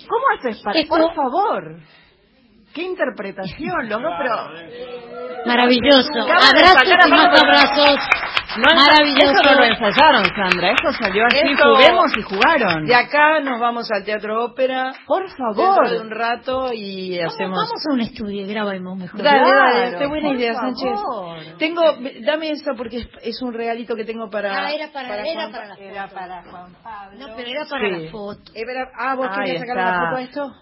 ¿Cómo 0.09 0.23
haces 0.39 0.61
para...? 0.63 0.79
Esto- 0.81 0.95
Por 0.97 1.15
favor. 1.15 1.77
¿Qué 2.75 2.83
interpretación, 2.83 3.89
los 3.89 4.01
dos, 4.03 4.13
pero... 4.19 4.51
Maravilloso. 5.45 6.13
Abrazos 6.15 7.07
y 7.07 7.11
más 7.11 7.43
abrazos. 7.43 7.99
No, 8.59 8.75
Maravilloso. 8.77 9.31
Eso 9.33 9.43
no 9.51 9.55
lo 9.61 9.65
ensayaron, 9.65 10.25
Sandra. 10.27 10.71
Esto 10.73 10.93
salió 10.93 11.25
así, 11.27 11.39
Esto- 11.43 11.75
juguemos 11.75 12.17
y 12.17 12.23
jugaron. 12.23 12.85
De 12.87 12.95
acá 12.95 13.41
nos 13.41 13.59
vamos 13.61 13.91
al 13.91 14.05
Teatro 14.05 14.45
Ópera. 14.45 14.93
Por 15.07 15.23
Dentro 15.27 15.55
favor. 15.55 15.89
de 15.91 16.01
un 16.01 16.11
rato 16.11 16.73
y 16.73 17.19
hacemos... 17.21 17.57
Vamos 17.59 17.87
a 17.89 17.93
un 17.93 18.01
estudio 18.01 18.43
y 18.43 18.47
grabamos 18.47 18.99
mejor. 18.99 19.23
Dale, 19.23 19.39
Claro, 19.41 19.79
dale, 19.81 19.97
qué 19.99 20.07
buena 20.07 20.29
por 20.29 20.37
idea, 20.37 20.55
favor. 20.55 20.75
Sánchez. 20.77 21.59
Tengo, 21.59 21.83
dame 22.27 22.51
eso 22.51 22.73
porque 22.77 22.97
es, 22.99 23.09
es 23.23 23.43
un 23.43 23.53
regalito 23.55 23.95
que 23.97 24.05
tengo 24.05 24.29
para. 24.31 24.67
Ah, 24.67 24.73
era 24.73 24.89
para- 24.93 25.23
era 25.27 25.43
Juan- 25.43 25.53
para 25.53 25.67
la 25.69 25.75
era 25.77 26.07
para 26.09 26.43
Juan 26.43 26.73
Pablo. 26.83 27.19
No, 27.19 27.37
pero 27.37 27.49
era 27.51 27.65
para 27.65 27.87
Sí. 27.97 28.05
la 28.05 28.11
foto. 28.11 28.53
Era- 28.55 28.91
ah, 28.99 29.15
vos 29.15 29.29
Ahí 29.31 29.37
querías 29.45 29.61
sacar 29.61 29.77
está. 29.79 29.91
una 29.91 30.05
foto 30.11 30.17
de 30.17 30.23
esto. 30.25 30.53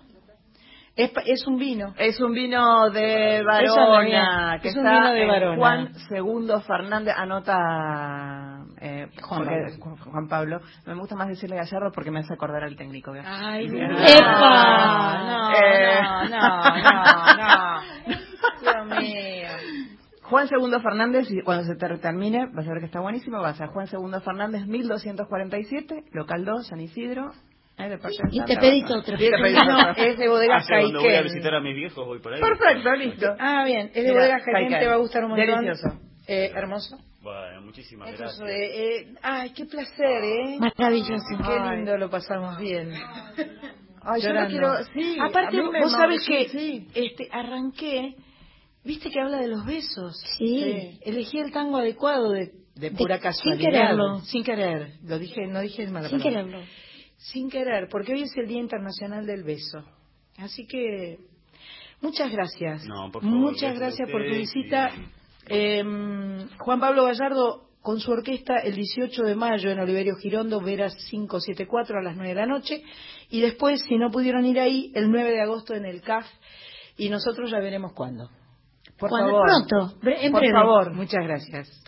Es, 1.05 1.13
es 1.27 1.47
un 1.47 1.57
vino. 1.59 1.95
Es 1.99 2.21
un 2.21 2.33
vino 2.33 2.91
de 2.91 3.43
Varona, 3.45 4.57
no, 4.57 4.63
que 4.63 4.69
es 4.69 4.77
un 4.77 4.87
está 4.87 4.99
vino 5.01 5.13
de 5.13 5.27
Varona. 5.27 5.57
Juan 5.57 5.93
II 6.11 6.49
Fernández, 6.67 7.15
anota 7.17 8.65
eh, 8.81 9.09
Juan 9.23 9.45
porque- 9.45 10.11
Juan 10.11 10.29
Pablo. 10.29 10.61
Me 10.87 10.95
gusta 10.95 11.15
más 11.17 11.29
decirle 11.29 11.57
Gallardo 11.57 11.91
porque 11.93 12.11
me 12.11 12.21
hace 12.21 12.35
acordar 12.35 12.65
al 12.65 12.77
técnico. 12.77 13.13
Ay, 13.25 13.69
no. 13.69 13.99
¡Epa! 14.01 15.25
No, 15.25 15.53
Eh. 15.55 16.01
no, 16.03 16.29
no, 16.29 16.61
no, 16.83 17.37
no. 17.37 17.81
Dios 18.61 19.01
mío. 19.01 19.49
Juan 20.23 20.47
II 20.49 20.71
Fernández, 20.81 21.29
y 21.31 21.43
cuando 21.43 21.65
se 21.65 21.75
te 21.75 21.89
termine, 21.99 22.47
vas 22.55 22.65
a 22.65 22.71
ver 22.71 22.79
que 22.79 22.87
está 22.87 23.01
buenísimo, 23.01 23.41
vas 23.41 23.61
a 23.61 23.67
Juan 23.67 23.89
II 23.93 24.21
Fernández, 24.25 24.65
1247, 24.67 26.05
local 26.13 26.45
2, 26.45 26.69
San 26.69 26.81
Isidro, 26.81 27.33
Y 28.31 28.45
te 28.45 28.57
pedís 28.57 28.85
otro. 28.91 29.15
Y 29.15 29.19
te 29.19 29.31
pedís 29.31 29.59
otro. 29.63 30.03
Es 30.05 30.19
de 30.19 30.29
bodegas 30.29 30.63
Hacia 30.65 30.81
donde 30.83 30.99
voy 30.99 31.15
a 31.15 31.23
visitar 31.23 31.55
a 31.55 31.61
mis 31.61 31.75
viejos 31.75 32.07
voy 32.07 32.19
por 32.21 32.33
ahí. 32.35 32.41
Perfecto, 32.41 32.93
listo. 32.97 33.35
Ah, 33.39 33.65
bien. 33.65 33.91
Es 33.95 34.05
de 34.05 34.13
bodegas 34.13 34.43
Caiquén. 34.45 34.79
te 34.81 34.87
va 34.87 34.93
a 34.95 34.97
gustar 34.97 35.25
un 35.25 35.31
montón. 35.31 35.65
Delicioso. 35.65 35.99
Eh, 36.27 36.53
hermoso. 36.55 36.97
Bueno, 37.23 37.61
muchísimas 37.63 38.09
Eso 38.15 38.25
es, 38.25 38.39
gracias. 38.39 38.49
eh, 38.49 38.97
eh, 39.11 39.15
ay, 39.23 39.51
qué 39.53 39.65
placer, 39.67 40.25
¿eh? 40.25 40.59
Maravilloso. 40.59 41.25
Qué 41.45 41.77
lindo 41.77 41.97
lo 41.99 42.09
pasamos 42.09 42.59
bien. 42.59 42.93
Ay, 44.03 44.23
yo 44.23 44.33
no 44.33 44.47
quiero, 44.47 44.73
sí, 44.95 45.19
Aparte, 45.21 45.61
vos 45.61 45.93
sabés 45.93 46.27
que 46.27 46.49
sí. 46.49 46.89
este, 46.95 47.29
arranqué, 47.31 48.15
viste 48.85 49.11
que 49.11 49.21
habla 49.21 49.39
de 49.39 49.49
los 49.49 49.67
besos. 49.67 50.17
Sí. 50.39 50.99
Elegí 51.03 51.39
el 51.39 51.53
tango 51.53 51.77
adecuado 51.77 52.31
de, 52.31 52.53
de 52.77 52.91
pura 52.93 53.17
sin 53.17 53.23
casualidad. 53.23 53.71
quererlo. 53.71 54.21
Sin 54.21 54.43
querer. 54.43 54.93
Lo 55.05 55.19
dije, 55.19 55.47
no 55.47 55.61
dije 55.61 55.87
mala 55.89 56.09
Sin 56.09 56.19
palabra. 56.19 56.43
quererlo. 56.45 56.67
Sin 57.21 57.51
querer, 57.51 57.89
porque 57.91 58.13
hoy 58.15 58.23
es 58.23 58.37
el 58.37 58.47
Día 58.49 58.61
Internacional 58.61 59.27
del 59.27 59.45
Beso. 59.45 59.85
Así 60.39 60.67
que, 60.67 61.19
muchas 62.01 62.33
gracias. 62.33 62.85
No, 62.87 63.11
por 63.13 63.23
favor, 63.23 63.39
muchas 63.39 63.79
gracias 63.79 64.11
por 64.11 64.25
tu 64.25 64.31
visita. 64.33 64.91
Eh, 65.47 65.83
Juan 66.59 66.81
Pablo 66.81 67.05
Gallardo 67.05 67.69
con 67.83 68.01
su 68.01 68.11
orquesta 68.11 68.59
el 68.59 68.75
18 68.75 69.23
de 69.23 69.35
mayo 69.37 69.71
en 69.71 69.81
Oliverio 69.81 70.17
Girondo, 70.17 70.61
Veras 70.61 70.95
574 71.11 71.99
a 71.99 72.03
las 72.03 72.17
9 72.17 72.29
de 72.31 72.35
la 72.35 72.47
noche. 72.47 72.83
Y 73.29 73.41
después, 73.43 73.83
si 73.83 73.97
no 73.99 74.11
pudieron 74.11 74.45
ir 74.47 74.59
ahí, 74.59 74.91
el 74.95 75.11
9 75.11 75.31
de 75.31 75.43
agosto 75.43 75.75
en 75.75 75.85
el 75.85 76.01
CAF. 76.01 76.27
Y 76.97 77.09
nosotros 77.11 77.51
ya 77.51 77.59
veremos 77.59 77.93
cuándo. 77.93 78.29
Por 78.99 79.09
Cuando 79.11 79.31
favor. 79.33 79.47
pronto, 79.47 79.99
en 80.11 80.33
Por 80.33 80.41
breve. 80.41 80.55
favor, 80.55 80.95
muchas 80.95 81.25
gracias. 81.25 81.85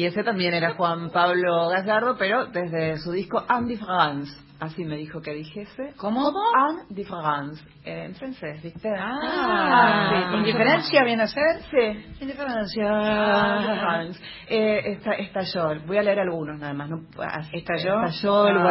Y 0.00 0.06
ese 0.06 0.24
también 0.24 0.54
era 0.54 0.72
Juan 0.76 1.10
Pablo 1.10 1.68
Gallardo, 1.68 2.16
pero 2.16 2.46
desde 2.46 2.96
su 3.00 3.12
disco 3.12 3.44
En 3.50 3.66
Difference. 3.66 4.32
Así 4.58 4.82
me 4.82 4.96
dijo 4.96 5.20
que 5.20 5.34
dijese. 5.34 5.92
¿Cómo? 5.98 6.26
En 6.30 6.94
Difference. 6.94 7.62
Eh, 7.84 8.06
en 8.06 8.14
francés, 8.14 8.62
¿viste? 8.62 8.88
Ah, 8.98 10.30
sí. 10.30 10.36
¿indiferencia 10.38 11.04
viene 11.04 11.24
a 11.24 11.26
ser? 11.26 11.60
Sí. 11.70 12.14
Indiferencia. 12.22 12.88
Eh, 14.52 14.92
está, 14.94 15.12
estalló. 15.12 15.80
Voy 15.86 15.96
a 15.98 16.02
leer 16.02 16.18
algunos 16.18 16.58
nada 16.58 16.74
más. 16.74 16.90
No, 16.90 17.02
¿Estalló? 17.52 18.02
Estalló 18.02 18.48
el 18.48 18.56
Ah, 18.58 18.64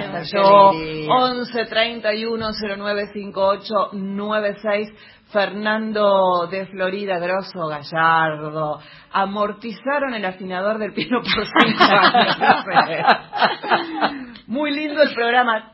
WhatsApp, 0.00 0.24
estalló. 0.24 0.70
alegría. 0.70 1.14
11 1.14 1.64
31 1.66 2.46
09 2.76 3.06
58 3.12 3.74
96. 3.92 4.88
Fernando 5.32 6.46
de 6.50 6.66
Florida, 6.66 7.18
Grosso 7.18 7.66
Gallardo. 7.68 8.80
Amortizaron 9.12 10.14
el 10.14 10.24
afinador 10.24 10.78
del 10.78 10.92
piano 10.92 11.20
por 11.22 11.44
cinco 11.44 11.84
años. 11.84 12.36
Muy 14.48 14.70
lindo 14.72 15.00
el 15.02 15.14
programa. 15.14 15.72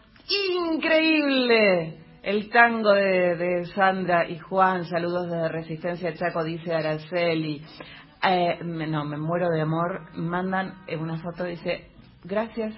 Increíble. 0.74 1.96
El 2.22 2.50
tango 2.50 2.90
de, 2.92 3.36
de 3.36 3.64
Sandra 3.74 4.28
y 4.28 4.38
Juan, 4.38 4.84
saludos 4.84 5.30
de 5.30 5.48
Resistencia 5.48 6.12
Chaco, 6.14 6.44
dice 6.44 6.74
Araceli. 6.74 7.62
Eh, 8.22 8.58
me- 8.64 8.86
no, 8.86 9.04
me 9.04 9.16
muero 9.16 9.48
de 9.48 9.62
amor. 9.62 10.02
Mandan 10.14 10.74
eh, 10.86 10.96
una 10.96 11.16
foto, 11.18 11.44
dice, 11.44 11.88
gracias 12.24 12.74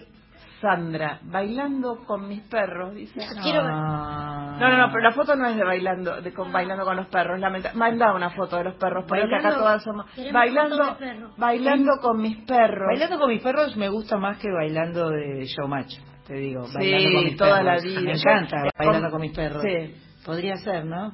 Sandra, 0.61 1.19
bailando 1.25 2.05
con 2.07 2.29
mis 2.29 2.41
perros, 2.43 2.95
dice. 2.95 3.19
Quiero. 3.43 3.63
Ah. 3.65 4.57
No, 4.61 4.69
no, 4.69 4.77
no, 4.77 4.93
pero 4.93 5.01
la 5.03 5.11
foto 5.13 5.35
no 5.35 5.49
es 5.49 5.57
de 5.57 5.65
bailando, 5.65 6.21
de 6.21 6.33
con, 6.33 6.53
bailando 6.53 6.85
con 6.85 6.95
los 6.97 7.09
perros. 7.09 7.41
Lamenta 7.41 7.73
manda 7.75 8.15
una 8.15 8.31
foto 8.31 8.59
de 8.59 8.65
los 8.65 8.75
perros, 8.75 9.05
porque 9.09 9.25
acá 9.25 9.39
Bailando- 9.39 9.59
todas 9.59 9.83
somos 9.83 10.07
bailando, 10.33 10.97
bailando 11.37 11.93
con 12.01 12.19
mis 12.23 12.37
perros. 12.47 12.87
Bailando 12.87 13.19
con 13.19 13.29
mis 13.31 13.43
perros 13.43 13.77
me 13.77 13.89
gusta 13.89 14.19
más 14.19 14.39
que 14.39 14.49
bailando 14.53 15.11
de 15.11 15.45
showmatch, 15.47 15.95
te 16.29 16.35
digo. 16.35 16.65
Bailando 16.73 17.09
Sí, 17.09 17.15
con 17.15 17.25
mis 17.25 17.37
toda 17.37 17.57
perros. 17.63 17.65
la 17.85 17.89
vida. 17.91 18.01
Me 18.03 18.13
encanta 18.13 18.57
bailando 18.79 19.01
con- 19.01 19.11
con 19.11 19.21
mis 19.21 19.33
perros. 19.33 19.63
Sí. 19.63 19.95
Podría 20.25 20.55
ser, 20.59 20.85
¿no? 20.85 21.13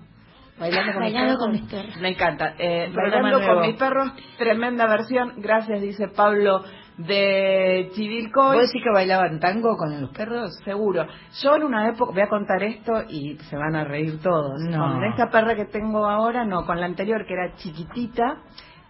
Bailando 0.59 0.93
con 0.93 1.03
Bailando 1.03 1.33
mis 1.33 1.39
con 1.39 1.51
perros. 1.51 1.61
mis 1.61 1.71
perros. 1.71 2.01
Me 2.03 2.09
encanta. 2.09 2.55
Eh, 2.59 2.93
bailando 2.95 3.41
con 3.47 3.61
mis 3.61 3.77
perros, 3.77 4.13
tremenda 4.39 4.87
versión. 4.87 5.35
Gracias, 5.37 5.81
dice 5.81 6.09
Pablo 6.09 6.63
de 6.97 7.91
Chivilcoy. 7.95 8.57
¿Vos 8.57 8.67
decís 8.67 8.83
que 8.83 8.91
bailaban 8.93 9.39
tango 9.39 9.77
con 9.77 10.01
los 10.01 10.11
perros? 10.11 10.57
Seguro. 10.65 11.07
Yo 11.43 11.57
en 11.57 11.63
una 11.63 11.89
época, 11.89 12.13
voy 12.13 12.23
a 12.23 12.29
contar 12.29 12.63
esto 12.63 13.05
y 13.09 13.37
se 13.49 13.57
van 13.57 13.77
a 13.77 13.85
reír 13.85 14.21
todos. 14.21 14.61
No. 14.69 14.95
Con 14.95 15.05
esta 15.05 15.31
perra 15.31 15.55
que 15.55 15.67
tengo 15.67 16.07
ahora, 16.07 16.45
no, 16.45 16.67
con 16.67 16.81
la 16.81 16.87
anterior 16.87 17.25
que 17.25 17.35
era 17.35 17.55
chiquitita, 17.55 18.39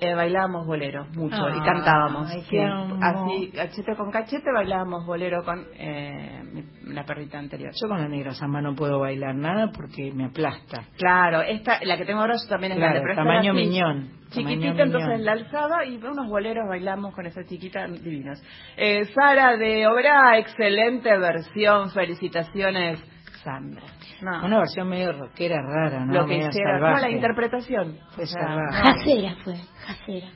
eh, 0.00 0.14
bailábamos 0.14 0.66
bolero 0.66 1.06
mucho 1.14 1.48
y 1.48 1.52
Ay, 1.54 1.60
cantábamos. 1.64 2.30
Sí. 2.48 2.58
Así, 3.00 3.50
cachete 3.54 3.96
con 3.96 4.10
cachete, 4.10 4.50
bailábamos 4.52 5.04
bolero 5.06 5.42
con 5.44 5.66
eh, 5.74 6.42
mi- 6.52 6.92
la 6.94 7.04
perrita 7.04 7.38
anterior. 7.38 7.72
Yo 7.80 7.88
con 7.88 7.98
la 8.00 8.08
negra 8.08 8.32
samba 8.32 8.60
no 8.60 8.74
puedo 8.74 9.00
bailar 9.00 9.34
nada 9.34 9.70
porque 9.76 10.12
me 10.12 10.26
aplasta. 10.26 10.84
Claro, 10.96 11.42
esta, 11.42 11.78
la 11.84 11.96
que 11.96 12.04
tengo 12.04 12.20
ahora 12.20 12.34
también 12.48 12.72
es 12.72 12.78
Claro, 12.78 12.92
grande, 12.94 13.08
pero 13.14 13.24
tamaño 13.26 13.52
así, 13.52 13.60
miñón, 13.66 14.08
Chiquitita, 14.30 14.42
tamaño 14.44 14.68
entonces 14.84 15.08
miñón. 15.08 15.24
la 15.24 15.32
alzaba 15.32 15.84
y 15.84 15.96
unos 15.96 16.28
boleros 16.28 16.68
bailamos 16.68 17.14
con 17.14 17.26
esa 17.26 17.44
chiquita 17.44 17.86
divinos. 17.88 18.40
Eh, 18.76 19.04
Sara 19.14 19.56
de 19.56 19.86
Obra, 19.86 20.38
excelente 20.38 21.16
versión, 21.18 21.90
felicitaciones, 21.90 23.00
Sandra. 23.42 23.82
No. 24.20 24.44
Una 24.44 24.58
versión 24.58 24.88
medio 24.88 25.12
rockera 25.12 25.62
rara, 25.62 26.04
¿no? 26.04 26.12
Lo 26.12 26.26
que 26.26 26.34
Medio 26.34 26.48
hiciera, 26.48 26.78
no, 26.78 26.98
la 26.98 27.10
interpretación. 27.10 27.98
Fue 28.10 28.24
O 28.24 28.26
sea, 28.26 28.42
salvaje. 28.42 28.82
Jacera 28.82 29.36
fue, 29.44 29.56
jacera. 29.86 30.28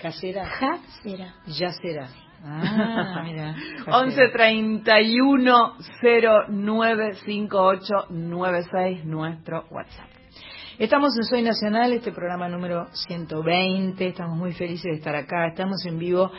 Casera. 0.00 0.44
Jacera. 0.46 1.34
Ya 1.46 1.72
será. 1.72 2.08
Ah, 2.44 3.22
mira. 3.24 3.56
11 3.86 4.28
31 4.28 5.76
09 6.48 7.14
58 7.14 7.94
96 8.10 9.04
nuestro 9.04 9.64
WhatsApp. 9.70 10.06
Estamos 10.78 11.10
en 11.16 11.24
Soy 11.24 11.42
Nacional, 11.42 11.92
este 11.92 12.12
programa 12.12 12.48
número 12.48 12.86
120. 12.92 14.06
Estamos 14.06 14.38
muy 14.38 14.52
felices 14.52 14.84
de 14.84 14.98
estar 14.98 15.16
acá. 15.16 15.48
Estamos 15.48 15.84
en 15.84 15.98
vivo. 15.98 16.30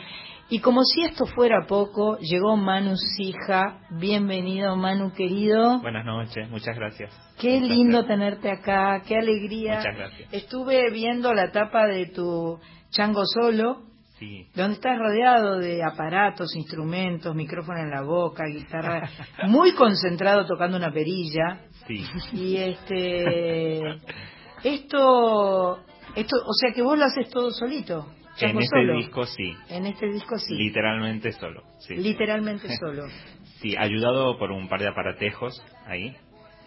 Y 0.52 0.58
como 0.58 0.82
si 0.82 1.02
esto 1.02 1.26
fuera 1.26 1.64
poco, 1.68 2.18
llegó 2.18 2.56
Manu 2.56 2.96
Sija. 2.96 3.82
Bienvenido, 3.90 4.74
Manu 4.74 5.12
querido. 5.12 5.80
Buenas 5.80 6.04
noches, 6.04 6.50
muchas 6.50 6.74
gracias. 6.74 7.12
Qué 7.38 7.60
lindo 7.60 8.04
tenerte 8.04 8.50
acá, 8.50 9.00
qué 9.06 9.14
alegría. 9.16 9.76
Muchas 9.76 9.96
gracias. 9.96 10.32
Estuve 10.32 10.90
viendo 10.90 11.32
la 11.34 11.52
tapa 11.52 11.86
de 11.86 12.06
tu 12.06 12.58
chango 12.90 13.22
solo, 13.26 13.82
Sí, 14.18 14.48
donde 14.54 14.74
estás 14.74 14.98
rodeado 14.98 15.58
de 15.58 15.84
aparatos, 15.84 16.54
instrumentos, 16.56 17.32
micrófono 17.34 17.78
en 17.78 17.90
la 17.90 18.02
boca, 18.02 18.42
guitarra, 18.44 19.08
muy 19.46 19.72
concentrado 19.74 20.46
tocando 20.46 20.76
una 20.76 20.92
perilla. 20.92 21.60
sí. 21.86 22.04
Y 22.32 22.56
este, 22.56 23.78
esto, 24.64 25.78
esto, 26.16 26.36
o 26.44 26.52
sea 26.54 26.72
que 26.74 26.82
vos 26.82 26.98
lo 26.98 27.04
haces 27.04 27.30
todo 27.30 27.52
solito. 27.52 28.06
En 28.46 28.58
este 28.58 28.76
solo. 28.80 28.96
disco 28.96 29.26
sí, 29.26 29.54
En 29.68 29.86
este 29.86 30.08
disco 30.08 30.38
sí. 30.38 30.54
literalmente 30.54 31.32
solo. 31.32 31.62
Sí. 31.80 31.96
Literalmente 31.96 32.68
solo. 32.80 33.06
Sí, 33.60 33.74
ayudado 33.76 34.38
por 34.38 34.52
un 34.52 34.68
par 34.68 34.80
de 34.80 34.88
aparatejos 34.88 35.62
ahí, 35.86 36.16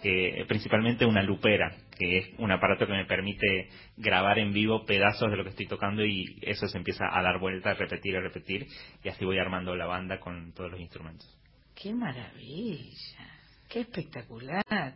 que 0.02 0.44
principalmente 0.46 1.06
una 1.06 1.22
lupera, 1.22 1.74
que 1.98 2.18
es 2.18 2.28
un 2.38 2.52
aparato 2.52 2.86
que 2.86 2.92
me 2.92 3.06
permite 3.06 3.68
grabar 3.96 4.38
en 4.38 4.52
vivo 4.52 4.84
pedazos 4.84 5.30
de 5.30 5.36
lo 5.36 5.44
que 5.44 5.50
estoy 5.50 5.66
tocando 5.66 6.04
y 6.04 6.24
eso 6.42 6.68
se 6.68 6.78
empieza 6.78 7.04
a 7.10 7.22
dar 7.22 7.38
vuelta, 7.40 7.70
a 7.70 7.74
repetir, 7.74 8.16
a 8.16 8.20
repetir, 8.20 8.66
y 9.02 9.08
así 9.08 9.24
voy 9.24 9.38
armando 9.38 9.74
la 9.74 9.86
banda 9.86 10.20
con 10.20 10.52
todos 10.52 10.70
los 10.70 10.80
instrumentos. 10.80 11.26
Qué 11.74 11.92
maravilla, 11.92 13.28
qué 13.68 13.80
espectacular. 13.80 14.94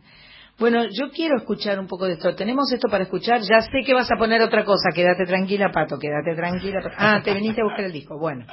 Bueno, 0.59 0.83
yo 0.91 1.09
quiero 1.11 1.37
escuchar 1.37 1.79
un 1.79 1.87
poco 1.87 2.05
de 2.05 2.13
esto. 2.13 2.35
Tenemos 2.35 2.71
esto 2.73 2.89
para 2.89 3.05
escuchar. 3.05 3.39
Ya 3.41 3.61
sé 3.61 3.81
que 3.85 3.93
vas 3.93 4.11
a 4.11 4.17
poner 4.17 4.41
otra 4.41 4.65
cosa. 4.65 4.89
Quédate 4.93 5.25
tranquila, 5.25 5.71
Pato. 5.71 5.97
Quédate 5.97 6.35
tranquila. 6.35 6.81
Pato. 6.83 6.95
Ah, 6.97 7.21
te 7.23 7.33
viniste 7.33 7.61
a 7.61 7.63
buscar 7.63 7.85
el 7.85 7.93
disco. 7.93 8.19
Bueno, 8.19 8.45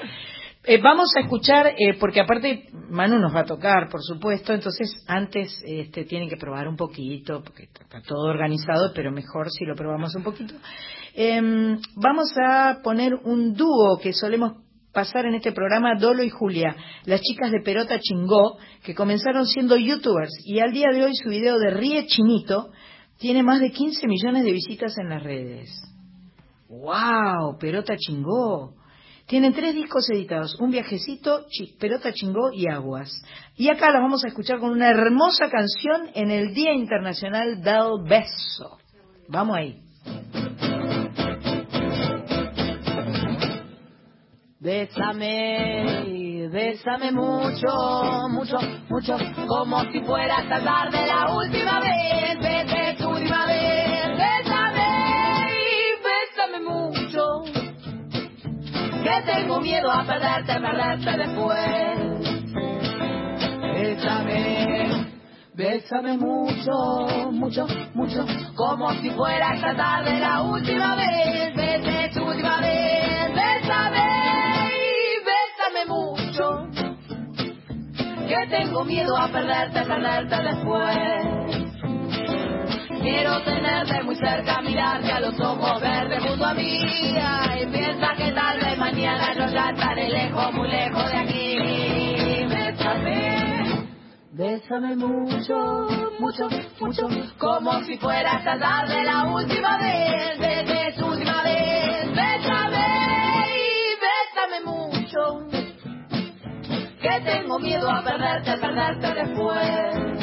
Eh, 0.69 0.81
vamos 0.83 1.11
a 1.16 1.20
escuchar, 1.20 1.69
eh, 1.69 1.95
porque 2.01 2.20
aparte 2.20 2.65
Manu 2.91 3.20
nos 3.20 3.33
va 3.33 3.41
a 3.41 3.45
tocar, 3.45 3.89
por 3.89 4.03
supuesto. 4.03 4.53
Entonces, 4.53 5.05
antes 5.07 5.62
este, 5.65 6.05
tienen 6.05 6.28
que 6.28 6.37
probar 6.37 6.66
un 6.66 6.77
poquito, 6.77 7.41
porque 7.45 7.65
está, 7.65 8.03
todo 8.03 8.28
organizado, 8.28 8.93
pero 8.93 9.12
mejor 9.12 9.49
si 9.49 9.65
lo 9.65 9.77
probamos 9.77 10.12
un 10.16 10.24
poquito. 10.24 10.55
Em, 11.15 11.78
vamos 11.95 12.35
a 12.37 12.81
poner 12.83 13.15
un 13.15 13.55
dúo 13.55 13.99
que 14.03 14.12
solemos 14.12 14.55
pasar 14.97 15.27
en 15.27 15.35
este 15.35 15.52
programa 15.52 15.94
Dolo 16.01 16.23
y 16.23 16.31
Julia, 16.31 16.74
las 17.05 17.20
chicas 17.20 17.52
de 17.52 17.60
Perota 17.60 18.01
Chingó, 18.01 18.56
que 18.82 18.94
comenzaron 18.94 19.44
siendo 19.44 19.77
youtubers 19.77 20.32
y 20.43 20.60
al 20.60 20.73
día 20.73 20.89
de 20.90 21.05
hoy 21.05 21.14
su 21.14 21.28
video 21.28 21.59
de 21.59 21.68
Ríe 21.68 22.06
Chinito 22.06 22.70
tiene 23.18 23.43
más 23.43 23.60
de 23.60 23.70
15 23.73 24.06
millones 24.06 24.43
de 24.44 24.52
visitas 24.52 24.97
en 24.97 25.10
las 25.10 25.23
redes. 25.23 25.68
¡Wow! 26.70 27.59
Perota 27.60 27.94
Chingó. 27.98 28.73
Tienen 29.27 29.52
tres 29.52 29.74
discos 29.74 30.09
editados, 30.09 30.59
Un 30.60 30.70
viajecito, 30.70 31.44
Perota 31.78 32.14
Chingó 32.14 32.51
y 32.55 32.66
Aguas. 32.66 33.23
Y 33.55 33.68
acá 33.68 33.90
las 33.90 34.01
vamos 34.01 34.24
a 34.24 34.28
escuchar 34.28 34.60
con 34.60 34.70
una 34.70 34.89
hermosa 34.89 35.51
canción 35.51 36.09
en 36.14 36.31
el 36.31 36.55
Día 36.55 36.73
Internacional 36.73 37.60
del 37.62 38.09
Beso. 38.09 38.78
Vamos 39.28 39.59
ahí. 39.59 39.82
Bésame, 44.67 46.49
bésame 46.51 47.13
mucho, 47.13 48.29
mucho, 48.31 48.59
mucho, 48.89 49.17
como 49.47 49.85
si 49.93 50.01
fuera 50.01 50.41
esta 50.41 50.61
tarde 50.61 51.07
la 51.07 51.33
última 51.37 51.79
vez, 51.79 52.37
vete 52.41 52.97
tu 52.99 53.09
última 53.11 53.47
vez, 53.47 54.09
bésame, 54.19 55.53
bésame 56.03 56.61
mucho, 56.69 57.45
que 59.05 59.33
tengo 59.33 59.61
miedo 59.61 59.89
a 59.89 60.03
perderte, 60.03 60.61
perderte 60.61 61.17
después. 61.17 61.99
Bésame, 63.73 65.07
bésame 65.55 66.17
mucho, 66.19 67.31
mucho, 67.31 67.69
mucho, 67.95 68.27
como 68.57 68.93
si 68.95 69.11
fuera 69.11 69.55
esta 69.55 69.77
tarde 69.77 70.19
la 70.19 70.43
última 70.43 70.97
vez, 70.97 71.55
vete 71.55 72.11
tu 72.13 72.25
última 72.25 72.59
vez, 72.59 73.33
bésame 73.33 74.26
que 78.27 78.47
tengo 78.48 78.85
miedo 78.85 79.16
a 79.16 79.28
perderte, 79.28 79.82
perderte 79.82 80.36
después. 80.43 80.97
Quiero 83.01 83.40
tenerte 83.43 84.03
muy 84.03 84.16
cerca, 84.16 84.61
mirarte 84.62 85.12
a 85.12 85.20
los 85.20 85.39
ojos, 85.40 85.81
verte 85.81 86.19
junto 86.20 86.44
a 86.44 86.55
mí. 86.55 86.81
Y 86.82 87.66
piensa 87.66 88.15
que 88.16 88.32
tal 88.32 88.59
vez 88.59 88.78
mañana 88.78 89.32
yo 89.35 89.47
ya 89.48 89.70
estaré 89.70 90.09
lejos, 90.09 90.53
muy 90.53 90.69
lejos 90.69 91.11
de 91.11 91.16
aquí. 91.16 91.59
Bésame, 92.48 93.89
bésame 94.32 94.97
mucho, 94.97 95.86
mucho, 96.19 96.48
mucho, 96.81 97.09
como 97.39 97.81
si 97.85 97.97
fuera 97.98 98.39
esta 98.39 98.59
tarde 98.59 99.05
la 99.05 99.24
última 99.24 99.78
vez, 99.78 100.39
tengo 107.57 107.59
miedo 107.59 107.91
a 107.91 108.03
perderte, 108.03 108.57
perderte 108.59 109.15
después. 109.15 110.16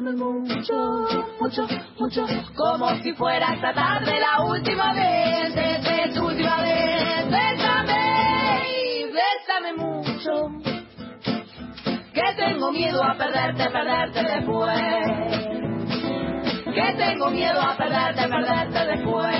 Bésame 0.00 0.12
mucho, 0.12 0.74
mucho, 1.40 1.66
mucho, 1.98 2.26
como 2.56 2.88
si 3.02 3.12
fuera 3.12 3.54
esta 3.54 3.74
tarde 3.74 4.18
la 4.18 4.44
última 4.44 4.94
vez, 4.94 5.54
es 5.56 6.14
tu 6.14 6.26
última 6.26 6.62
vez. 6.62 7.30
Bésame, 7.30 8.62
bésame 9.12 9.72
mucho, 9.76 10.48
que 12.14 12.34
tengo 12.36 12.72
miedo 12.72 13.04
a 13.04 13.14
perderte, 13.16 13.70
perderte 13.70 14.22
después 14.22 15.50
que 16.72 16.92
tengo 16.96 17.30
miedo 17.30 17.60
a 17.60 17.76
perderte, 17.76 18.28
perderte 18.28 18.86
después. 18.86 19.36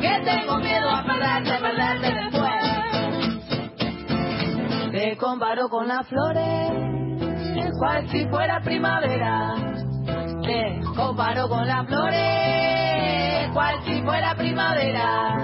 Que 0.00 0.20
tengo 0.24 0.58
miedo 0.58 0.90
a 0.90 1.04
perderte, 1.04 1.58
perderte 1.58 2.14
después. 2.14 2.52
Te 4.92 5.16
comparo 5.16 5.68
con 5.68 5.86
las 5.86 6.06
flores, 6.08 6.97
cual 7.78 8.08
si 8.10 8.26
fuera 8.28 8.60
primavera. 8.60 9.54
Te 10.42 10.80
comparo 10.96 11.48
con 11.48 11.66
las 11.66 11.86
flores, 11.86 13.50
cual 13.52 13.76
si 13.84 14.02
fuera 14.02 14.34
primavera. 14.34 15.36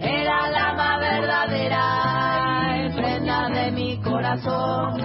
Era 0.00 0.50
la 0.50 0.74
más 0.74 1.00
verdadera, 1.00 2.92
prenda 2.94 3.48
de 3.48 3.70
mi 3.72 4.00
corazón. 4.00 5.00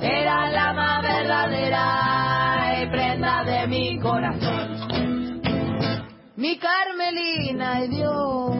Era 0.00 0.50
la 0.50 0.72
más 0.72 1.02
verdadera, 1.02 2.88
prenda 2.90 3.44
de 3.44 3.66
mi 3.66 3.98
corazón. 3.98 5.40
Mi 6.36 6.56
Carmelina 6.56 7.84
y 7.84 7.88
Dios, 7.88 8.56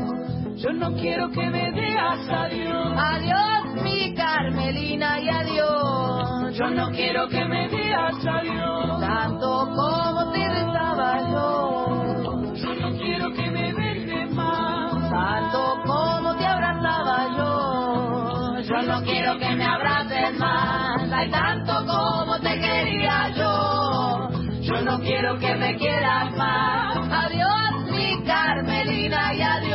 yo 0.56 0.72
no 0.72 0.92
quiero 0.94 1.30
que 1.30 1.48
me 1.48 1.70
Adiós, 2.00 3.82
mi 3.82 4.14
Carmelina 4.14 5.18
y 5.20 5.28
adiós. 5.28 6.56
Yo 6.56 6.70
no 6.70 6.90
quiero 6.90 7.28
que 7.28 7.44
me 7.44 7.68
digas 7.68 8.14
adiós. 8.24 9.00
Tanto 9.00 9.68
como 9.74 10.32
te 10.32 10.48
besaba 10.48 11.18
yo. 11.28 12.54
Yo 12.54 12.74
no 12.74 12.98
quiero 12.98 13.32
que 13.32 13.50
me 13.50 13.72
dejes 13.72 14.30
más. 14.32 15.10
Tanto 15.10 15.82
como 15.86 16.36
te 16.36 16.46
abrazaba 16.46 17.28
yo. 17.36 18.62
Yo 18.62 18.82
no 18.82 19.02
quiero 19.02 19.38
que 19.38 19.54
me 19.56 19.64
abraces 19.64 20.38
más. 20.38 21.12
Hay 21.12 21.30
tanto 21.30 21.84
como 21.84 22.38
te 22.38 22.60
quería 22.60 23.28
yo. 23.36 24.28
Yo 24.60 24.80
no 24.82 25.00
quiero 25.00 25.38
que 25.38 25.54
me 25.56 25.76
quieras 25.76 26.36
más. 26.36 26.96
Adiós, 27.24 27.90
mi 27.90 28.22
Carmelina, 28.24 29.34
y 29.34 29.42
adiós. 29.42 29.67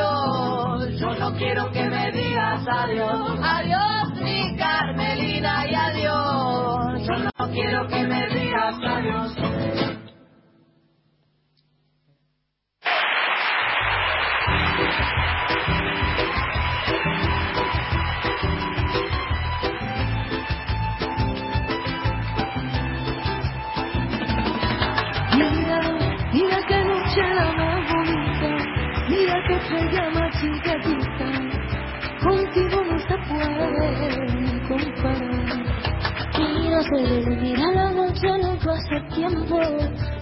Quiero 1.43 1.71
que 1.73 1.83
me 1.89 2.11
digas 2.13 2.67
adiós. 2.67 3.39
Adiós, 3.43 4.21
mi 4.23 4.57
Carmelina, 4.57 5.67
y 5.69 5.75
adiós. 5.75 7.07
Yo 7.07 7.17
no 7.19 7.51
quiero 7.53 7.87
que 7.89 8.03
me 8.07 8.27
digas 8.29 8.75
adiós. 8.81 9.35
Mira, 25.35 25.79
mira 26.33 26.57
qué 26.67 26.85
noche 26.85 27.21
la 27.35 27.53
más 27.53 27.93
bonita, 27.93 28.49
mira 29.09 29.35
qué 29.47 29.55
estrella 29.55 30.09
más 30.11 30.31
chiquitita, 30.41 31.02
contigo 32.53 32.83
no 32.83 32.99
se 32.99 33.17
puede 33.29 34.67
comparar. 34.67 35.45
Mira, 36.37 36.81
se 36.83 37.01
ve, 37.01 37.35
mira 37.41 37.71
la 37.71 37.91
noche 37.91 38.27
nunca 38.41 38.73
hace 38.73 39.15
tiempo, 39.15 39.59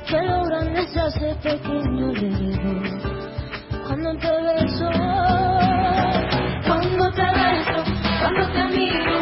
que 0.08 0.22
lo 0.22 0.44
grande 0.45 0.88
se 0.88 0.99
hace 0.99 1.36
pequeño 1.44 2.10
alrededor. 2.10 2.84
Cuando 3.86 4.14
te 4.18 4.32
beso, 4.32 4.90
cuando 6.68 7.12
te 7.12 7.22
beso, 7.22 7.84
cuando 8.22 8.48
te 8.52 8.64
miro, 8.78 9.20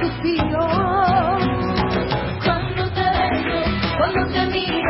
suspiro. 0.00 0.68
Cuando 2.44 2.90
te 2.92 3.00
veo, 3.02 3.64
cuando 3.98 4.26
te 4.32 4.46
miro. 4.48 4.85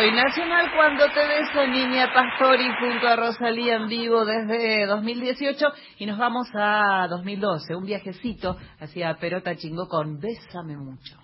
Soy 0.00 0.12
Nacional 0.12 0.70
cuando 0.74 1.04
te 1.12 1.20
beso 1.28 1.66
Niña 1.66 2.10
Pastori 2.14 2.64
junto 2.80 3.06
a 3.06 3.16
Rosalía 3.16 3.76
en 3.76 3.86
vivo 3.86 4.24
desde 4.24 4.86
2018 4.86 5.66
y 5.98 6.06
nos 6.06 6.16
vamos 6.16 6.48
a 6.54 7.06
2012, 7.10 7.74
un 7.74 7.84
viajecito 7.84 8.56
hacia 8.78 9.14
Perota 9.18 9.54
Chingó 9.56 9.88
con 9.88 10.18
Bésame 10.18 10.78
Mucho. 10.78 11.18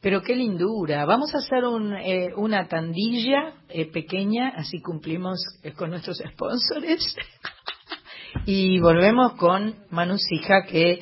Pero 0.00 0.22
qué 0.22 0.36
lindura. 0.36 1.04
Vamos 1.04 1.34
a 1.34 1.38
hacer 1.38 1.64
un, 1.64 1.94
eh, 1.96 2.28
una 2.36 2.68
tandilla 2.68 3.54
eh, 3.68 3.90
pequeña, 3.90 4.50
así 4.50 4.80
cumplimos 4.80 5.40
eh, 5.64 5.72
con 5.72 5.90
nuestros 5.90 6.18
sponsores. 6.18 7.16
y 8.46 8.78
volvemos 8.78 9.32
con 9.32 9.74
Manu 9.90 10.16
Sija, 10.16 10.62
que 10.70 11.00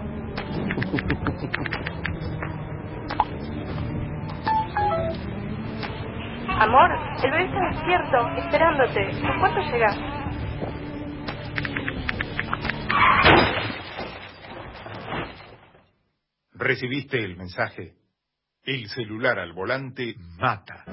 Amor, 6.62 6.92
el 7.24 7.30
bebé 7.32 7.44
está 7.46 7.58
despierto, 7.72 8.28
esperándote. 8.36 9.10
¿A 9.26 9.40
cuánto 9.40 9.60
llegas? 9.62 9.96
Recibiste 16.52 17.18
el 17.18 17.36
mensaje. 17.36 17.94
El 18.62 18.88
celular 18.90 19.40
al 19.40 19.52
volante 19.54 20.14
mata. 20.38 20.84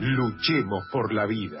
Luchemos 0.00 0.88
por 0.90 1.12
la 1.12 1.26
vida. 1.26 1.60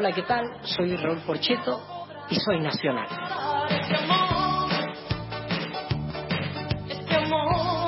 Hola, 0.00 0.12
¿qué 0.12 0.22
tal? 0.22 0.46
Soy 0.62 0.96
Raúl 0.96 1.18
Porcheto 1.26 1.78
y 2.30 2.36
soy 2.36 2.58
nacional. 2.58 3.06
este 3.68 3.96
amor. 3.96 4.72
Este 6.88 7.16
amor. 7.16 7.80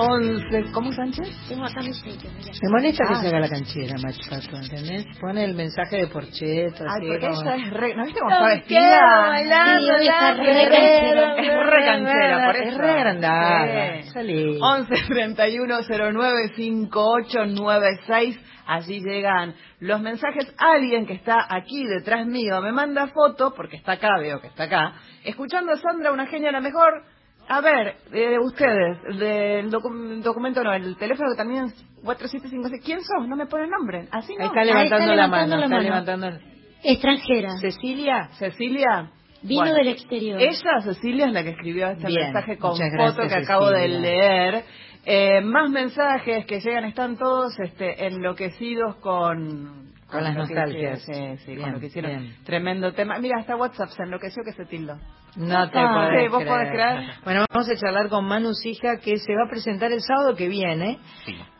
11. 0.00 0.72
¿Cómo 0.72 0.90
Sánchez? 0.92 1.28
Tengo 1.48 1.64
acá 1.64 1.80
mis 1.82 2.02
Me 2.04 2.70
molesta 2.70 3.04
ah. 3.04 3.08
que 3.08 3.14
se 3.16 3.26
ah. 3.26 3.28
haga 3.28 3.40
la 3.40 3.48
canchera, 3.48 3.94
machucazo, 4.02 4.56
¿entendés? 4.56 5.06
Pone 5.20 5.44
el 5.44 5.54
mensaje 5.54 5.98
de 5.98 6.06
Porcheto. 6.06 6.84
Ay, 6.88 7.08
porque 7.08 7.28
como... 7.28 7.42
ella 7.42 7.56
es 7.56 7.70
re. 7.70 7.94
¿No 7.94 8.04
viste 8.04 8.20
cómo 8.20 8.32
está 8.32 8.46
vestida? 8.46 9.28
Bailando, 9.28 9.98
sí, 9.98 10.06
está 10.06 10.34
re, 10.34 10.44
canchera. 10.44 11.36
Es 11.36 11.66
re 11.66 11.84
canchera, 11.84 12.46
por 12.46 12.56
eso. 12.56 12.68
Es 12.68 12.78
re 12.78 12.90
agrandada. 12.90 14.02
Salí. 14.12 14.58
11 14.60 14.94
31 15.08 15.78
09 15.88 16.52
5896. 16.56 18.40
Allí 18.66 19.00
llegan 19.00 19.54
los 19.80 20.00
mensajes. 20.00 20.54
Alguien 20.56 21.06
que 21.06 21.14
está 21.14 21.46
aquí 21.48 21.84
detrás 21.84 22.26
mío 22.26 22.60
me 22.62 22.72
manda 22.72 23.08
foto, 23.08 23.52
porque 23.54 23.76
está 23.76 23.92
acá, 23.92 24.18
veo 24.18 24.40
que 24.40 24.46
está 24.46 24.64
acá, 24.64 24.94
escuchando 25.24 25.72
a 25.72 25.76
Sandra, 25.76 26.12
una 26.12 26.26
genia 26.26 26.52
la 26.52 26.60
mejor 26.60 27.04
a 27.52 27.60
ver, 27.60 27.96
eh, 28.12 28.38
ustedes, 28.38 29.02
del 29.18 29.70
docu- 29.72 30.22
documento 30.22 30.62
no, 30.62 30.72
el 30.72 30.96
teléfono 30.96 31.30
que 31.32 31.36
también 31.36 31.64
es 31.64 31.72
4756. 32.04 32.82
¿Quién 32.84 33.00
sos? 33.02 33.26
No 33.28 33.34
me 33.34 33.46
pone 33.46 33.64
el 33.64 33.70
nombre. 33.70 34.06
Así 34.12 34.34
no. 34.36 34.42
Ahí 34.42 34.46
está 34.48 34.64
levantando, 34.64 35.14
la 35.16 35.26
mano, 35.26 35.56
la 35.56 35.64
está 35.64 35.68
mano. 35.76 35.82
levantando. 35.82 36.28
Extranjera. 36.84 37.56
Cecilia. 37.60 38.28
Cecilia. 38.38 39.10
Vino 39.42 39.62
Bueno, 39.62 39.74
del 39.74 39.88
exterior. 39.88 40.40
Ella, 40.40 40.80
Cecilia, 40.84 41.26
es 41.26 41.32
la 41.32 41.42
que 41.42 41.50
escribió 41.50 41.88
este 41.88 42.06
Bien, 42.06 42.24
mensaje 42.32 42.56
con 42.58 42.72
foto 42.76 42.84
gracias, 42.92 43.28
que 43.32 43.34
acabo 43.42 43.70
de 43.70 43.88
leer. 43.88 44.64
Eh, 45.04 45.40
más 45.40 45.70
mensajes 45.70 46.44
que 46.46 46.60
llegan, 46.60 46.84
están 46.84 47.16
todos 47.16 47.58
este, 47.58 48.06
enloquecidos 48.06 48.96
con... 48.96 49.89
Con 50.10 50.24
las 50.24 50.32
que 50.34 50.38
nostalgias. 50.40 51.02
Sí, 51.02 51.12
sí, 51.38 51.46
con 51.46 51.54
Bien, 51.56 51.72
lo 51.72 51.80
que 51.80 51.86
hicieron. 51.86 52.10
bien. 52.20 52.36
Tremendo 52.44 52.92
tema. 52.92 53.18
Mira, 53.18 53.38
hasta 53.40 53.56
WhatsApp 53.56 53.90
se 53.90 54.02
enloqueció 54.02 54.42
que 54.44 54.52
se 54.52 54.64
tildó. 54.66 54.96
No 55.36 55.70
te 55.70 55.78
Ah, 55.78 56.08
podés 56.08 56.22
sí, 56.24 56.28
¿vos 56.28 56.38
creer. 56.42 56.48
podés 56.48 56.70
creer? 56.72 57.10
Bueno, 57.24 57.44
vamos 57.52 57.68
a 57.68 57.76
charlar 57.76 58.08
con 58.08 58.24
Manu 58.24 58.52
Sija, 58.52 58.98
que 58.98 59.16
se 59.18 59.32
va 59.32 59.44
a 59.46 59.48
presentar 59.48 59.92
el 59.92 60.00
sábado 60.00 60.34
que 60.34 60.48
viene, 60.48 60.98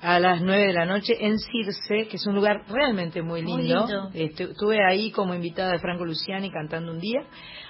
a 0.02 0.18
las 0.18 0.42
9 0.42 0.66
de 0.66 0.72
la 0.72 0.86
noche, 0.86 1.16
en 1.24 1.38
Circe, 1.38 2.08
que 2.08 2.16
es 2.16 2.26
un 2.26 2.34
lugar 2.34 2.62
realmente 2.68 3.22
muy 3.22 3.42
Muy 3.42 3.62
lindo. 3.62 3.86
lindo. 3.86 4.10
Este, 4.12 4.44
estuve 4.44 4.84
ahí 4.84 5.12
como 5.12 5.34
invitada 5.34 5.70
de 5.70 5.78
Franco 5.78 6.04
Luciani 6.04 6.50
cantando 6.50 6.90
un 6.90 6.98
día. 6.98 7.20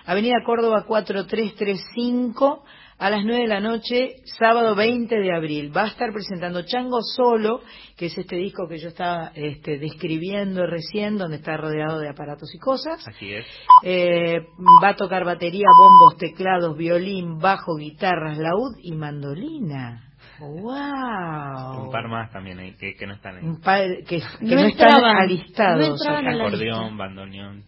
Avenida 0.07 0.37
Córdoba 0.47 0.85
4335, 0.87 2.65
a 3.01 3.09
las 3.09 3.25
9 3.25 3.43
de 3.43 3.49
la 3.49 3.61
noche, 3.61 4.17
sábado 4.39 4.75
20 4.75 5.17
de 5.19 5.35
abril. 5.35 5.75
Va 5.75 5.85
a 5.85 5.87
estar 5.87 6.13
presentando 6.13 6.63
Chango 6.67 7.01
Solo, 7.01 7.63
que 7.97 8.07
es 8.07 8.19
este 8.19 8.37
disco 8.37 8.69
que 8.69 8.79
yo 8.79 8.89
estaba 8.89 9.33
este, 9.35 9.79
describiendo 9.79 10.67
recién, 10.67 11.17
donde 11.17 11.39
está 11.39 11.57
rodeado 11.57 11.99
de 11.99 12.11
aparatos 12.11 12.55
y 12.55 12.59
cosas. 12.59 13.03
Así 13.09 13.33
es. 13.33 13.47
Eh, 13.83 14.41
va 14.85 14.91
a 14.91 14.97
tocar 14.97 15.25
batería, 15.25 15.65
bombos, 15.81 16.19
teclados, 16.19 16.77
violín, 16.77 17.39
bajo, 17.39 17.75
guitarras, 17.77 18.37
laúd 18.37 18.77
y 18.83 18.93
mandolina. 18.93 20.13
¡Wow! 20.39 21.85
Un 21.85 21.91
par 21.91 22.07
más 22.09 22.31
también 22.31 22.59
ahí, 22.59 22.75
que, 22.75 22.95
que 22.97 23.07
no 23.07 23.15
están 23.15 23.37
ahí. 23.37 23.45
Un 23.45 23.61
par 23.63 23.81
que, 24.07 24.19
que 24.21 24.25
No 24.43 24.57
no, 24.57 24.67
están 24.67 24.89
entraban, 24.89 25.17
alistados. 25.17 26.01
no 26.07 26.45
Acordeón, 26.45 26.99
bandoneón. 26.99 27.65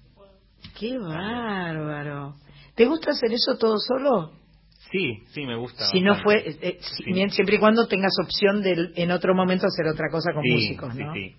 ¡Qué 0.79 0.99
bárbaro! 0.99 2.35
¿Te 2.75 2.85
gusta 2.85 3.13
hacer 3.13 3.33
eso 3.33 3.57
todo 3.59 3.77
solo? 3.79 4.42
Sí, 4.93 5.23
sí, 5.31 5.47
me 5.47 5.57
gusta. 5.57 5.87
Si 5.87 6.01
no 6.03 6.17
fue, 6.23 6.45
eh, 6.47 6.79
si- 6.81 7.05
bien- 7.13 7.31
siempre 7.31 7.57
y 7.57 7.59
cuando 7.59 7.89
tengas 7.89 8.13
opción 8.23 8.63
de 8.63 8.91
en 8.97 9.11
otro 9.11 9.35
momento 9.35 9.67
hacer 9.67 9.87
otra 9.93 10.09
cosa 10.11 10.33
con 10.35 10.43
sí, 10.45 10.51
músicos, 10.53 10.95
¿no? 10.95 11.15
Sí, 11.15 11.31
sí. 11.31 11.37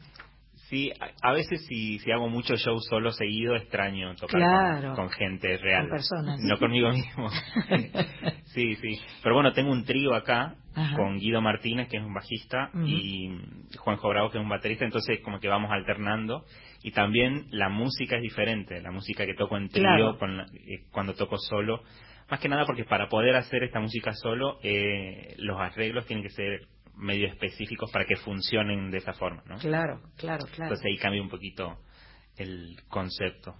Sí, 0.69 0.91
a, 0.99 1.29
a 1.29 1.33
veces 1.33 1.63
si, 1.67 1.99
si 1.99 2.11
hago 2.11 2.29
mucho 2.29 2.55
show 2.57 2.79
solo 2.79 3.11
seguido, 3.11 3.55
extraño 3.55 4.15
tocar 4.15 4.39
Claro. 4.41 4.95
con, 4.95 5.05
con 5.05 5.09
gente 5.11 5.57
real. 5.57 5.81
Con 5.83 5.91
personas. 5.91 6.39
No 6.41 6.57
conmigo 6.57 6.89
mismo. 6.93 7.29
sí, 8.53 8.75
sí. 8.77 8.99
Pero 9.21 9.35
bueno, 9.35 9.53
tengo 9.53 9.71
un 9.71 9.83
trío 9.85 10.15
acá 10.15 10.55
Ajá. 10.75 10.95
con 10.95 11.19
Guido 11.19 11.41
Martínez, 11.41 11.89
que 11.89 11.97
es 11.97 12.03
un 12.03 12.13
bajista, 12.13 12.71
y 12.87 13.29
Juanjo 13.77 14.09
Bravo, 14.09 14.31
que 14.31 14.39
es 14.39 14.43
un 14.43 14.49
baterista, 14.49 14.85
entonces 14.85 15.19
como 15.23 15.39
que 15.39 15.47
vamos 15.47 15.69
alternando. 15.71 16.43
Y 16.81 16.91
también 16.91 17.45
la 17.51 17.69
música 17.69 18.15
es 18.15 18.21
diferente, 18.23 18.81
la 18.81 18.91
música 18.91 19.25
que 19.27 19.35
toco 19.35 19.57
en 19.57 19.69
trío 19.69 19.83
Claro. 19.83 20.17
con 20.17 20.37
la- 20.37 20.45
eh, 20.45 20.85
cuando 20.91 21.13
toco 21.13 21.37
solo. 21.37 21.83
Más 22.33 22.39
que 22.39 22.49
nada 22.49 22.65
porque 22.65 22.83
para 22.83 23.09
poder 23.09 23.35
hacer 23.35 23.61
esta 23.61 23.79
música 23.79 24.11
solo, 24.15 24.57
eh, 24.63 25.35
los 25.37 25.55
arreglos 25.59 26.07
tienen 26.07 26.23
que 26.23 26.31
ser 26.31 26.61
medio 26.95 27.27
específicos 27.27 27.91
para 27.91 28.05
que 28.05 28.15
funcionen 28.15 28.89
de 28.89 28.97
esa 28.97 29.13
forma, 29.13 29.43
¿no? 29.45 29.57
Claro, 29.59 30.01
claro, 30.17 30.43
claro. 30.47 30.63
Entonces 30.63 30.83
ahí 30.83 30.97
cambia 30.97 31.21
un 31.21 31.29
poquito 31.29 31.77
el 32.35 32.75
concepto. 32.89 33.53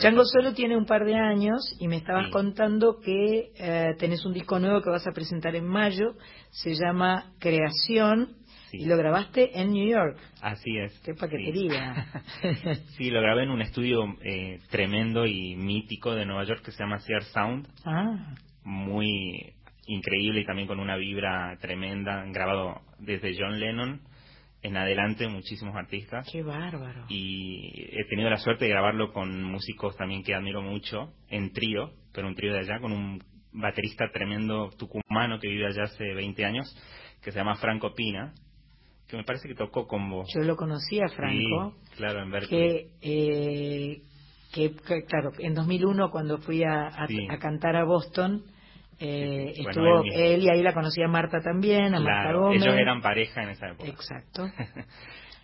Chango 0.00 0.24
Solo 0.24 0.54
tiene 0.54 0.78
un 0.78 0.86
par 0.86 1.04
de 1.04 1.14
años 1.14 1.60
y 1.78 1.88
me 1.88 1.96
estabas 1.96 2.24
Sí. 2.28 2.30
contando 2.30 3.00
que 3.00 3.50
eh, 3.58 3.94
tenés 3.98 4.24
un 4.24 4.32
disco 4.32 4.58
nuevo 4.58 4.80
que 4.80 4.88
vas 4.88 5.06
a 5.06 5.12
presentar 5.12 5.54
en 5.54 5.66
mayo, 5.66 6.14
se 6.48 6.72
llama 6.74 7.34
Creación 7.38 8.34
Sí. 8.78 8.84
y 8.84 8.86
lo 8.86 8.96
grabaste 8.96 9.58
en 9.60 9.70
New 9.72 9.88
York. 9.88 10.18
Así 10.40 10.76
es. 10.78 10.98
Qué 11.00 11.14
paquetería. 11.14 12.06
Sí, 12.96 13.10
lo 13.10 13.20
grabé 13.20 13.42
en 13.44 13.50
un 13.50 13.60
estudio 13.60 14.04
eh, 14.22 14.58
tremendo 14.70 15.26
y 15.26 15.54
mítico 15.56 16.14
de 16.14 16.24
Nueva 16.26 16.44
York 16.44 16.62
que 16.64 16.70
se 16.72 16.78
llama 16.82 16.98
Sear 17.00 17.22
Sound, 17.24 17.68
ah, 17.84 18.34
muy 18.64 19.52
increíble 19.86 20.40
y 20.40 20.44
también 20.44 20.66
con 20.66 20.80
una 20.80 20.96
vibra 20.96 21.56
tremenda, 21.60 22.24
grabado 22.32 22.80
desde 22.98 23.36
John 23.38 23.60
Lennon 23.60 24.00
en 24.62 24.76
adelante, 24.76 25.28
muchísimos 25.28 25.76
artistas. 25.76 26.28
qué 26.32 26.42
bárbaro. 26.42 27.04
y 27.08 27.70
he 27.92 28.04
tenido 28.08 28.28
la 28.30 28.38
suerte 28.38 28.64
de 28.64 28.70
grabarlo 28.70 29.12
con 29.12 29.42
músicos 29.44 29.96
también 29.96 30.24
que 30.24 30.34
admiro 30.34 30.62
mucho, 30.62 31.12
en 31.28 31.52
trío, 31.52 31.92
pero 32.12 32.26
un 32.26 32.34
trío 32.34 32.52
de 32.52 32.60
allá, 32.60 32.80
con 32.80 32.92
un 32.92 33.22
baterista 33.52 34.10
tremendo 34.12 34.70
tucumano 34.76 35.38
que 35.38 35.48
vive 35.48 35.66
allá 35.66 35.84
hace 35.84 36.14
20 36.14 36.44
años, 36.44 36.66
que 37.22 37.30
se 37.30 37.38
llama 37.38 37.56
Franco 37.56 37.94
Pina, 37.94 38.32
que 39.08 39.16
me 39.16 39.24
parece 39.24 39.48
que 39.48 39.54
tocó 39.54 39.86
con 39.86 40.08
vos. 40.10 40.28
Yo 40.34 40.40
lo 40.42 40.56
conocí 40.56 41.00
a 41.00 41.08
Franco, 41.08 41.74
Sí, 41.90 41.96
claro, 41.96 42.22
en 42.22 42.30
Berkeley. 42.30 42.50
que, 42.50 42.90
eh, 43.02 44.02
que, 44.52 44.74
que, 44.74 45.04
claro, 45.04 45.30
en 45.38 45.54
2001 45.54 46.10
cuando 46.10 46.38
fui 46.38 46.62
a, 46.64 46.86
a- 46.88 47.06
Sí. 47.06 47.26
a 47.30 47.38
cantar 47.38 47.76
a 47.76 47.84
Boston, 47.84 48.42
eh, 48.98 49.52
Sí, 49.54 49.54
sí. 49.56 49.62
Bueno, 49.64 50.02
estuvo 50.02 50.14
él 50.14 50.42
y 50.42 50.48
ahí 50.48 50.62
la 50.62 50.72
conocía 50.72 51.06
Marta 51.08 51.40
también, 51.40 51.94
a 51.94 52.00
Marta 52.00 52.32
Gómez. 52.32 52.62
ellos 52.62 52.74
eran 52.76 53.00
pareja 53.02 53.42
en 53.42 53.50
esa 53.50 53.68
época. 53.70 53.88
Exacto. 53.88 54.46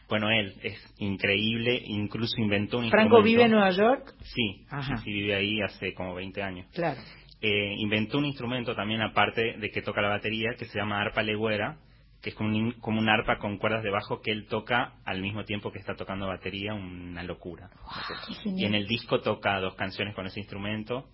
Bueno, 0.09 0.29
él 0.31 0.53
es 0.63 0.79
increíble, 0.99 1.81
incluso 1.87 2.35
inventó 2.39 2.77
un 2.79 2.91
Franco 2.91 3.21
instrumento. 3.21 3.25
vive 3.25 3.43
en 3.45 3.51
Nueva 3.53 3.71
York, 3.71 4.13
Sí, 4.23 4.67
Ajá. 4.69 4.99
sí, 4.99 5.05
sí, 5.05 5.11
vive 5.13 5.35
ahí 5.35 5.63
hace 5.63 5.95
como 5.95 6.15
20 6.15 6.43
años. 6.43 6.67
claro. 6.75 7.01
eh, 7.41 7.75
inventó 7.79 8.19
un 8.19 8.27
instrumento 8.27 8.75
también 8.75 9.01
aparte 9.01 9.57
de 9.59 9.71
que 9.71 9.81
toca 9.81 10.03
la 10.03 10.09
batería 10.11 10.51
que 10.59 10.67
se 10.67 10.79
llama 10.79 11.01
arpa 11.01 11.23
legüera 11.23 11.79
que 12.23 12.31
es 12.31 12.37
como 12.37 12.51
un, 12.57 12.73
como 12.81 13.01
un 13.01 13.09
arpa 13.09 13.39
con 13.39 13.59
cuerdas 13.59 13.83
de 13.83 13.91
bajo 13.91 14.21
que 14.21 14.31
él 14.31 14.47
toca 14.47 14.95
al 15.05 15.21
mismo 15.21 15.45
tiempo 15.45 15.73
que 15.73 15.81
está 15.81 15.97
tocando 15.97 16.29
batería 16.29 16.73
una 16.73 17.25
locura 17.25 17.69
genial. 18.43 18.61
y 18.61 18.65
en 18.65 18.75
el 18.75 18.87
disco 18.87 19.21
toca 19.21 19.59
dos 19.61 19.75
canciones 19.75 20.15
con 20.15 20.27
ese 20.27 20.39
instrumento 20.39 21.09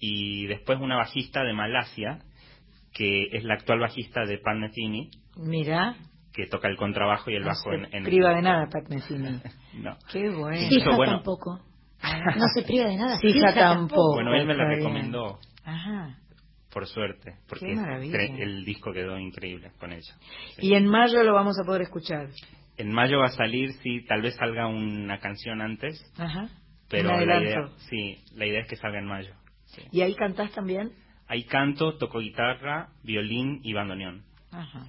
y 0.00 0.46
después 0.46 0.80
una 0.80 0.96
bajista 0.96 1.44
de 1.44 1.52
Malasia 1.52 2.20
que 2.92 3.28
es 3.32 3.44
la 3.44 3.54
actual 3.54 3.80
bajista 3.80 4.24
de 4.24 4.38
Pat 4.38 4.56
Metheny 4.56 5.10
Mira, 5.36 5.94
que 6.32 6.46
toca 6.46 6.68
el 6.68 6.76
contrabajo 6.76 7.30
y 7.30 7.34
el 7.34 7.42
no 7.42 7.48
bajo 7.48 7.70
se 7.70 7.76
en, 7.76 7.94
en 7.94 8.04
priva 8.04 8.30
de 8.34 8.40
nada 8.42 8.66
Pat 8.72 8.88
Metheny. 8.88 9.40
no 9.82 9.96
Qué 10.10 10.30
bueno. 10.30 10.68
Fija 10.70 10.96
bueno. 10.96 11.12
tampoco. 11.16 11.60
No 12.36 12.46
se 12.54 12.62
priva 12.62 12.86
de 12.88 12.96
nada. 12.96 13.18
Fija 13.20 13.54
tampoco. 13.54 14.14
bueno 14.14 14.34
él 14.34 14.46
me 14.46 14.54
la 14.54 14.64
recomendó 14.66 15.38
Ajá. 15.64 16.18
Por 16.76 16.86
suerte 16.86 17.36
porque 17.48 17.72
el 17.72 18.62
disco 18.66 18.92
quedó 18.92 19.18
increíble 19.18 19.72
con 19.80 19.94
ella 19.94 20.14
Y 20.58 20.74
en 20.74 20.86
mayo 20.86 21.22
lo 21.22 21.32
vamos 21.32 21.56
a 21.58 21.64
poder 21.64 21.80
escuchar. 21.80 22.28
En 22.76 22.92
mayo 22.92 23.18
va 23.18 23.28
a 23.28 23.30
salir, 23.30 23.72
sí, 23.82 24.04
tal 24.06 24.20
vez 24.20 24.36
salga 24.36 24.66
una 24.66 25.18
canción 25.18 25.62
antes, 25.62 25.98
Ajá. 26.18 26.50
pero 26.90 27.18
la 27.18 27.42
idea, 27.42 27.70
sí, 27.88 28.18
la 28.34 28.44
idea 28.44 28.60
es 28.60 28.68
que 28.68 28.76
salga 28.76 28.98
en 28.98 29.06
mayo. 29.06 29.32
¿Y 29.90 30.02
ahí 30.02 30.14
cantás 30.16 30.52
también? 30.52 30.92
Ahí 31.28 31.44
canto, 31.44 31.96
toco 31.96 32.18
guitarra, 32.18 32.90
violín 33.02 33.60
y 33.62 33.72
bandoneón. 33.72 34.22
Ajá. 34.50 34.84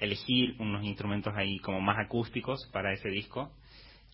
Elegí 0.00 0.56
unos 0.58 0.82
instrumentos 0.82 1.32
ahí 1.36 1.60
como 1.60 1.80
más 1.80 1.96
acústicos 2.04 2.68
para 2.72 2.92
ese 2.92 3.08
disco 3.08 3.52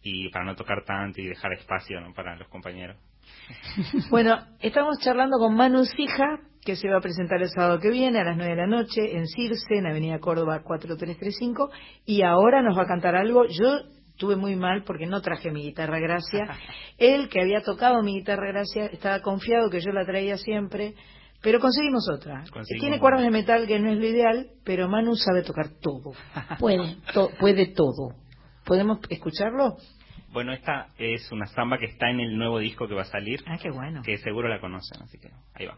y 0.03 0.29
para 0.29 0.45
no 0.45 0.55
tocar 0.55 0.85
tanto 0.85 1.23
y 1.23 1.29
dejar 1.29 1.55
espacio 1.55 1.99
¿no? 2.03 2.13
para 2.13 2.37
los 2.37 2.49
compañeros. 2.49 2.99
Bueno, 4.11 4.39
estamos 4.61 4.99
charlando 5.01 5.39
con 5.39 5.55
Manu 5.55 5.85
Sija, 5.85 6.41
que 6.65 6.77
se 6.77 6.89
va 6.89 6.99
a 6.99 7.01
presentar 7.01 7.41
el 7.43 7.49
sábado 7.51 7.79
que 7.81 7.91
viene 7.91 8.21
a 8.21 8.25
las 8.25 8.37
9 8.37 8.51
de 8.51 8.57
la 8.57 8.67
noche 8.67 9.17
en 9.17 9.27
Circe, 9.27 9.77
en 9.77 9.87
Avenida 9.87 10.19
Córdoba 10.19 10.63
4335, 10.63 11.71
y 12.07 12.23
ahora 12.23 12.63
nos 12.63 12.77
va 12.77 12.83
a 12.83 12.87
cantar 12.87 13.17
algo. 13.17 13.45
Yo 13.47 13.79
tuve 14.19 14.37
muy 14.37 14.55
mal 14.57 14.85
porque 14.85 15.07
no 15.07 15.21
traje 15.23 15.51
mi 15.51 15.63
guitarra 15.63 15.99
gracia. 15.99 16.47
Él, 16.99 17.29
que 17.29 17.41
había 17.41 17.63
tocado 17.63 18.03
mi 18.03 18.19
guitarra 18.19 18.49
gracia, 18.49 18.87
estaba 18.87 19.21
confiado 19.21 19.71
que 19.71 19.81
yo 19.81 19.91
la 19.93 20.05
traía 20.05 20.37
siempre, 20.37 20.95
pero 21.43 21.59
conseguimos 21.59 22.07
otra. 22.13 22.45
Conseguimos 22.53 22.81
Tiene 22.81 22.99
cuerdas 23.01 23.23
de 23.23 23.31
metal 23.31 23.67
que 23.67 23.79
no 23.81 23.91
es 23.91 23.99
lo 23.99 24.07
ideal, 24.07 24.49
pero 24.65 24.89
Manu 24.89 25.15
sabe 25.17 25.43
tocar 25.43 25.71
todo. 25.81 26.13
Puede. 26.59 26.97
To- 27.15 27.31
puede 27.41 27.67
todo. 27.69 28.15
¿Podemos 28.67 28.99
escucharlo? 29.09 29.77
Bueno, 30.33 30.53
esta 30.53 30.89
es 30.99 31.31
una 31.33 31.47
samba 31.47 31.79
que 31.79 31.87
está 31.87 32.09
en 32.09 32.21
el 32.21 32.37
nuevo 32.39 32.59
disco 32.61 32.87
que 32.87 32.95
va 32.95 33.03
a 33.03 33.07
salir, 33.07 33.43
Ah, 33.47 33.59
qué 33.61 33.71
bueno. 33.71 34.03
que 34.03 34.17
seguro 34.19 34.49
la 34.49 34.61
conocen, 34.61 35.03
así 35.03 35.19
que 35.19 35.31
ahí 35.55 35.67
va. 35.67 35.77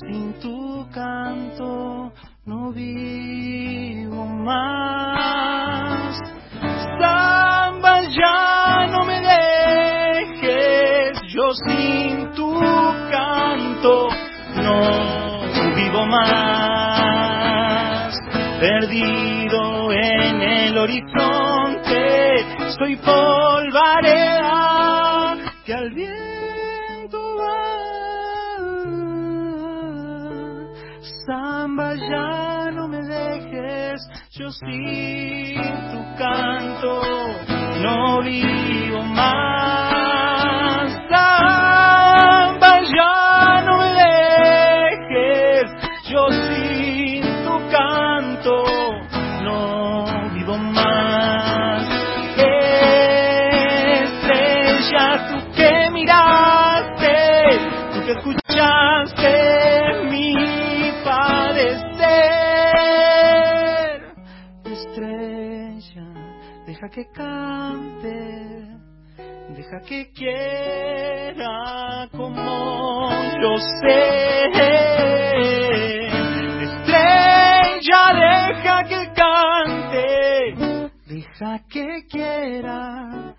Sin 0.00 0.32
tu 0.40 0.86
canto 0.92 2.12
no 2.44 2.72
vivo 2.72 4.26
más. 4.26 6.18
Samba, 7.00 8.02
ya 8.10 8.86
no 8.90 9.04
me 9.04 9.20
dejes, 9.20 11.22
yo 11.32 11.52
sin 11.66 12.32
tu 12.34 12.52
canto 13.10 14.08
no 14.56 15.40
vivo 15.74 16.04
más. 16.06 18.18
Perdido 18.60 19.92
en 19.92 20.42
el 20.42 20.78
horizonte, 20.78 22.44
soy 22.78 22.96
polvareda 22.96 24.52
que 25.64 25.74
al 25.74 25.90
viento 25.90 26.25
Samba, 31.76 31.94
ya 31.94 32.70
no 32.72 32.88
me 32.88 33.02
dejes, 33.02 34.00
yo 34.30 34.50
sin 34.50 35.60
tu 35.92 36.16
canto 36.16 37.02
no 37.82 38.22
vivo 38.22 39.02
más. 39.02 40.90
Samba, 41.10 42.80
ya 42.80 43.60
no 43.66 43.76
me 43.76 43.92
dejes, 43.92 45.70
yo 46.08 46.28
sin 46.30 47.22
tu 47.44 47.54
canto 47.70 48.64
no 49.42 50.06
vivo 50.32 50.56
más. 50.56 51.84
Estrella, 53.98 55.28
tú 55.28 55.36
que 55.54 55.90
miraste, 55.90 57.58
tú 57.92 57.98
que 58.06 58.12
escuchaste 58.12 58.45
deja 66.86 66.88
que 66.88 67.04
cante, 67.10 68.18
deja 69.56 69.80
que 69.80 70.12
quiera 70.12 72.08
como 72.12 73.10
yo 73.42 73.56
sé. 73.80 74.46
Estrella, 76.62 78.02
deja 78.14 78.84
que 78.84 79.12
cante, 79.14 80.10
deja 81.06 81.58
que 81.68 82.06
quiera 82.08 83.35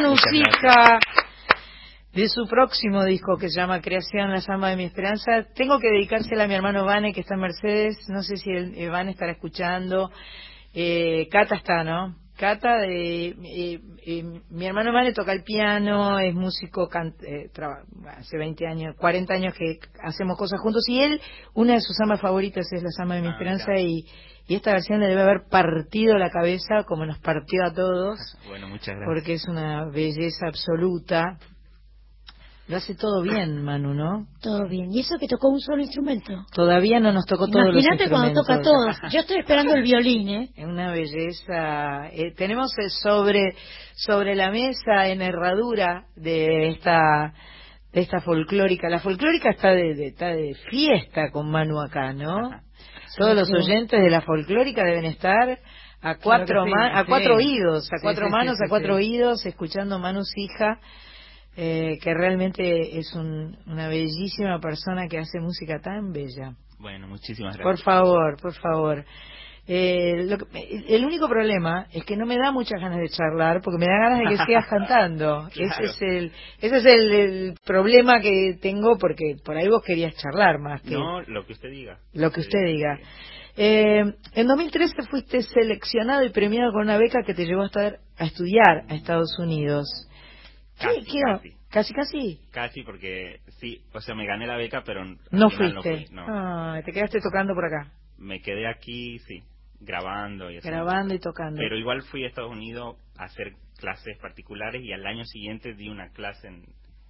Manucita 0.00 0.98
de 2.12 2.28
su 2.28 2.46
próximo 2.48 3.04
disco 3.04 3.36
que 3.36 3.48
se 3.48 3.60
llama 3.60 3.80
Creación, 3.80 4.30
la 4.32 4.40
llama 4.40 4.70
de 4.70 4.76
mi 4.76 4.84
esperanza. 4.84 5.46
Tengo 5.54 5.78
que 5.78 5.88
dedicársela 5.88 6.44
a 6.44 6.48
mi 6.48 6.54
hermano 6.54 6.84
Vane 6.84 7.12
que 7.12 7.20
está 7.20 7.34
en 7.34 7.40
Mercedes. 7.40 7.96
No 8.08 8.22
sé 8.24 8.36
si 8.36 8.50
el, 8.50 8.74
eh, 8.76 8.88
Vane 8.88 9.12
estará 9.12 9.30
escuchando. 9.32 10.10
Eh, 10.72 11.28
Cata 11.30 11.54
está, 11.56 11.84
¿no? 11.84 12.16
Cata, 12.36 12.78
de, 12.78 13.26
eh, 13.28 13.80
eh, 14.04 14.24
mi 14.50 14.66
hermano 14.66 14.92
Vane 14.92 15.12
toca 15.12 15.30
el 15.32 15.44
piano, 15.44 16.18
es 16.18 16.34
músico, 16.34 16.88
can- 16.88 17.14
eh, 17.24 17.48
traba- 17.52 17.84
hace 18.18 18.36
20 18.36 18.66
años, 18.66 18.96
40 18.98 19.34
años 19.34 19.54
que 19.54 19.78
hacemos 20.02 20.36
cosas 20.36 20.58
juntos 20.60 20.82
y 20.88 21.00
él, 21.00 21.20
una 21.54 21.74
de 21.74 21.80
sus 21.80 21.96
amas 22.00 22.20
favoritas 22.20 22.66
es 22.72 22.82
la 22.82 22.90
Sama 22.90 23.14
de 23.14 23.22
mi 23.22 23.28
esperanza 23.28 23.76
y, 23.78 24.04
y 24.46 24.56
esta 24.56 24.72
versión 24.72 25.00
le 25.00 25.06
debe 25.08 25.22
haber 25.22 25.42
partido 25.50 26.16
la 26.18 26.30
cabeza 26.30 26.84
como 26.86 27.06
nos 27.06 27.18
partió 27.20 27.64
a 27.64 27.72
todos 27.72 28.18
Bueno, 28.48 28.68
muchas 28.68 28.94
gracias. 28.96 29.06
porque 29.06 29.32
es 29.34 29.48
una 29.48 29.86
belleza 29.86 30.46
absoluta. 30.48 31.38
Lo 32.66 32.78
hace 32.78 32.94
todo 32.94 33.20
bien, 33.20 33.62
Manu, 33.62 33.92
¿no? 33.92 34.26
Todo 34.40 34.66
bien. 34.66 34.90
¿Y 34.90 35.00
eso 35.00 35.18
que 35.18 35.28
tocó 35.28 35.48
un 35.50 35.60
solo 35.60 35.82
instrumento? 35.82 36.32
Todavía 36.54 36.98
no 36.98 37.12
nos 37.12 37.26
tocó 37.26 37.46
todos 37.46 37.66
los 37.74 37.84
Imagínate 37.84 38.08
cuando 38.08 38.32
toca 38.40 38.54
instrumentos. 38.54 38.96
todos. 39.00 39.12
Yo 39.12 39.20
estoy 39.20 39.36
esperando 39.40 39.74
el 39.74 39.82
violín, 39.82 40.28
¿eh? 40.30 40.48
Es 40.56 40.64
una 40.64 40.90
belleza. 40.90 42.08
Eh, 42.10 42.32
tenemos 42.34 42.72
eh, 42.78 42.88
sobre 43.02 43.54
sobre 43.96 44.34
la 44.34 44.50
mesa 44.50 45.08
en 45.08 45.20
herradura 45.20 46.06
de 46.16 46.68
esta 46.68 47.34
de 47.92 48.00
esta 48.00 48.20
folclórica. 48.22 48.88
La 48.88 49.00
folclórica 49.00 49.50
está 49.50 49.68
de, 49.72 49.94
de- 49.94 50.06
está 50.06 50.28
de 50.28 50.54
fiesta 50.70 51.30
con 51.30 51.50
Manu 51.50 51.78
acá, 51.82 52.14
¿no? 52.14 52.48
Todos 53.16 53.36
los 53.36 53.50
oyentes 53.52 54.00
de 54.02 54.10
la 54.10 54.20
folclórica 54.22 54.84
deben 54.84 55.04
estar 55.04 55.58
a 56.02 56.14
cuatro 56.16 56.64
sí, 56.64 56.70
ma- 56.70 56.98
a 56.98 57.02
sí. 57.04 57.08
cuatro 57.08 57.36
oídos, 57.36 57.86
a 57.92 57.96
Sí, 57.98 58.02
cuatro 58.02 58.26
sí, 58.26 58.30
manos, 58.32 58.56
sí, 58.58 58.64
a 58.64 58.68
cuatro 58.68 58.96
sí. 58.96 59.04
oídos, 59.04 59.46
escuchando 59.46 59.98
Manus 59.98 60.32
hija. 60.36 60.78
eh, 61.56 61.98
que 62.02 62.12
realmente 62.12 62.98
es 62.98 63.14
un- 63.14 63.56
una 63.66 63.86
bellísima 63.86 64.58
persona 64.58 65.06
que 65.06 65.18
hace 65.20 65.38
música 65.38 65.78
tan 65.78 66.12
bella. 66.12 66.54
Bueno, 66.80 67.06
muchísimas 67.06 67.56
Por 67.56 67.64
gracias. 67.76 67.84
favor, 67.84 68.40
por 68.42 68.54
favor. 68.54 69.04
Eh, 69.66 70.26
lo 70.28 70.36
que- 70.38 70.84
el 70.88 71.04
único 71.06 71.26
problema 71.28 71.86
es 71.90 72.04
que 72.04 72.16
no 72.16 72.26
me 72.26 72.36
da 72.36 72.52
muchas 72.52 72.78
ganas 72.80 72.98
de 72.98 73.08
charlar 73.08 73.62
porque 73.62 73.78
me 73.78 73.86
da 73.86 73.98
ganas 73.98 74.18
de 74.20 74.36
que 74.36 74.44
sigas 74.44 74.66
cantando. 74.68 75.48
Ese 75.48 75.84
es 75.84 76.02
el 76.02 76.32
ese 76.60 76.76
es 76.76 76.84
el, 76.84 77.12
el 77.12 77.54
problema 77.64 78.20
que 78.20 78.58
tengo 78.60 78.98
porque 78.98 79.36
por 79.42 79.56
ahí 79.56 79.68
vos 79.68 79.82
querías 79.82 80.14
charlar 80.16 80.58
más 80.58 80.82
que 80.82 80.90
No, 80.90 81.22
lo 81.22 81.46
que 81.46 81.54
usted 81.54 81.70
diga. 81.70 81.98
lo 82.12 82.30
que 82.30 82.40
usted 82.40 82.58
diga. 82.66 82.98
Eh, 83.56 84.02
en 84.34 84.46
2013 84.46 85.02
fuiste 85.08 85.40
seleccionado 85.42 86.24
y 86.24 86.30
premiado 86.30 86.72
con 86.72 86.82
una 86.82 86.98
beca 86.98 87.22
que 87.24 87.34
te 87.34 87.46
llevó 87.46 87.62
a, 87.62 87.66
estar, 87.66 87.98
a 88.18 88.24
estudiar 88.26 88.84
a 88.88 88.94
Estados 88.94 89.38
Unidos. 89.38 89.86
¿Qué- 90.78 90.86
Casi, 90.88 91.04
qué- 91.04 91.20
casi. 91.24 91.54
casi, 91.70 91.94
casi. 91.94 92.40
Casi 92.50 92.82
porque 92.82 93.38
sí, 93.60 93.80
o 93.94 94.00
sea, 94.00 94.14
me 94.16 94.26
gané 94.26 94.46
la 94.46 94.56
beca, 94.56 94.82
pero 94.84 95.04
No 95.30 95.48
fuiste. 95.50 95.80
fui, 95.82 96.06
no. 96.10 96.26
Ah, 96.28 96.80
te 96.84 96.92
quedaste 96.92 97.20
tocando 97.20 97.54
por 97.54 97.64
acá, 97.64 97.92
Me 98.18 98.40
quedé 98.42 98.66
aquí, 98.66 99.18
sí, 99.20 99.42
grabando 99.84 100.50
y 100.50 100.58
así. 100.58 100.68
grabando 100.68 101.14
y 101.14 101.18
tocando. 101.18 101.58
Pero 101.58 101.76
igual 101.76 102.02
fui 102.02 102.24
a 102.24 102.28
Estados 102.28 102.50
Unidos 102.52 102.96
a 103.18 103.24
hacer 103.24 103.52
clases 103.78 104.16
particulares 104.18 104.82
y 104.82 104.92
al 104.92 105.06
año 105.06 105.24
siguiente 105.24 105.74
di 105.74 105.88
una 105.88 106.08
clase 106.10 106.48
en, 106.48 106.64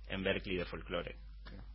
en 0.08 0.22
Berkeley 0.22 0.56
de 0.56 0.64
folclore. 0.64 1.16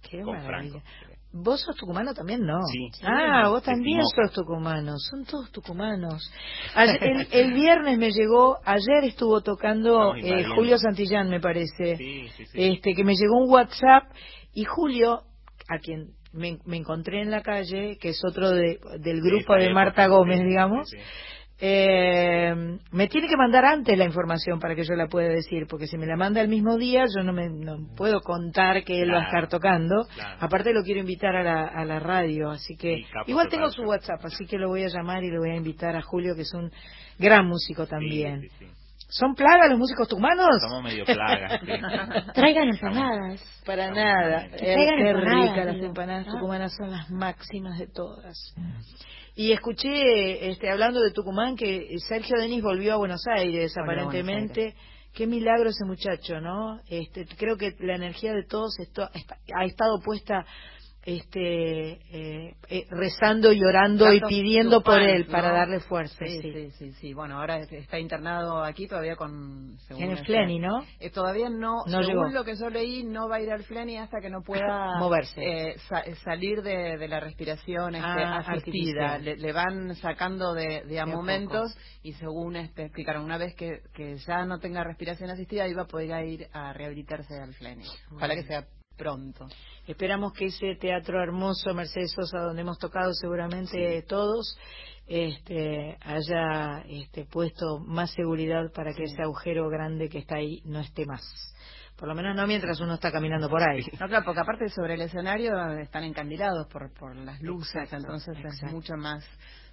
Qué 0.01 0.21
con 0.21 0.37
maravilla. 0.37 0.79
Franco. 0.79 0.85
¿Vos 1.31 1.61
sos 1.61 1.75
tucumano 1.75 2.13
también? 2.13 2.41
No. 2.43 2.59
Sí. 2.71 2.89
Ah, 3.03 3.49
vos 3.49 3.61
también 3.61 4.01
sos 4.05 4.31
tucumano. 4.33 4.97
Son 4.97 5.25
todos 5.25 5.51
tucumanos. 5.51 6.31
Ayer- 6.73 7.03
el, 7.03 7.27
el 7.31 7.53
viernes 7.61 7.97
me 7.99 8.09
llegó, 8.11 8.57
ayer 8.65 9.03
estuvo 9.03 9.41
tocando 9.41 10.15
eh. 10.15 10.45
Julio 10.55 10.77
Santillán, 10.77 11.29
me 11.29 11.39
parece. 11.39 11.97
Sí, 11.97 12.27
sí, 12.35 12.45
sí. 12.45 12.63
Este, 12.71 12.93
que 12.95 13.03
me 13.03 13.13
llegó 13.13 13.37
un 13.43 13.49
WhatsApp 13.51 14.05
y 14.53 14.63
Julio, 14.63 15.21
a 15.69 15.77
quien 15.79 16.13
me, 16.33 16.57
me 16.65 16.77
encontré 16.77 17.21
en 17.21 17.31
la 17.31 17.41
calle, 17.41 17.97
que 17.99 18.09
es 18.09 18.21
otro 18.23 18.51
de- 18.51 18.79
del 18.99 19.21
grupo 19.21 19.53
de 19.55 19.73
Marta 19.73 20.07
Gómez, 20.07 20.39
digamos, 20.47 20.89
sí, 20.89 20.97
sí. 20.97 21.03
eh, 21.61 22.77
me 22.91 23.07
tiene 23.07 23.27
que 23.27 23.35
mandar 23.35 23.65
antes 23.65 23.97
la 23.97 24.05
información 24.05 24.59
para 24.59 24.75
que 24.75 24.83
yo 24.83 24.93
la 24.95 25.07
pueda 25.07 25.27
decir, 25.29 25.65
porque 25.67 25.87
si 25.87 25.97
me 25.97 26.05
la 26.05 26.15
manda 26.15 26.39
el 26.41 26.47
mismo 26.47 26.77
día, 26.77 27.05
yo 27.13 27.23
no 27.23 27.33
me 27.33 27.49
no 27.49 27.77
puedo 27.97 28.21
contar 28.21 28.83
que 28.83 29.01
él 29.01 29.11
va 29.13 29.19
a 29.21 29.25
estar 29.25 29.49
tocando. 29.49 30.05
claro. 30.13 30.37
Aparte 30.39 30.73
lo 30.73 30.83
quiero 30.83 30.99
invitar 31.01 31.35
a 31.35 31.43
la, 31.43 31.65
a 31.67 31.83
la 31.85 31.99
radio, 31.99 32.49
así 32.51 32.75
que 32.77 32.93
igual 33.27 33.47
tengo 33.49 33.69
su 33.71 33.81
WhatsApp, 33.89 34.23
así 34.25 34.45
que 34.45 34.57
lo 34.57 34.69
voy 34.69 34.83
a 34.83 34.87
llamar 34.87 35.23
y 35.23 35.31
le 35.31 35.39
voy 35.39 35.51
a 35.51 35.55
invitar 35.55 35.95
a 35.95 36.01
Julio, 36.01 36.35
que 36.35 36.41
es 36.43 36.53
un 36.53 36.71
gran 37.17 37.45
músico 37.47 37.85
también. 37.87 38.41
¿Son 39.09 39.33
plagas 39.33 39.69
los 39.71 39.79
músicos 39.79 40.07
tucumanos? 40.07 40.47
Somos 40.61 40.83
medio 40.83 41.03
plagas. 41.03 41.59
Traigan 42.33 42.69
empanadas. 42.69 43.41
Para 43.65 43.89
nada. 43.91 44.47
Que 44.49 44.71
Eh, 44.71 44.73
traigan 44.75 44.97
qué 44.97 45.09
empanadas, 45.09 45.49
ricas 45.51 45.65
las 45.65 45.83
empanadas 45.83 46.27
Ah. 46.27 46.31
tucumanas 46.31 46.75
son 46.77 46.91
las 46.91 47.09
máximas 47.09 47.79
de 47.79 47.87
todas. 47.87 48.53
Y 49.35 49.51
escuché, 49.51 50.49
este, 50.49 50.69
hablando 50.69 50.99
de 51.01 51.11
Tucumán, 51.11 51.55
que 51.55 51.87
Sergio 52.07 52.37
Denis 52.39 52.61
volvió 52.61 52.93
a 52.93 52.97
Buenos 52.97 53.21
Aires, 53.27 53.73
Buenos 53.75 54.03
aparentemente. 54.05 54.75
Qué 55.13 55.25
milagro 55.25 55.69
ese 55.69 55.85
muchacho, 55.85 56.39
¿no? 56.39 56.79
Este, 56.87 57.25
creo 57.35 57.57
que 57.57 57.73
la 57.79 57.95
energía 57.95 58.31
de 58.33 58.43
todos 58.43 58.77
esto- 58.79 59.09
ha 59.55 59.65
estado 59.65 59.99
puesta 60.01 60.45
este, 61.03 61.91
eh, 62.11 62.55
eh, 62.69 62.85
rezando 62.89 63.51
y 63.53 63.63
orando 63.63 64.11
y 64.13 64.19
pidiendo 64.21 64.81
por 64.83 64.95
fans, 64.99 65.07
él 65.13 65.25
para 65.27 65.51
darle 65.51 65.79
fuerza. 65.79 66.15
Sí, 66.25 66.41
sí. 66.41 66.51
sí, 66.53 66.71
sí, 66.77 66.91
sí. 66.99 67.13
Bueno, 67.13 67.39
ahora 67.39 67.57
está 67.59 67.99
internado 67.99 68.63
aquí 68.63 68.87
todavía 68.87 69.15
con... 69.15 69.77
según 69.87 70.03
En 70.03 70.09
el 70.11 70.15
este- 70.17 70.25
Flenny, 70.27 70.59
¿no? 70.59 70.83
Eh, 70.99 71.09
todavía 71.09 71.49
no, 71.49 71.83
No 71.87 72.03
según 72.03 72.25
llegó. 72.25 72.29
lo 72.29 72.43
que 72.43 72.55
yo 72.55 72.69
leí, 72.69 73.03
no 73.03 73.29
va 73.29 73.37
a 73.37 73.41
ir 73.41 73.51
al 73.51 73.63
Flenny 73.63 73.97
hasta 73.97 74.19
que 74.19 74.29
no 74.29 74.41
pueda 74.43 74.97
Moverse. 74.99 75.41
eh, 75.41 75.75
sa- 75.87 76.03
salir 76.23 76.61
de, 76.61 76.97
de 76.97 77.07
la 77.07 77.19
respiración 77.19 77.95
este, 77.95 78.07
Ah, 78.07 78.37
asistida. 78.39 79.13
artificial. 79.13 79.23
Le, 79.25 79.37
le 79.37 79.53
van 79.53 79.95
sacando 79.95 80.53
de, 80.53 80.83
de 80.83 80.99
a 80.99 81.05
De 81.05 81.11
momentos 81.15 81.75
y 82.03 82.13
según 82.13 82.55
este, 82.57 82.83
explicaron, 82.83 83.23
una 83.23 83.37
vez 83.37 83.55
que, 83.55 83.81
que 83.93 84.17
ya 84.17 84.45
no 84.45 84.59
tenga 84.59 84.83
respiración 84.83 85.29
asistida, 85.29 85.67
iba 85.67 85.83
a 85.83 85.87
poder 85.87 86.25
ir 86.27 86.47
a 86.51 86.73
rehabilitarse 86.73 87.33
al 87.41 87.53
Flenny. 87.53 87.85
Ojalá 88.13 88.35
que 88.35 88.43
sea 88.43 88.65
pronto. 88.99 89.47
Esperamos 89.87 90.33
que 90.33 90.47
ese 90.47 90.75
teatro 90.75 91.23
hermoso, 91.23 91.73
Mercedes 91.73 92.11
Sosa, 92.11 92.39
donde 92.39 92.61
hemos 92.61 92.77
tocado 92.77 93.13
seguramente 93.13 94.03
todos, 94.07 94.57
este, 95.07 95.97
haya 96.01 96.83
este, 96.87 97.25
puesto 97.25 97.79
más 97.79 98.11
seguridad 98.11 98.71
para 98.73 98.93
que 98.93 99.03
ese 99.05 99.23
agujero 99.23 99.69
grande 99.69 100.09
que 100.09 100.19
está 100.19 100.35
ahí 100.35 100.61
no 100.65 100.81
esté 100.81 101.05
más. 101.05 101.23
Por 101.97 102.07
lo 102.07 102.15
menos 102.15 102.35
no 102.35 102.45
mientras 102.45 102.79
uno 102.79 102.93
está 102.93 103.11
caminando 103.11 103.49
por 103.49 103.61
ahí. 103.63 103.81
No, 103.99 104.07
claro, 104.07 104.23
porque 104.25 104.41
aparte 104.41 104.69
sobre 104.69 104.93
el 104.93 105.01
escenario 105.01 105.51
están 105.79 106.03
encandilados 106.03 106.67
por, 106.67 106.93
por 106.93 107.15
las 107.15 107.41
luces, 107.41 107.75
Exacto, 107.75 107.97
entonces 107.97 108.37
es 108.37 108.45
exacto. 108.45 108.75
mucho 108.75 108.93
más 108.95 109.25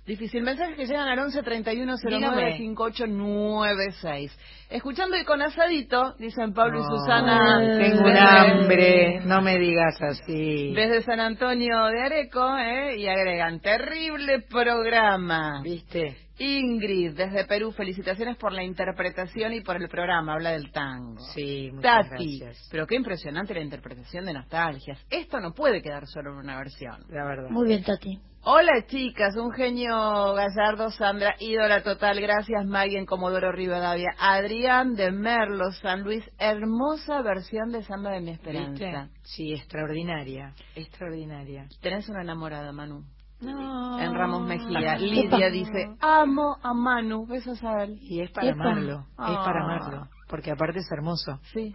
difícil. 0.06 0.42
Mensajes 0.42 0.76
que 0.76 0.86
llegan 0.86 1.08
al 1.08 1.18
11 1.18 1.42
31 1.42 1.96
09 2.02 2.16
Dígame. 2.16 2.56
58 2.58 3.06
96. 3.06 4.38
Escuchando 4.70 5.16
y 5.16 5.24
con 5.24 5.42
asadito, 5.42 6.14
dicen 6.18 6.52
Pablo 6.52 6.80
y 6.80 6.84
Susana. 6.84 7.78
Tengo 7.78 8.02
un 8.02 8.16
hambre, 8.16 9.20
no 9.24 9.40
me 9.42 9.58
digas 9.58 10.00
así. 10.00 10.72
Desde 10.74 11.02
San 11.02 11.20
Antonio 11.20 11.86
de 11.86 12.02
Areco, 12.02 12.56
¿eh? 12.56 12.96
y 12.98 13.06
agregan, 13.06 13.60
terrible 13.60 14.42
programa. 14.48 15.60
¿Viste? 15.62 16.25
Ingrid, 16.38 17.16
desde 17.16 17.46
Perú, 17.46 17.72
felicitaciones 17.72 18.36
por 18.36 18.52
la 18.52 18.62
interpretación 18.62 19.54
y 19.54 19.62
por 19.62 19.76
el 19.76 19.88
programa, 19.88 20.34
habla 20.34 20.50
del 20.50 20.70
tango. 20.70 21.18
Sí, 21.34 21.70
muchas 21.72 22.10
Tati, 22.10 22.38
gracias. 22.38 22.68
pero 22.70 22.86
qué 22.86 22.96
impresionante 22.96 23.54
la 23.54 23.60
interpretación 23.62 24.26
de 24.26 24.34
nostalgias. 24.34 24.98
Esto 25.10 25.40
no 25.40 25.52
puede 25.52 25.80
quedar 25.82 26.06
solo 26.06 26.32
en 26.32 26.38
una 26.38 26.56
versión. 26.58 27.04
La 27.08 27.24
verdad. 27.24 27.48
Muy 27.50 27.68
bien, 27.68 27.82
Tati. 27.82 28.20
Hola 28.48 28.86
chicas, 28.86 29.34
un 29.36 29.50
genio 29.50 30.32
Gallardo, 30.34 30.92
Sandra, 30.92 31.34
ídola 31.40 31.82
total, 31.82 32.20
gracias 32.20 32.64
Maggie 32.64 32.96
en 32.96 33.04
Comodoro 33.04 33.50
Rivadavia, 33.50 34.10
Adrián 34.20 34.94
de 34.94 35.10
Merlo, 35.10 35.72
San 35.82 36.04
Luis, 36.04 36.22
hermosa 36.38 37.22
versión 37.22 37.72
de 37.72 37.82
Samba 37.82 38.12
de 38.12 38.20
mi 38.20 38.30
Esperanza. 38.30 38.70
¿Viste? 38.84 39.08
Sí, 39.24 39.52
extraordinaria, 39.52 40.54
extraordinaria. 40.76 41.66
Tenés 41.82 42.08
una 42.08 42.22
enamorada, 42.22 42.70
Manu. 42.70 43.02
No. 43.40 43.98
En 44.00 44.14
Ramos 44.14 44.42
Mejía. 44.46 44.96
Lidia 44.98 45.50
dice, 45.50 45.88
amo 46.00 46.56
a 46.62 46.72
Manu, 46.74 47.26
besos 47.26 47.62
a 47.64 47.84
él. 47.84 47.98
Y 48.00 48.20
es 48.20 48.30
para 48.30 48.52
amarlo, 48.52 49.00
es 49.10 49.16
para 49.16 49.60
Ah. 49.60 49.64
amarlo, 49.64 50.08
porque 50.28 50.50
aparte 50.50 50.78
es 50.80 50.90
hermoso. 50.90 51.38
Sí. 51.52 51.74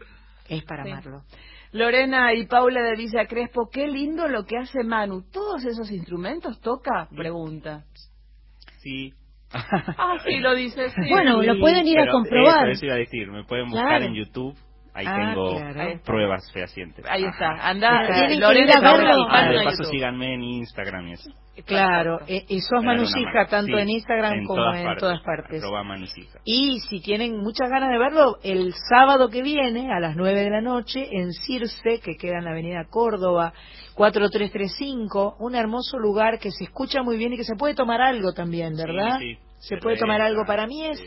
Es 0.49 0.63
para 0.63 0.83
Sí. 0.83 0.91
amarlo. 0.91 1.21
Lorena 1.71 2.33
y 2.33 2.45
Paula 2.47 2.81
de 2.81 2.95
Villa 2.97 3.25
Crespo, 3.27 3.69
qué 3.71 3.87
lindo 3.87 4.27
lo 4.27 4.45
que 4.45 4.57
hace 4.57 4.83
Manu. 4.83 5.23
¿Todos 5.31 5.63
esos 5.63 5.89
instrumentos 5.91 6.59
toca? 6.59 7.07
Pregunta. 7.15 7.85
Sí. 8.79 9.13
Ah, 9.53 10.17
sí, 10.25 10.37
lo 10.39 10.55
dice, 10.55 10.89
sí. 10.89 11.09
Bueno, 11.09 11.41
lo 11.41 11.59
pueden 11.59 11.85
ir 11.85 11.99
a 11.99 12.09
comprobar. 12.11 12.69
Eso, 12.69 12.77
eso 12.77 12.85
iba 12.85 12.95
a 12.95 12.97
decir, 12.97 13.29
me 13.29 13.43
pueden 13.43 13.69
buscar 13.69 13.87
Claro. 13.89 14.05
en 14.05 14.13
YouTube. 14.15 14.55
Ahí 14.93 15.05
Ah, 15.07 15.15
tengo 15.33 15.55
claro. 15.55 15.81
Ahí 15.81 15.91
está. 15.93 16.03
pruebas 16.03 16.51
fehacientes. 16.51 17.05
Ahí 17.09 17.23
está, 17.23 17.49
anda, 17.69 18.07
que 18.27 18.35
Lorena. 18.35 18.73
Ah, 19.29 19.49
de 19.49 19.63
paso 19.63 19.83
síganme 19.85 20.33
en 20.33 20.43
Instagram 20.43 21.07
y 21.07 21.13
eso. 21.13 21.29
Claro, 21.65 22.19
eh, 22.27 22.43
y 22.47 22.59
sos 22.61 22.83
Manusija 22.83 23.45
tanto 23.47 23.75
Sí, 23.75 23.81
en 23.81 23.89
Instagram 23.89 24.33
en 24.33 24.45
como 24.45 24.61
todas 24.61 24.77
en 24.77 24.83
partes. 24.85 25.01
todas 25.01 25.21
partes. 25.21 25.61
Y 26.45 26.79
si 26.89 27.01
tienen 27.01 27.37
muchas 27.37 27.69
ganas 27.69 27.89
de 27.89 27.97
verlo, 27.99 28.37
el 28.43 28.73
sábado 28.89 29.29
que 29.29 29.41
viene, 29.43 29.91
a 29.93 29.99
las 29.99 30.15
9 30.15 30.43
de 30.43 30.49
la 30.49 30.61
noche, 30.61 31.07
en 31.11 31.31
Circe, 31.33 31.99
que 31.99 32.15
queda 32.15 32.39
en 32.39 32.45
la 32.45 32.51
avenida 32.51 32.85
Córdoba, 32.89 33.53
4335, 33.95 35.35
un 35.39 35.55
hermoso 35.55 35.99
lugar 35.99 36.39
que 36.39 36.51
se 36.51 36.63
escucha 36.65 37.03
muy 37.03 37.17
bien 37.17 37.33
y 37.33 37.37
que 37.37 37.43
se 37.43 37.55
puede 37.55 37.75
tomar 37.75 38.01
algo 38.01 38.33
también, 38.33 38.73
¿verdad? 38.75 39.19
Sí, 39.19 39.35
sí. 39.35 39.39
Se 39.59 39.77
puede 39.77 39.97
tomar 39.97 40.21
algo. 40.21 40.43
Para 40.45 40.65
mí 40.67 40.85
es, 40.85 40.99
sí. 40.99 41.05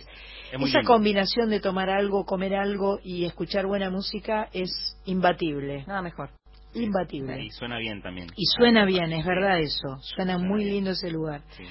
Es 0.53 0.61
esa 0.69 0.83
combinación 0.83 1.51
de 1.51 1.61
tomar 1.61 1.91
algo, 1.91 2.25
comer 2.25 2.55
algo 2.55 3.01
y 3.03 3.25
escuchar 3.25 3.67
buena 3.67 3.91
música 3.91 4.49
es 4.53 4.71
imbatible. 5.05 5.85
Nada 5.87 6.03
mejor. 6.03 6.31
Imbatible. 6.75 7.43
Y 7.45 7.51
suena 7.51 7.79
bien 7.79 8.03
también. 8.03 8.29
Y 8.37 8.47
suena 8.47 8.83
Ah, 8.83 8.87
bien, 8.87 9.13
es 9.13 9.23
sí. 9.23 9.29
verdad 9.29 9.61
eso. 9.61 9.99
Suena 10.03 10.39
muy 10.39 10.65
bien. 10.65 10.75
lindo 10.77 10.91
ese 10.91 11.11
lugar. 11.11 11.43
Sí. 11.57 11.65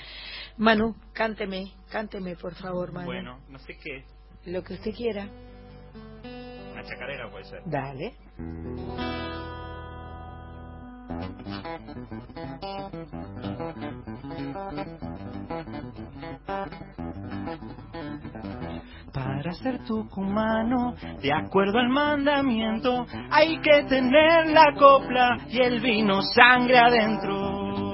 Manu, 0.57 0.95
cánteme, 1.13 1.73
cánteme 1.89 2.35
por 2.35 2.53
favor, 2.55 2.91
Manu. 2.91 3.05
Bueno, 3.05 3.39
no 3.49 3.59
sé 3.59 3.77
qué. 3.77 4.05
Lo 4.45 4.63
que 4.63 4.73
usted 4.75 4.93
quiera. 4.93 5.27
Una 6.73 6.83
chacarera 6.83 7.29
puede 7.29 7.45
ser. 7.45 7.61
Dale. 7.65 8.13
Para 19.13 19.53
ser 19.53 19.85
tucumano, 19.85 20.95
de 21.21 21.31
acuerdo 21.31 21.77
al 21.77 21.89
mandamiento, 21.89 23.05
hay 23.29 23.59
que 23.59 23.83
tener 23.83 24.47
la 24.47 24.73
copla 24.75 25.37
y 25.49 25.61
el 25.61 25.79
vino 25.81 26.19
sangre 26.23 26.79
adentro. 26.79 27.93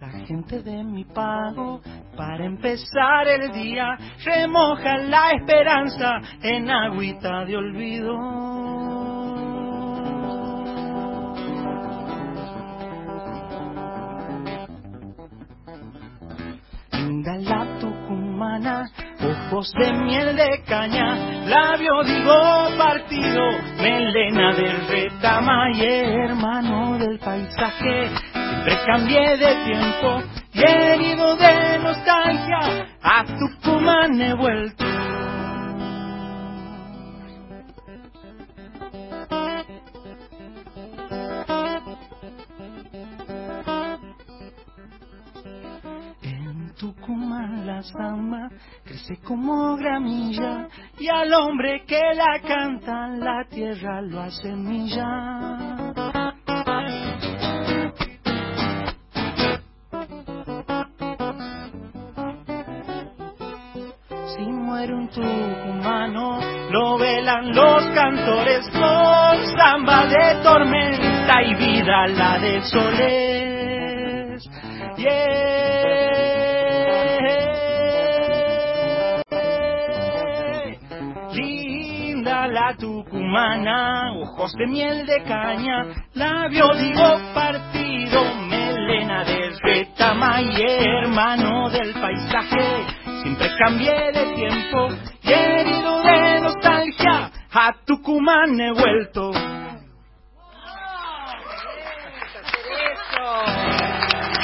La 0.00 0.10
gente 0.26 0.62
de 0.62 0.82
mi 0.82 1.04
pago, 1.04 1.82
para 2.16 2.46
empezar 2.46 3.28
el 3.28 3.52
día, 3.52 3.98
remoja 4.24 4.96
la 4.96 5.32
esperanza 5.32 6.12
en 6.42 6.70
agüita 6.70 7.44
de 7.44 7.56
olvido. 7.58 9.19
Linda 17.20 17.36
la 17.36 17.78
tucumana, 17.78 18.90
ojos 19.20 19.70
de 19.78 19.92
miel 19.92 20.34
de 20.36 20.62
caña, 20.66 21.44
labio 21.44 22.02
digo 22.02 22.78
partido, 22.78 23.42
melena 23.76 24.54
del 24.54 24.86
retama 24.88 25.70
y 25.74 25.82
hermano 25.82 26.96
del 26.96 27.18
paisaje. 27.18 28.08
Siempre 28.32 28.78
cambié 28.86 29.36
de 29.36 29.54
tiempo 29.66 30.22
y 30.54 30.62
herido 30.62 31.36
de 31.36 31.49
como 49.30 49.76
gramilla 49.76 50.66
y 50.98 51.06
al 51.06 51.32
hombre 51.32 51.84
que 51.86 52.00
la 52.16 52.40
canta 52.40 53.06
la 53.10 53.44
tierra 53.48 54.02
lo 54.02 54.22
hace. 54.22 54.48
Si 64.34 64.46
muere 64.50 64.94
un 64.94 65.08
tucumano, 65.10 66.40
lo 66.72 66.98
velan 66.98 67.54
los 67.54 67.86
cantores 67.94 68.68
con 68.70 69.56
samba 69.56 70.06
de 70.06 70.42
tormenta 70.42 71.42
y 71.44 71.54
vida 71.54 72.08
la 72.08 72.36
de 72.40 72.62
soles. 72.62 74.50
Tucumana, 83.30 84.12
ojos 84.14 84.52
de 84.54 84.66
miel 84.66 85.06
de 85.06 85.22
caña, 85.22 85.86
labio 86.14 86.74
digo 86.74 87.32
partido, 87.32 88.24
melena 88.48 89.24
de 89.24 89.52
retama 89.62 90.42
y 90.42 90.60
hermano 90.60 91.70
del 91.70 91.92
paisaje. 91.94 92.86
Siempre 93.22 93.50
cambié 93.56 94.10
de 94.12 94.34
tiempo 94.34 94.88
y 95.22 95.32
herido 95.32 96.02
de 96.02 96.40
nostalgia, 96.40 97.30
a 97.52 97.72
Tucumán 97.86 98.60
he 98.60 98.72
vuelto. 98.72 99.30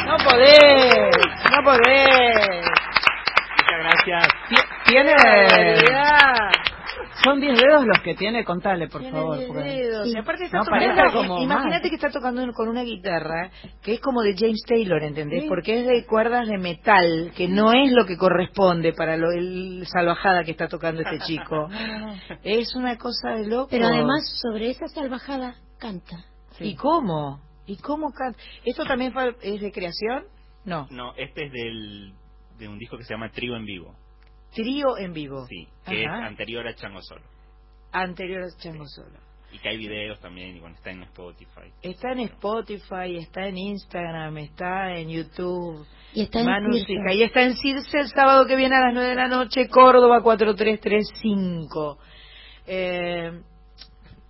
No 0.06 0.16
podés, 0.24 1.10
no 1.50 1.64
podés. 1.64 2.64
Muchas 3.56 3.78
gracias. 3.80 4.28
Tiene. 4.84 6.55
Son 7.26 7.40
10 7.40 7.58
dedos 7.60 7.84
los 7.86 7.98
que 8.02 8.14
tiene, 8.14 8.44
contale, 8.44 8.88
por 8.88 9.00
Tiene 9.02 9.16
favor. 9.18 9.36
diez 9.38 9.48
porque- 9.48 9.62
dedos. 9.64 10.06
Y 10.06 10.16
aparte 10.16 10.44
está 10.44 10.58
No, 10.58 10.64
tocando, 10.64 10.86
parece 10.94 11.16
como 11.16 11.42
imagínate 11.42 11.88
que 11.90 11.94
está 11.96 12.10
tocando 12.10 12.52
con 12.52 12.68
una 12.68 12.82
guitarra 12.82 13.50
que 13.82 13.94
es 13.94 14.00
como 14.00 14.22
de 14.22 14.34
James 14.36 14.62
Taylor, 14.66 15.02
¿entendés? 15.02 15.42
Sí. 15.42 15.48
Porque 15.48 15.80
es 15.80 15.86
de 15.86 16.06
cuerdas 16.06 16.48
de 16.48 16.58
metal, 16.58 17.32
que 17.36 17.48
no 17.48 17.72
es 17.72 17.92
lo 17.92 18.06
que 18.06 18.16
corresponde 18.16 18.92
para 18.92 19.16
lo, 19.16 19.30
el 19.32 19.86
salvajada 19.86 20.44
que 20.44 20.52
está 20.52 20.68
tocando 20.68 21.02
este 21.02 21.18
chico. 21.26 21.68
Es 22.42 22.74
una 22.76 22.96
cosa 22.96 23.30
de 23.36 23.46
loco. 23.46 23.68
Pero 23.70 23.86
además, 23.86 24.22
sobre 24.42 24.70
esa 24.70 24.86
salvajada, 24.88 25.56
canta. 25.78 26.16
¿Y 26.60 26.74
cómo? 26.76 27.40
¿Y 27.66 27.76
cómo 27.78 28.12
canta? 28.12 28.38
¿Esto 28.64 28.84
también 28.84 29.12
fue- 29.12 29.34
es 29.42 29.60
de 29.60 29.72
creación? 29.72 30.24
No. 30.64 30.86
No, 30.90 31.12
este 31.16 31.46
es 31.46 31.52
del, 31.52 32.12
de 32.58 32.68
un 32.68 32.78
disco 32.78 32.96
que 32.96 33.04
se 33.04 33.12
llama 33.14 33.30
Trío 33.30 33.56
en 33.56 33.64
Vivo. 33.64 33.94
Trío 34.54 34.96
en 34.98 35.12
vivo. 35.12 35.46
Sí, 35.46 35.68
que 35.84 36.06
Ajá. 36.06 36.18
es 36.18 36.28
anterior 36.28 36.66
a 36.66 36.74
Chango 36.74 37.02
Solo. 37.02 37.22
Anterior 37.92 38.42
a 38.42 38.62
Chango 38.62 38.86
Solo. 38.86 39.18
Y 39.52 39.58
que 39.58 39.68
hay 39.68 39.78
videos 39.78 40.18
también, 40.20 40.56
y 40.56 40.60
bueno, 40.60 40.74
está 40.74 40.90
en 40.90 41.02
Spotify. 41.04 41.72
Está 41.80 42.12
en 42.12 42.20
Spotify, 42.20 43.16
está 43.16 43.46
en 43.46 43.56
Instagram, 43.56 44.38
está 44.38 44.96
en 44.96 45.08
YouTube. 45.08 45.86
Y 46.14 46.22
está 46.22 46.40
en 46.40 46.46
Manu 46.46 46.72
Circe. 46.72 47.14
Y 47.14 47.22
está 47.22 47.42
en 47.42 47.54
Circe 47.56 47.98
el 47.98 48.08
sábado 48.08 48.46
que 48.46 48.56
viene 48.56 48.74
a 48.74 48.80
las 48.80 48.94
9 48.94 49.08
de 49.08 49.14
la 49.14 49.28
noche, 49.28 49.68
Córdoba 49.68 50.20
4335. 50.22 51.98
Eh, 52.66 53.40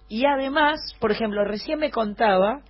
y 0.09 0.27
además, 0.27 0.95
por 1.01 1.11
ejemplo, 1.11 1.45
recién 1.45 1.79
me 1.79 1.91
contaba 1.91 2.61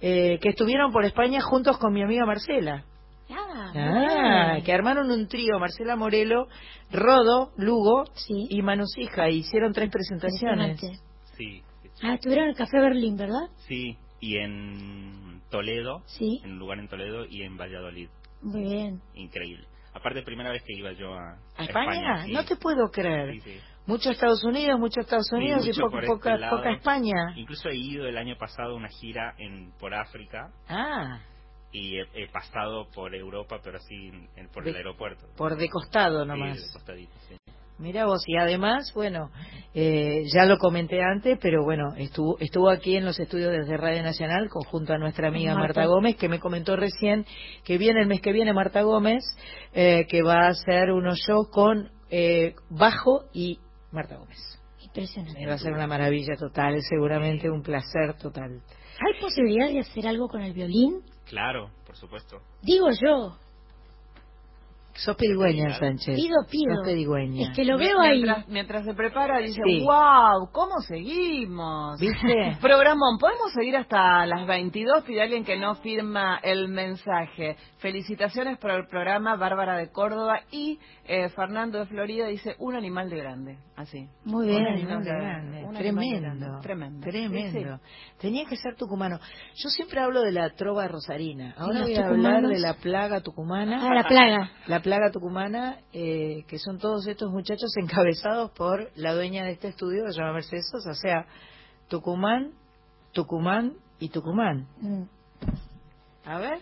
eh, 0.00 0.38
que 0.40 0.50
estuvieron 0.50 0.92
por 0.92 1.04
España 1.04 1.40
juntos 1.40 1.78
con 1.78 1.92
mi 1.92 2.02
amiga 2.02 2.26
Marcela. 2.26 2.84
Ah, 3.30 3.72
Ah, 3.74 4.58
que 4.64 4.72
armaron 4.72 5.10
un 5.10 5.26
trío, 5.28 5.58
Marcela 5.58 5.96
Morelo, 5.96 6.46
Rodo, 6.92 7.52
Lugo 7.56 8.04
y 8.28 8.62
Manusija, 8.62 9.28
y 9.30 9.38
hicieron 9.38 9.72
tres 9.72 9.90
presentaciones. 9.90 10.80
Sí, 11.36 11.62
Ah, 12.02 12.14
estuvieron 12.14 12.44
en 12.44 12.50
el 12.50 12.56
Café 12.56 12.78
Berlín, 12.80 13.16
¿verdad? 13.16 13.48
sí. 13.66 13.96
Y 14.18 14.38
en 14.38 15.42
Toledo, 15.50 16.02
Sí. 16.06 16.40
en 16.42 16.52
un 16.52 16.58
lugar 16.58 16.78
en 16.78 16.88
Toledo, 16.88 17.26
y 17.28 17.42
en 17.42 17.56
Valladolid. 17.58 18.08
Muy 18.42 18.62
bien. 18.62 19.00
Increíble. 19.14 19.66
Aparte, 19.92 20.22
primera 20.22 20.50
vez 20.50 20.62
que 20.66 20.72
iba 20.74 20.92
yo 20.92 21.12
a, 21.14 21.38
¿A 21.56 21.64
España? 21.64 22.24
sí. 22.24 22.32
No 22.32 22.44
te 22.44 22.56
puedo 22.56 22.90
creer. 22.90 23.32
Sí, 23.34 23.40
sí. 23.40 23.60
Mucho 23.86 24.10
Estados 24.10 24.42
Unidos, 24.44 24.80
mucho 24.80 25.00
Estados 25.00 25.26
Sí, 25.28 25.36
Unidos 25.36 25.64
mucho 25.66 25.80
y 25.80 25.82
po- 25.84 25.90
por 25.90 26.06
poca, 26.06 26.30
este 26.30 26.40
lado. 26.40 26.56
poca 26.56 26.70
España. 26.72 27.32
Incluso 27.36 27.68
he 27.68 27.76
ido 27.76 28.06
el 28.06 28.16
año 28.16 28.36
pasado 28.36 28.72
a 28.72 28.74
una 28.76 28.88
gira 28.88 29.34
en 29.38 29.70
por 29.78 29.94
África 29.94 30.50
Ah, 30.68 31.20
y 31.78 31.98
he, 31.98 32.04
he 32.24 32.28
pasado 32.28 32.88
por 32.94 33.14
Europa, 33.14 33.60
pero 33.62 33.76
así 33.78 34.08
en- 34.36 34.48
por 34.52 34.64
De- 34.64 34.70
el 34.70 34.76
aeropuerto. 34.76 35.26
por 35.36 35.56
de 35.56 35.68
costado 35.68 36.22
Sí, 36.22 36.28
nomás. 36.28 36.56
de 36.56 36.72
costadito, 36.72 37.12
sí. 37.28 37.36
Mira 37.78 38.06
vos, 38.06 38.22
y 38.26 38.38
además, 38.38 38.90
bueno, 38.94 39.30
eh, 39.74 40.22
ya 40.32 40.46
lo 40.46 40.56
comenté 40.56 41.02
antes, 41.02 41.38
pero 41.42 41.62
bueno, 41.62 41.94
estuvo, 41.98 42.38
estuvo 42.38 42.70
aquí 42.70 42.96
en 42.96 43.04
los 43.04 43.20
estudios 43.20 43.52
desde 43.52 43.76
Radio 43.76 44.02
Nacional 44.02 44.48
con- 44.48 44.62
junto 44.64 44.94
a 44.94 44.98
nuestra 44.98 45.28
amiga 45.28 45.52
Marta. 45.52 45.80
Marta, 45.80 45.86
Gómez, 45.86 46.16
que 46.16 46.30
me 46.30 46.40
comentó 46.40 46.74
recién 46.76 47.26
que 47.64 47.76
viene 47.76 48.00
el 48.00 48.06
mes 48.06 48.22
que 48.22 48.32
viene 48.32 48.54
Marta 48.54 48.80
Gómez, 48.80 49.22
eh, 49.74 50.06
que 50.08 50.22
va 50.22 50.46
a 50.46 50.48
hacer 50.48 50.90
unos 50.90 51.18
shows 51.18 51.48
con 51.50 51.90
eh, 52.08 52.54
bajo 52.70 53.24
y 53.34 53.58
Marta 53.92 54.16
Gómez. 54.16 54.38
Impresionante. 54.82 55.42
Eh, 55.42 55.46
Va 55.46 55.54
a 55.54 55.58
ser 55.58 55.72
una 55.74 55.86
maravilla 55.86 56.34
total, 56.38 56.78
seguramente 56.88 57.50
un 57.50 57.60
placer 57.62 58.14
total. 58.22 58.62
¿Hay 59.04 59.20
posibilidad 59.20 59.68
de 59.68 59.80
hacer 59.80 60.06
algo 60.06 60.28
con 60.28 60.40
el 60.40 60.54
violín? 60.54 61.02
Claro, 61.28 61.70
por 61.86 61.96
supuesto. 61.96 62.38
Digo 62.62 62.88
yo. 62.90 63.36
Sos 64.98 65.14
pedigüeña, 65.16 65.78
Sánchez. 65.78 66.16
Pido, 66.16 66.36
pido. 66.50 66.74
Sos 66.76 66.86
pedigüeña. 66.86 67.50
Es 67.50 67.54
que 67.56 67.64
lo 67.66 67.76
veo 67.76 68.00
ahí. 68.00 68.22
Mientras, 68.22 68.48
mientras 68.48 68.84
se 68.86 68.94
prepara, 68.94 69.40
dice, 69.40 69.60
Sí. 69.62 69.84
wow, 69.84 70.48
¿cómo 70.52 70.80
seguimos? 70.80 72.00
¿Viste? 72.00 72.56
Programón, 72.62 73.18
podemos 73.18 73.52
seguir 73.52 73.76
hasta 73.76 74.24
las 74.24 74.46
22, 74.46 75.04
pide 75.04 75.20
alguien 75.20 75.44
que 75.44 75.58
no 75.58 75.74
firma 75.74 76.38
el 76.42 76.68
mensaje. 76.68 77.56
Felicitaciones 77.76 78.56
por 78.56 78.70
el 78.70 78.86
programa, 78.86 79.36
Bárbara 79.36 79.76
de 79.76 79.90
Córdoba 79.92 80.40
y 80.50 80.78
eh, 81.08 81.28
Fernando 81.30 81.78
de 81.78 81.86
Florida 81.86 82.26
dice, 82.26 82.54
un 82.58 82.74
animal 82.74 83.08
de 83.10 83.16
grande, 83.16 83.58
así. 83.76 84.08
Muy 84.24 84.48
Un 84.48 84.52
bien, 84.56 84.66
animal 84.66 84.96
muy 84.96 85.04
de 85.04 85.10
grande, 85.10 85.48
un 85.48 85.54
animal 85.54 85.72
de 85.74 85.78
tremendo, 85.78 86.20
grande, 86.20 86.60
Tremendo. 86.62 87.00
tremendo. 87.06 87.76
Sí. 87.82 88.18
Tenía 88.18 88.44
que 88.46 88.56
ser 88.56 88.76
tucumano. 88.76 89.18
Yo 89.54 89.68
siempre 89.70 90.00
hablo 90.00 90.22
de 90.22 90.32
la 90.32 90.50
trova 90.50 90.88
rosarina. 90.88 91.54
Ahora 91.56 91.82
voy 91.82 91.94
a 91.96 92.06
hablar 92.06 92.42
de 92.46 92.58
la 92.58 92.74
plaga 92.74 93.20
tucumana. 93.20 93.78
Ah, 93.82 93.94
la 93.94 94.04
plaga. 94.08 94.50
La 94.66 94.80
plaga 94.80 95.10
tucumana, 95.10 95.78
eh, 95.92 96.44
que 96.48 96.58
son 96.58 96.78
todos 96.78 97.06
estos 97.06 97.30
muchachos 97.30 97.72
encabezados 97.76 98.50
por 98.52 98.90
la 98.96 99.14
dueña 99.14 99.44
de 99.44 99.52
este 99.52 99.68
estudio, 99.68 100.04
que 100.06 100.12
se 100.12 100.20
llama 100.20 100.34
Mercedes 100.34 100.68
Sosa. 100.70 100.90
O 100.90 100.94
sea, 100.94 101.26
Tucumán, 101.88 102.52
Tucumán 103.12 103.74
y 103.98 104.08
Tucumán. 104.08 104.66
Mm. 104.80 105.02
A 106.24 106.38
ver. 106.38 106.60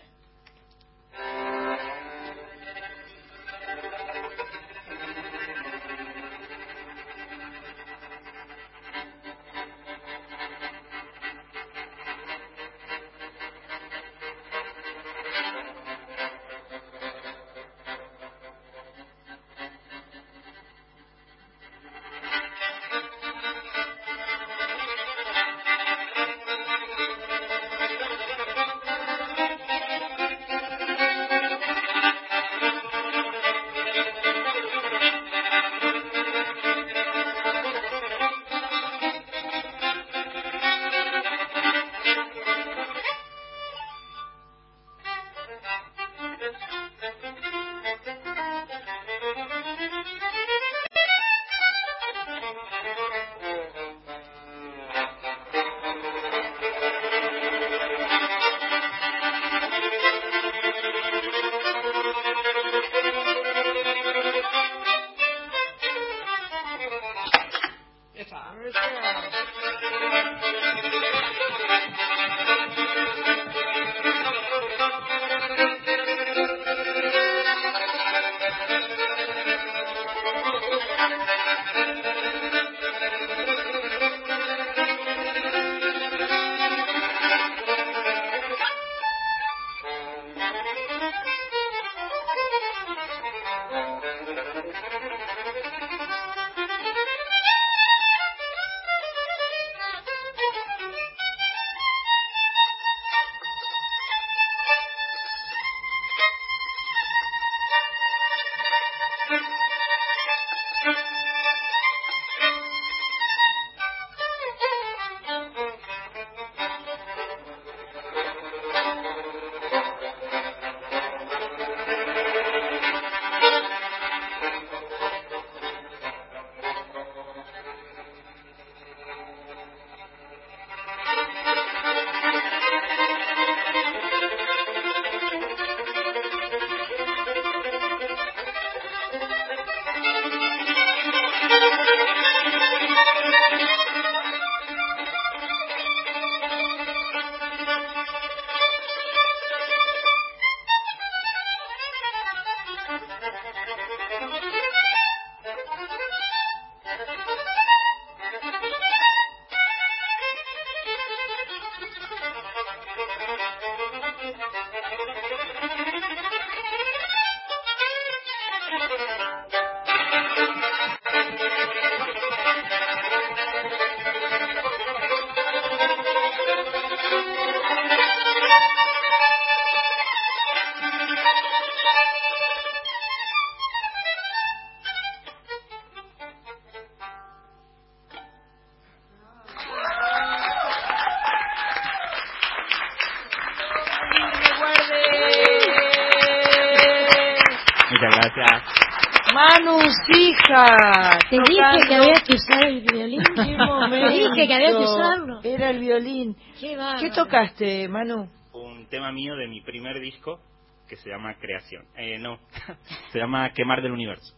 Manu 199.33 199.79
hija. 200.17 201.19
Te 201.29 201.37
dije 201.37 201.87
que 201.87 201.95
había 201.95 202.13
que 202.25 202.35
usar 202.35 202.65
el 202.67 202.81
violín. 202.81 203.23
Te 203.35 204.09
dije 204.09 204.47
que 204.47 204.53
había 204.53 204.69
que 204.69 204.75
usarlo. 204.83 205.39
Era 205.43 205.69
el 205.71 205.79
violín. 205.79 206.35
Qué 206.59 206.77
bárbaro. 206.77 206.99
¿Qué 207.01 207.11
tocaste, 207.11 207.87
Manu? 207.87 208.29
Un 208.53 208.87
tema 208.87 209.11
mío 209.11 209.35
de 209.35 209.47
mi 209.47 209.61
primer 209.61 209.99
disco 209.99 210.39
que 210.87 210.95
se 210.95 211.09
llama 211.09 211.35
Creación. 211.39 211.85
Eh, 211.97 212.17
no, 212.19 212.39
se 213.11 213.19
llama 213.19 213.51
Quemar 213.53 213.81
del 213.81 213.91
Universo. 213.91 214.33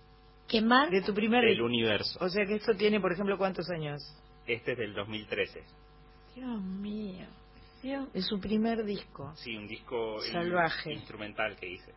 ¿Quemar? 0.48 0.90
De 0.90 1.02
tu 1.02 1.14
primer 1.14 1.44
Del 1.44 1.62
Universo. 1.62 2.18
O 2.22 2.30
sea 2.30 2.46
que 2.46 2.56
esto 2.56 2.74
tiene, 2.74 3.02
por 3.02 3.12
ejemplo, 3.12 3.38
¿cuántos 3.38 3.70
años? 3.70 4.02
Este 4.48 4.72
es 4.72 4.78
del 4.78 4.94
2013. 4.94 5.62
Dios 6.36 6.62
mío. 6.62 7.26
Es 8.14 8.26
su 8.26 8.40
primer 8.40 8.84
disco. 8.86 9.34
Sí, 9.36 9.56
un 9.56 9.68
disco 9.68 10.16
in- 10.26 10.32
Salvaje. 10.32 10.94
instrumental 10.94 11.56
que 11.58 11.68
hice. 11.70 11.94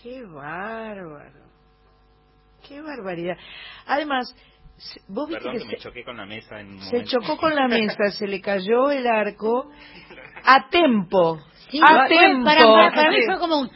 Qué 0.00 0.22
bárbaro. 0.24 1.49
Qué 2.66 2.80
barbaridad. 2.80 3.36
Además, 3.86 4.34
se- 4.76 5.00
vos 5.08 5.28
viste 5.28 5.42
Perdón 5.44 5.52
que 5.58 5.58
que 5.60 5.64
me 5.66 5.76
se, 5.76 5.82
choqué 5.82 6.04
con 6.04 6.16
la 6.16 6.26
mesa 6.26 6.60
en 6.60 6.68
un 6.72 6.80
se 6.80 6.86
momento. 6.92 7.10
chocó 7.10 7.36
con 7.36 7.54
la 7.54 7.68
mesa, 7.68 8.10
se 8.10 8.26
le 8.26 8.40
cayó 8.40 8.90
el 8.90 9.06
arco 9.06 9.70
a 10.44 10.68
tempo. 10.70 11.38
Sí, 11.70 11.80
a 11.82 12.06
tempo. 12.06 12.44
para, 12.44 12.60
para, 12.64 12.90
para 12.94 13.10
mí 13.10 13.18
fue 13.26 13.38
como 13.38 13.60
un... 13.60 13.70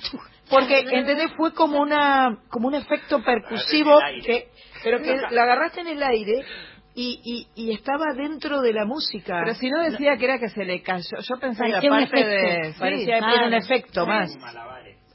Porque, 0.50 0.80
¿entendés? 0.80 1.32
Fue 1.36 1.54
como 1.54 1.80
una 1.80 2.38
como 2.50 2.68
un 2.68 2.74
efecto 2.74 3.22
percusivo 3.22 3.98
que 4.24 4.48
pero 4.82 5.00
que 5.00 5.16
la 5.30 5.42
agarraste 5.42 5.80
en 5.80 5.88
el 5.88 6.02
aire 6.02 6.44
y, 6.94 7.48
y, 7.56 7.62
y 7.64 7.72
estaba 7.72 8.12
dentro 8.14 8.60
de 8.60 8.72
la 8.74 8.84
música. 8.84 9.40
Pero 9.42 9.54
si 9.54 9.68
no 9.70 9.82
decía 9.82 10.16
que 10.18 10.26
era 10.26 10.38
que 10.38 10.50
se 10.50 10.64
le 10.64 10.82
cayó. 10.82 11.16
Yo 11.28 11.36
pensé 11.40 11.64
que 11.80 11.86
aparte 11.86 12.04
efecto. 12.04 12.28
de... 12.28 12.72
sí, 12.74 12.78
Parecía 12.78 13.18
que 13.20 13.34
era 13.34 13.46
un 13.46 13.54
efecto 13.54 14.06
más. 14.06 14.30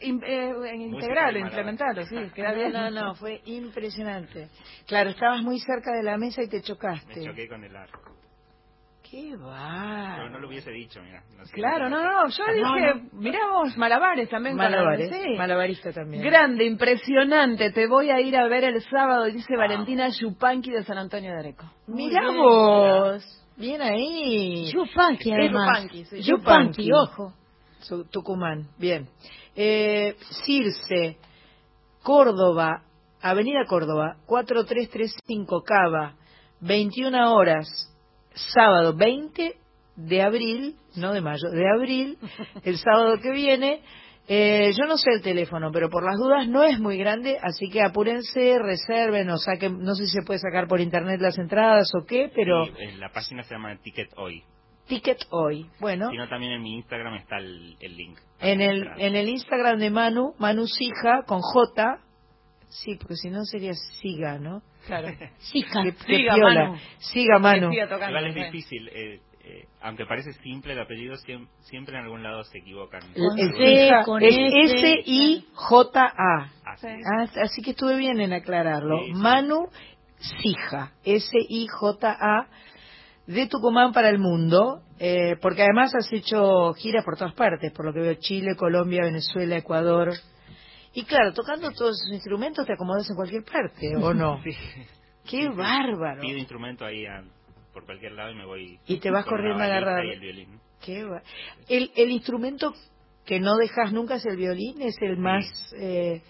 In- 0.02 0.24
eh, 0.24 0.54
en 0.72 0.82
integral, 0.82 1.36
implementarlo, 1.38 2.06
sí, 2.06 2.16
queda 2.36 2.54
bien. 2.54 2.72
No, 2.72 2.90
no, 2.90 3.08
no, 3.08 3.16
fue 3.16 3.42
impresionante. 3.46 4.50
Claro, 4.88 5.10
estabas 5.10 5.42
muy 5.42 5.60
cerca 5.60 5.92
de 5.92 6.04
la 6.04 6.18
mesa 6.18 6.42
y 6.42 6.48
te 6.48 6.62
chocaste. 6.62 7.20
Me 7.20 7.26
choqué 7.26 7.48
con 7.48 7.64
el 7.64 7.76
arco. 7.76 8.00
Qué 9.10 9.36
va. 9.38 10.14
Pero 10.18 10.30
no 10.30 10.40
lo 10.40 10.48
hubiese 10.48 10.70
dicho, 10.70 11.02
mira. 11.02 11.24
no 11.36 11.44
sé. 11.44 11.52
Claro, 11.54 11.90
no, 11.90 12.04
no, 12.04 12.12
no, 12.12 12.28
yo 12.30 12.44
No, 12.46 12.76
dije, 12.76 12.94
no. 12.94 13.20
mirá 13.20 13.40
vos, 13.52 13.76
malabares 13.76 14.30
también. 14.30 14.56
Malabares, 14.56 15.10
sí. 15.12 15.30
malabarista 15.36 15.92
también. 15.92 16.22
Grande, 16.24 16.64
impresionante, 16.66 17.72
te 17.72 17.88
voy 17.88 18.12
a 18.12 18.22
ir 18.22 18.38
a 18.38 18.48
ver 18.48 18.66
el 18.66 18.80
sábado, 18.84 19.26
dice 19.26 19.56
Valentina 19.58 20.10
Yupanqui 20.10 20.70
de 20.70 20.84
San 20.84 21.00
Antonio 21.00 21.32
de 21.32 21.40
Areco. 21.40 21.66
Mirá 21.88 22.22
bien. 22.22 22.38
vos. 22.38 23.46
Bien 23.58 23.82
ahí. 23.82 24.72
Yupanqui, 24.72 25.32
además. 25.34 25.82
Yupanqui, 25.82 26.06
sí. 26.06 26.22
Yupanqui, 26.22 26.92
ojo. 26.94 27.34
Su- 27.80 28.06
Tucumán, 28.06 28.68
bien. 28.78 29.08
Eh, 29.62 30.16
Circe, 30.46 31.18
Córdoba, 32.02 32.82
Avenida 33.22 33.66
Córdoba, 33.68 34.16
4335 34.26 35.64
Cava, 35.64 36.16
21 36.62 37.34
horas, 37.34 37.68
sábado 38.54 38.96
20 38.96 39.58
de 39.98 40.22
abril, 40.22 40.76
no 40.96 41.12
de 41.12 41.20
mayo, 41.20 41.50
de 41.52 41.70
abril, 41.76 42.18
el 42.64 42.78
sábado 42.78 43.18
que 43.22 43.32
viene. 43.32 43.82
Eh, 44.30 44.72
yo 44.78 44.86
no 44.86 44.96
sé 44.96 45.10
el 45.12 45.22
teléfono, 45.22 45.72
pero 45.74 45.90
por 45.90 46.06
las 46.06 46.16
dudas 46.18 46.48
no 46.48 46.64
es 46.64 46.80
muy 46.80 46.98
grande, 46.98 47.38
así 47.42 47.68
que 47.70 47.82
apúrense, 47.82 48.60
reserven 48.60 49.30
o 49.30 49.38
saquen, 49.38 49.80
no 49.80 49.94
sé 49.94 50.06
si 50.06 50.12
se 50.12 50.26
puede 50.26 50.40
sacar 50.40 50.70
por 50.70 50.80
internet 50.80 51.20
las 51.20 51.38
entradas 51.38 51.90
o 52.02 52.06
qué, 52.06 52.32
pero 52.34 52.66
Sí, 52.66 52.72
eh, 52.78 52.96
la 52.98 53.10
página 53.10 53.44
se 53.44 53.56
llama 53.56 53.76
Ticket 53.82 54.12
Hoy. 54.16 54.42
Ticket 54.90 55.20
hoy. 55.30 55.70
Bueno, 55.80 56.10
Sino 56.12 56.28
también 56.28 56.52
en 56.52 56.62
mi 56.62 56.76
Instagram 56.76 57.14
está 57.16 57.38
el, 57.38 57.78
el 57.80 57.96
link. 57.96 58.20
En 58.42 58.60
el, 58.60 58.86
en 58.98 59.16
el 59.16 59.30
Instagram 59.30 59.80
de 59.80 59.90
Manu, 59.90 60.34
Manu 60.40 60.68
Sija, 60.68 61.24
con 61.26 61.40
J. 61.42 62.00
Sí, 62.68 62.96
porque 63.00 63.16
si 63.16 63.30
no 63.30 63.44
sería 63.46 63.74
Siga, 63.74 64.38
¿no? 64.38 64.62
Claro. 64.86 65.08
Sija. 65.40 65.84
Qué- 65.84 65.94
qué 66.06 66.16
Siga, 66.18 66.36
piola. 66.36 66.64
Manu. 66.70 66.78
Siga, 67.00 67.40
Manu. 67.40 67.70
Que 67.70 67.76
siga 67.76 67.90
tocando, 67.90 68.10
Igual 68.20 68.28
es 68.28 68.36
difícil. 68.46 68.88
eh, 68.90 69.22
eh, 69.44 69.66
aunque 69.82 70.06
parece 70.06 70.34
simple 70.44 70.74
el 70.74 70.80
apellido, 70.80 71.16
siem- 71.16 71.48
siempre 71.62 71.98
en 71.98 72.04
algún 72.04 72.22
lado 72.22 72.44
se 72.44 72.60
equivocan. 72.60 73.02
Con 74.06 74.22
es 74.22 74.36
S. 74.36 75.00
S-I-J-A. 75.06 76.52
Así. 76.66 76.88
Ah, 76.88 77.28
así 77.44 77.62
que 77.62 77.72
estuve 77.72 77.98
bien 77.98 78.20
en 78.22 78.34
aclararlo. 78.34 79.00
Sí, 79.00 79.06
sí. 79.08 79.14
Manu 79.14 79.68
Sija, 80.20 80.92
S-I-J-A, 81.04 82.48
de 83.34 83.48
Tucumán 83.48 83.94
para 83.94 84.10
el 84.10 84.18
mundo, 84.20 84.82
eh, 85.00 85.36
porque 85.42 85.62
además 85.62 85.94
has 85.96 86.12
hecho 86.12 86.74
giras 86.74 87.06
por 87.06 87.16
todas 87.18 87.34
partes, 87.36 87.72
por 87.72 87.86
lo 87.86 87.94
que 87.94 88.00
veo 88.00 88.14
Chile, 88.16 88.56
Colombia, 88.58 89.02
Venezuela, 89.04 89.56
Ecuador. 89.58 90.14
Y 90.94 91.04
claro, 91.06 91.32
tocando 91.34 91.70
todos 91.72 91.96
esos 92.02 92.14
instrumentos 92.14 92.66
te 92.66 92.74
acomodas 92.74 93.08
en 93.10 93.16
cualquier 93.16 93.44
parte, 93.44 93.96
¿o 94.02 94.14
no? 94.14 94.42
Sí. 94.44 94.52
¡Qué 95.30 95.48
bárbaro! 95.50 96.22
Pido 96.22 96.38
instrumento 96.40 96.84
ahí 96.86 97.06
a- 97.06 97.24
por 97.72 97.86
cualquier 97.86 98.14
lado 98.14 98.32
y 98.32 98.36
me 98.36 98.46
voy. 98.46 98.80
Y 98.88 98.98
te 98.98 99.12
vas 99.12 99.26
corriendo 99.26 99.64
a 99.64 99.68
valija 99.68 99.78
agarrar. 99.78 100.06
y 100.06 100.10
el 100.12 100.20
violín. 100.20 100.60
Qué 100.84 101.08
el, 101.68 101.92
el 101.96 102.10
instrumento 102.10 102.74
que 103.26 103.40
no 103.40 103.58
dejas 103.58 103.94
nunca 103.94 104.16
es 104.16 104.26
el 104.26 104.38
violín, 104.38 104.82
es 104.82 104.96
el 105.02 105.18
más... 105.18 105.46
eh, 105.78 106.24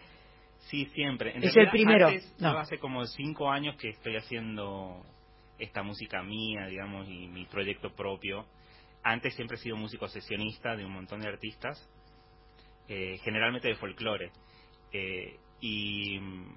Sí, 0.70 0.86
siempre. 0.88 1.32
En 1.32 1.44
Es 1.44 1.54
realidad, 1.54 1.64
el 1.64 1.70
primero. 1.72 2.08
antes, 2.08 2.36
No. 2.40 2.50
hace 2.60 2.78
como 2.78 3.06
cinco 3.06 3.50
años 3.50 3.78
que 3.78 3.90
estoy 3.92 4.18
haciendo 4.18 5.02
esta 5.60 5.84
música 5.84 6.24
mía, 6.24 6.66
digamos, 6.68 7.08
y 7.10 7.28
mi 7.28 7.46
proyecto 7.46 7.94
propio. 7.96 8.46
Antes 9.04 9.36
siempre 9.36 9.58
he 9.58 9.60
sido 9.60 9.78
músico 9.78 10.08
sesionista 10.08 10.76
de 10.76 10.86
un 10.86 10.94
montón 10.94 11.22
de 11.22 11.28
artistas, 11.30 11.90
eh, 12.88 13.18
generalmente 13.24 13.68
de 13.68 13.76
folclore. 13.76 14.32
Eh, 14.92 15.38
y 15.62 16.20
mm, 16.20 16.56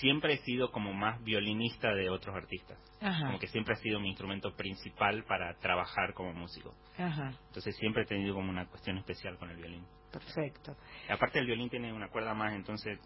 siempre 0.00 0.34
he 0.34 0.38
sido 0.38 0.70
como 0.70 0.92
más 0.92 1.22
violinista 1.22 1.92
de 1.94 2.08
otros 2.10 2.34
artistas. 2.34 2.78
Ajá. 3.00 3.26
Como 3.26 3.38
que 3.38 3.46
siempre 3.48 3.74
ha 3.74 3.78
sido 3.78 4.00
mi 4.00 4.08
instrumento 4.08 4.54
principal 4.56 5.24
para 5.24 5.54
trabajar 5.58 6.14
como 6.14 6.32
músico. 6.32 6.74
Ajá, 6.98 7.32
Entonces 7.48 7.76
siempre 7.76 8.02
he 8.02 8.06
tenido 8.06 8.34
como 8.34 8.50
una 8.50 8.66
cuestión 8.66 8.98
especial 8.98 9.38
con 9.38 9.50
el 9.50 9.56
violín. 9.56 9.84
perfecto. 10.12 10.76
Aparte 11.08 11.38
el 11.38 11.46
violín 11.46 11.70
tiene 11.70 11.92
una 11.92 12.08
cuerda 12.08 12.34
más, 12.34 12.52
entonces 12.54 12.98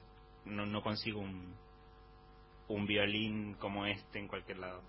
no, 0.44 0.66
no 0.66 0.82
consigo 0.82 1.20
un, 1.20 1.54
un 2.68 2.86
violín 2.86 3.54
como 3.54 3.86
este 3.86 4.18
en 4.18 4.28
cualquier 4.28 4.58
lado. 4.58 4.82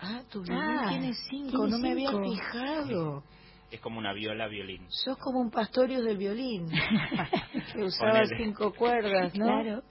Ah, 0.00 0.22
tu 0.30 0.42
violín 0.42 0.62
Ah, 0.62 0.86
tiene 0.90 1.12
cinco, 1.14 1.50
tiene 1.64 1.70
no 1.70 1.78
me 1.78 1.90
había 1.92 2.10
cinco. 2.10 2.22
fijado. 2.24 3.22
Es 3.70 3.80
como 3.80 3.98
una 3.98 4.12
viola 4.12 4.46
violín. 4.46 4.86
Sos 4.88 5.18
como 5.18 5.40
un 5.40 5.50
pastorius 5.50 6.04
del 6.04 6.16
violín, 6.18 6.68
que 7.72 7.82
usaba 7.84 8.12
Ponele. 8.12 8.36
cinco 8.44 8.72
cuerdas, 8.72 9.34
¿no? 9.36 9.46
Claro. 9.46 9.82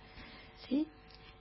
Sí. 0.67 0.87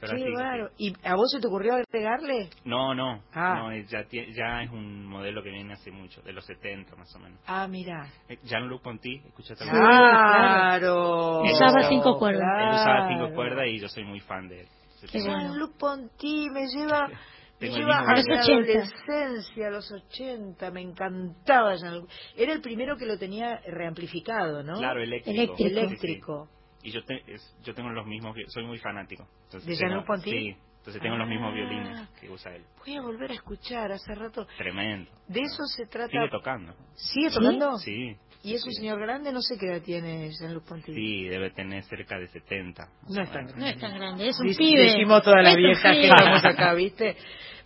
Pero 0.01 0.16
Qué 0.19 0.31
bárbaro. 0.35 0.70
¿Y 0.77 0.93
a 1.07 1.15
vos 1.15 1.31
se 1.31 1.41
te 1.41 1.47
ocurrió 1.47 1.74
agregarle? 1.77 2.51
No, 2.65 2.95
no, 2.95 3.23
Ah. 3.32 3.55
no 3.59 3.70
es- 3.70 3.89
ya, 3.89 4.05
ya 4.11 4.62
es 4.62 4.70
un 4.70 5.07
modelo 5.07 5.43
que 5.43 5.51
viene 5.51 5.73
hace 5.73 5.91
mucho, 5.93 6.20
de 6.23 6.32
los 6.32 6.45
70 6.45 6.95
más 6.97 7.15
o 7.15 7.19
menos. 7.20 7.39
Ah, 7.47 7.66
mira. 7.69 8.11
Eh, 8.28 8.39
Jean-Luc 8.43 8.82
Ponty, 8.82 9.23
alguna 9.61 9.81
vez? 9.81 10.81
claro. 10.81 11.43
Usaba 11.43 11.89
cinco 11.89 12.19
cuerdas. 12.19 12.43
Él 12.61 12.69
usaba 12.70 13.07
Claro. 13.07 13.09
cinco 13.09 13.35
cuerdas 13.35 13.66
y 13.69 13.78
yo 13.81 13.89
soy 13.89 14.05
muy 14.05 14.20
fan 14.20 14.49
de 14.49 14.62
él. 14.62 14.69
Jean-Luc 15.12 15.77
Ponty 15.78 16.51
me 16.51 16.66
lleva, 16.66 17.09
Tengo 17.65 17.77
el 17.77 17.82
lleva 17.82 17.99
mismo 18.01 18.11
a 18.12 18.16
los 18.16 18.27
mi 18.27 18.32
80. 18.35 18.73
adolescencia, 18.73 19.66
a 19.66 19.70
los 19.70 19.93
80. 19.93 20.70
Me 20.70 20.81
encantaba 20.82 21.74
Jean-Luc. 21.77 22.09
Era 22.36 22.53
el 22.53 22.61
primero 22.61 22.97
que 22.97 23.07
lo 23.07 23.19
tenía 23.19 23.61
reamplificado, 23.66 24.62
¿no? 24.62 24.78
Claro, 24.78 25.03
eléctrico. 25.03 25.31
Eléctrico. 25.41 25.57
Sí, 25.57 25.74
sí. 25.74 25.78
Eléctrico. 25.78 26.49
Y 26.82 26.91
yo, 26.91 27.03
te- 27.05 27.23
es- 27.32 27.57
yo 27.62 27.74
tengo 27.74 27.91
los 27.91 28.07
mismos, 28.07 28.36
soy 28.49 28.65
muy 28.66 28.78
fanático. 28.78 29.27
Entonces 29.45 29.66
¿De 29.66 29.74
Jean-Luc 29.77 30.07
Ponty? 30.07 30.31
Sí, 30.31 30.57
entonces 30.78 31.01
tengo 31.03 31.16
los 31.16 31.28
mismos 31.28 31.51
Ah. 31.51 31.55
violines 31.55 32.09
que 32.20 32.31
usa 32.31 32.55
él. 32.55 32.62
Voy 32.85 32.97
a 32.97 33.01
volver 33.01 33.31
a 33.31 33.35
escuchar 33.35 33.91
hace 33.93 34.15
rato. 34.15 34.47
Tremendo. 34.59 35.11
De 35.28 35.41
eso 35.41 35.62
se 35.77 35.86
trata. 35.86 36.11
Sigue 36.11 36.28
tocando. 36.28 36.74
¿Sigue 36.95 37.31
tocando? 37.31 37.78
Sí, 37.78 38.16
¿Y 38.43 38.53
es 38.53 38.62
un 38.66 38.73
señor 38.74 39.01
grande? 39.01 39.32
No 39.32 39.41
sé 39.41 39.57
qué 39.59 39.65
edad 39.70 39.81
tiene 39.81 40.28
Jean-Luc 40.39 40.69
Ponty. 40.69 40.93
sí, 40.93 41.24
debe 41.28 41.51
tener 41.53 41.82
cerca 41.85 42.19
de 42.19 42.27
70. 42.28 42.86
No 43.09 43.23
es 43.23 43.31
tan 43.32 43.47
No 43.47 43.53
grande. 43.53 43.70
es 43.70 43.78
tan 43.81 43.95
grande, 43.95 44.28
es 44.28 44.39
un 44.39 44.47
Dic- 44.49 44.59
pibe. 44.59 44.82
Decimos 44.82 45.23
todas 45.23 45.43
las 45.43 45.53
Es 45.53 45.57
un 45.57 45.62
viejas 45.65 45.93
que 45.97 46.07
estamos 46.07 46.45
acá, 46.45 46.74
¿viste? 46.74 47.16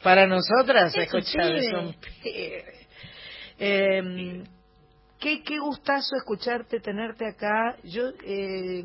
Para 0.02 0.26
nosotras, 0.26 0.94
Es 0.94 1.04
escuchar, 1.04 1.48
pibe. 1.54 1.70
son 1.70 1.94
pibes. 2.22 2.88
Eh, 3.58 4.44
qué, 5.18 5.42
qué 5.42 5.58
gustazo 5.58 6.14
escucharte, 6.16 6.80
tenerte 6.80 7.26
acá. 7.26 7.76
Yo, 7.82 8.10
eh, 8.24 8.82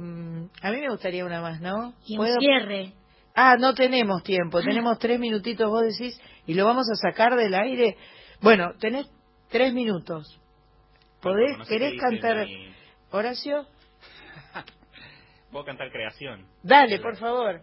a 0.61 0.71
mí 0.71 0.79
me 0.81 0.89
gustaría 0.89 1.23
una 1.25 1.41
más, 1.41 1.61
¿no? 1.61 1.93
Y 2.05 2.17
un 2.17 2.27
cierre. 2.39 2.93
Ah, 3.35 3.55
no 3.57 3.73
tenemos 3.73 4.21
tiempo, 4.23 4.61
tenemos 4.61 4.99
tres 4.99 5.19
minutitos, 5.19 5.67
vos 5.69 5.81
decís, 5.83 6.19
y 6.45 6.53
lo 6.53 6.65
vamos 6.65 6.85
a 6.91 6.95
sacar 6.95 7.35
del 7.35 7.53
aire. 7.55 7.97
Bueno, 8.41 8.73
tenés 8.79 9.07
tres 9.49 9.73
minutos. 9.73 10.39
¿Podés, 11.21 11.49
Bueno, 11.49 11.57
no 11.59 11.65
sé 11.65 11.71
qué 11.71 11.79
querés 11.79 12.01
cantar, 12.01 12.45
mi- 12.45 12.73
Horacio? 13.11 13.65
Puedo 15.51 15.65
cantar 15.65 15.91
Creación. 15.91 16.45
Dale, 16.63 16.99
por 16.99 17.15
favor. 17.17 17.61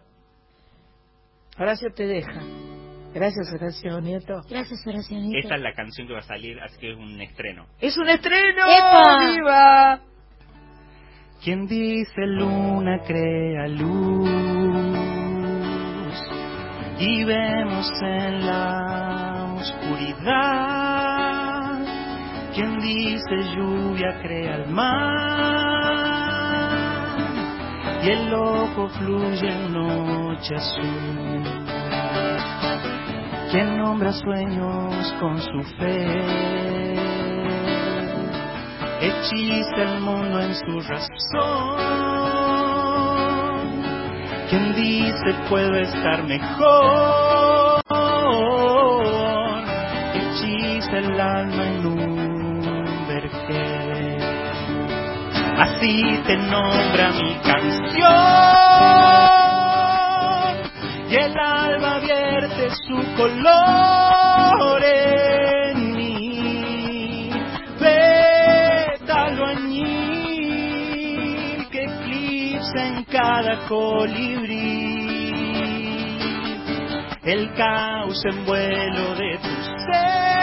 Horacio 1.57 1.89
te 1.93 2.05
deja. 2.05 2.41
Gracias, 3.13 3.51
Horacio 3.53 3.99
Nieto. 3.99 4.41
Gracias, 4.49 4.87
oracionista. 4.87 5.39
Esta 5.39 5.55
es 5.55 5.61
la 5.61 5.73
canción 5.73 6.07
que 6.07 6.13
va 6.13 6.19
a 6.19 6.23
salir, 6.23 6.59
así 6.61 6.77
que 6.79 6.91
es 6.91 6.97
un 6.97 7.19
estreno. 7.21 7.65
¡Es 7.79 7.97
un 7.97 8.07
estreno! 8.07 8.61
¡Epa! 8.67 9.19
¡Viva! 9.19 9.99
Quien 11.43 11.67
dice 11.67 12.25
luna 12.25 12.99
crea 13.05 13.67
luz. 13.67 14.29
y 16.99 17.23
vemos 17.23 17.91
en 18.03 18.45
la 18.45 19.55
oscuridad. 19.59 21.01
Quien 22.53 22.79
dice 22.79 23.55
lluvia 23.55 24.19
crea 24.21 24.55
el 24.57 24.67
mar 24.69 26.01
y 28.03 28.09
el 28.09 28.33
ojo 28.33 28.89
fluye 28.89 29.47
en 29.47 29.73
noche 29.73 30.55
azul. 30.55 31.80
Quien 33.51 33.77
nombra 33.77 34.13
sueños 34.13 35.13
con 35.19 35.37
su 35.41 35.61
fe 35.77 36.51
hechiza 39.01 39.75
el 39.75 39.99
mundo 39.99 40.39
en 40.39 40.55
su 40.55 40.79
razón. 40.79 41.81
Quien 44.49 44.73
dice 44.73 45.35
puedo 45.49 45.75
estar 45.75 46.23
mejor, 46.23 47.81
hechiza 50.13 50.97
el 50.99 51.19
alma 51.19 51.67
en 51.67 51.85
un 51.85 53.07
vergel. 53.09 54.17
Así 55.57 56.21
te 56.25 56.37
nombra 56.37 57.11
mi 57.21 57.35
canción 57.43 58.51
y 61.09 61.15
el 61.15 61.33
vierte 61.33 61.60
su 62.87 62.97
color 63.15 64.83
en 64.83 65.93
mí. 65.95 67.29
Pétalo 67.79 69.45
añil 69.47 70.87
que 71.69 71.83
eclipsa 71.83 72.87
en 72.87 73.03
cada 73.05 73.67
colibrí. 73.67 74.71
El 77.23 77.53
caos 77.53 78.25
en 78.25 78.45
vuelo 78.45 79.15
de 79.15 79.37
tu 79.37 79.61
ser 79.91 80.41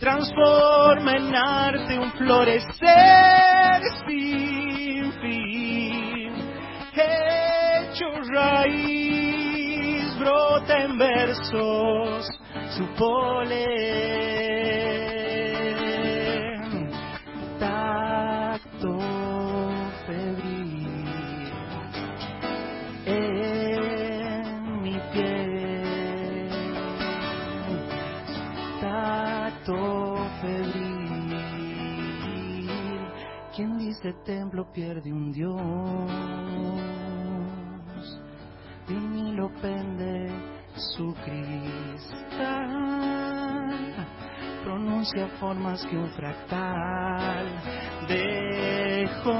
transforma 0.00 1.12
en 1.12 1.34
arte 1.34 1.98
un 1.98 2.10
florecer 2.12 3.82
sin 4.06 5.12
fin. 5.22 6.32
Hecho 6.94 8.06
raíz, 8.34 8.91
brota 10.62 10.78
en 10.84 10.98
versos 10.98 12.26
su 12.76 12.86
polen. 12.98 13.80
Tacto 17.58 18.98
febril 20.06 21.52
en 23.06 24.82
mi 24.82 24.98
piel. 25.12 26.50
Tacto 28.80 30.16
febril. 30.40 31.36
Quien 33.54 33.78
dice 33.78 34.12
templo 34.24 34.70
pierde 34.72 35.12
un 35.12 35.32
dios. 35.32 35.60
De 38.88 38.94
un 38.96 39.12
pende 39.60 40.51
su 40.90 41.14
cristal. 41.14 42.42
Pronuncia 44.64 45.28
formas 45.40 45.84
que 45.86 45.96
un 45.96 46.08
fractal 46.10 47.46
dejó 48.08 49.32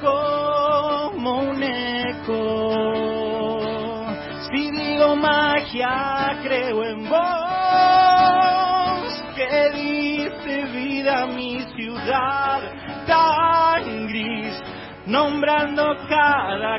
como 0.00 1.40
un 1.40 1.62
eco. 1.62 2.34
Si 4.50 4.70
digo 4.70 5.16
magia, 5.16 6.38
creo 6.42 6.84
en 6.84 7.08
vos, 7.08 7.18
que 9.34 9.70
diste 9.74 10.64
vida 10.66 11.22
a 11.22 11.26
mi 11.26 11.60
ciudad 11.74 12.60
tan 13.06 14.06
gris, 14.06 14.54
nombrando 15.06 15.84
cada 16.08 16.78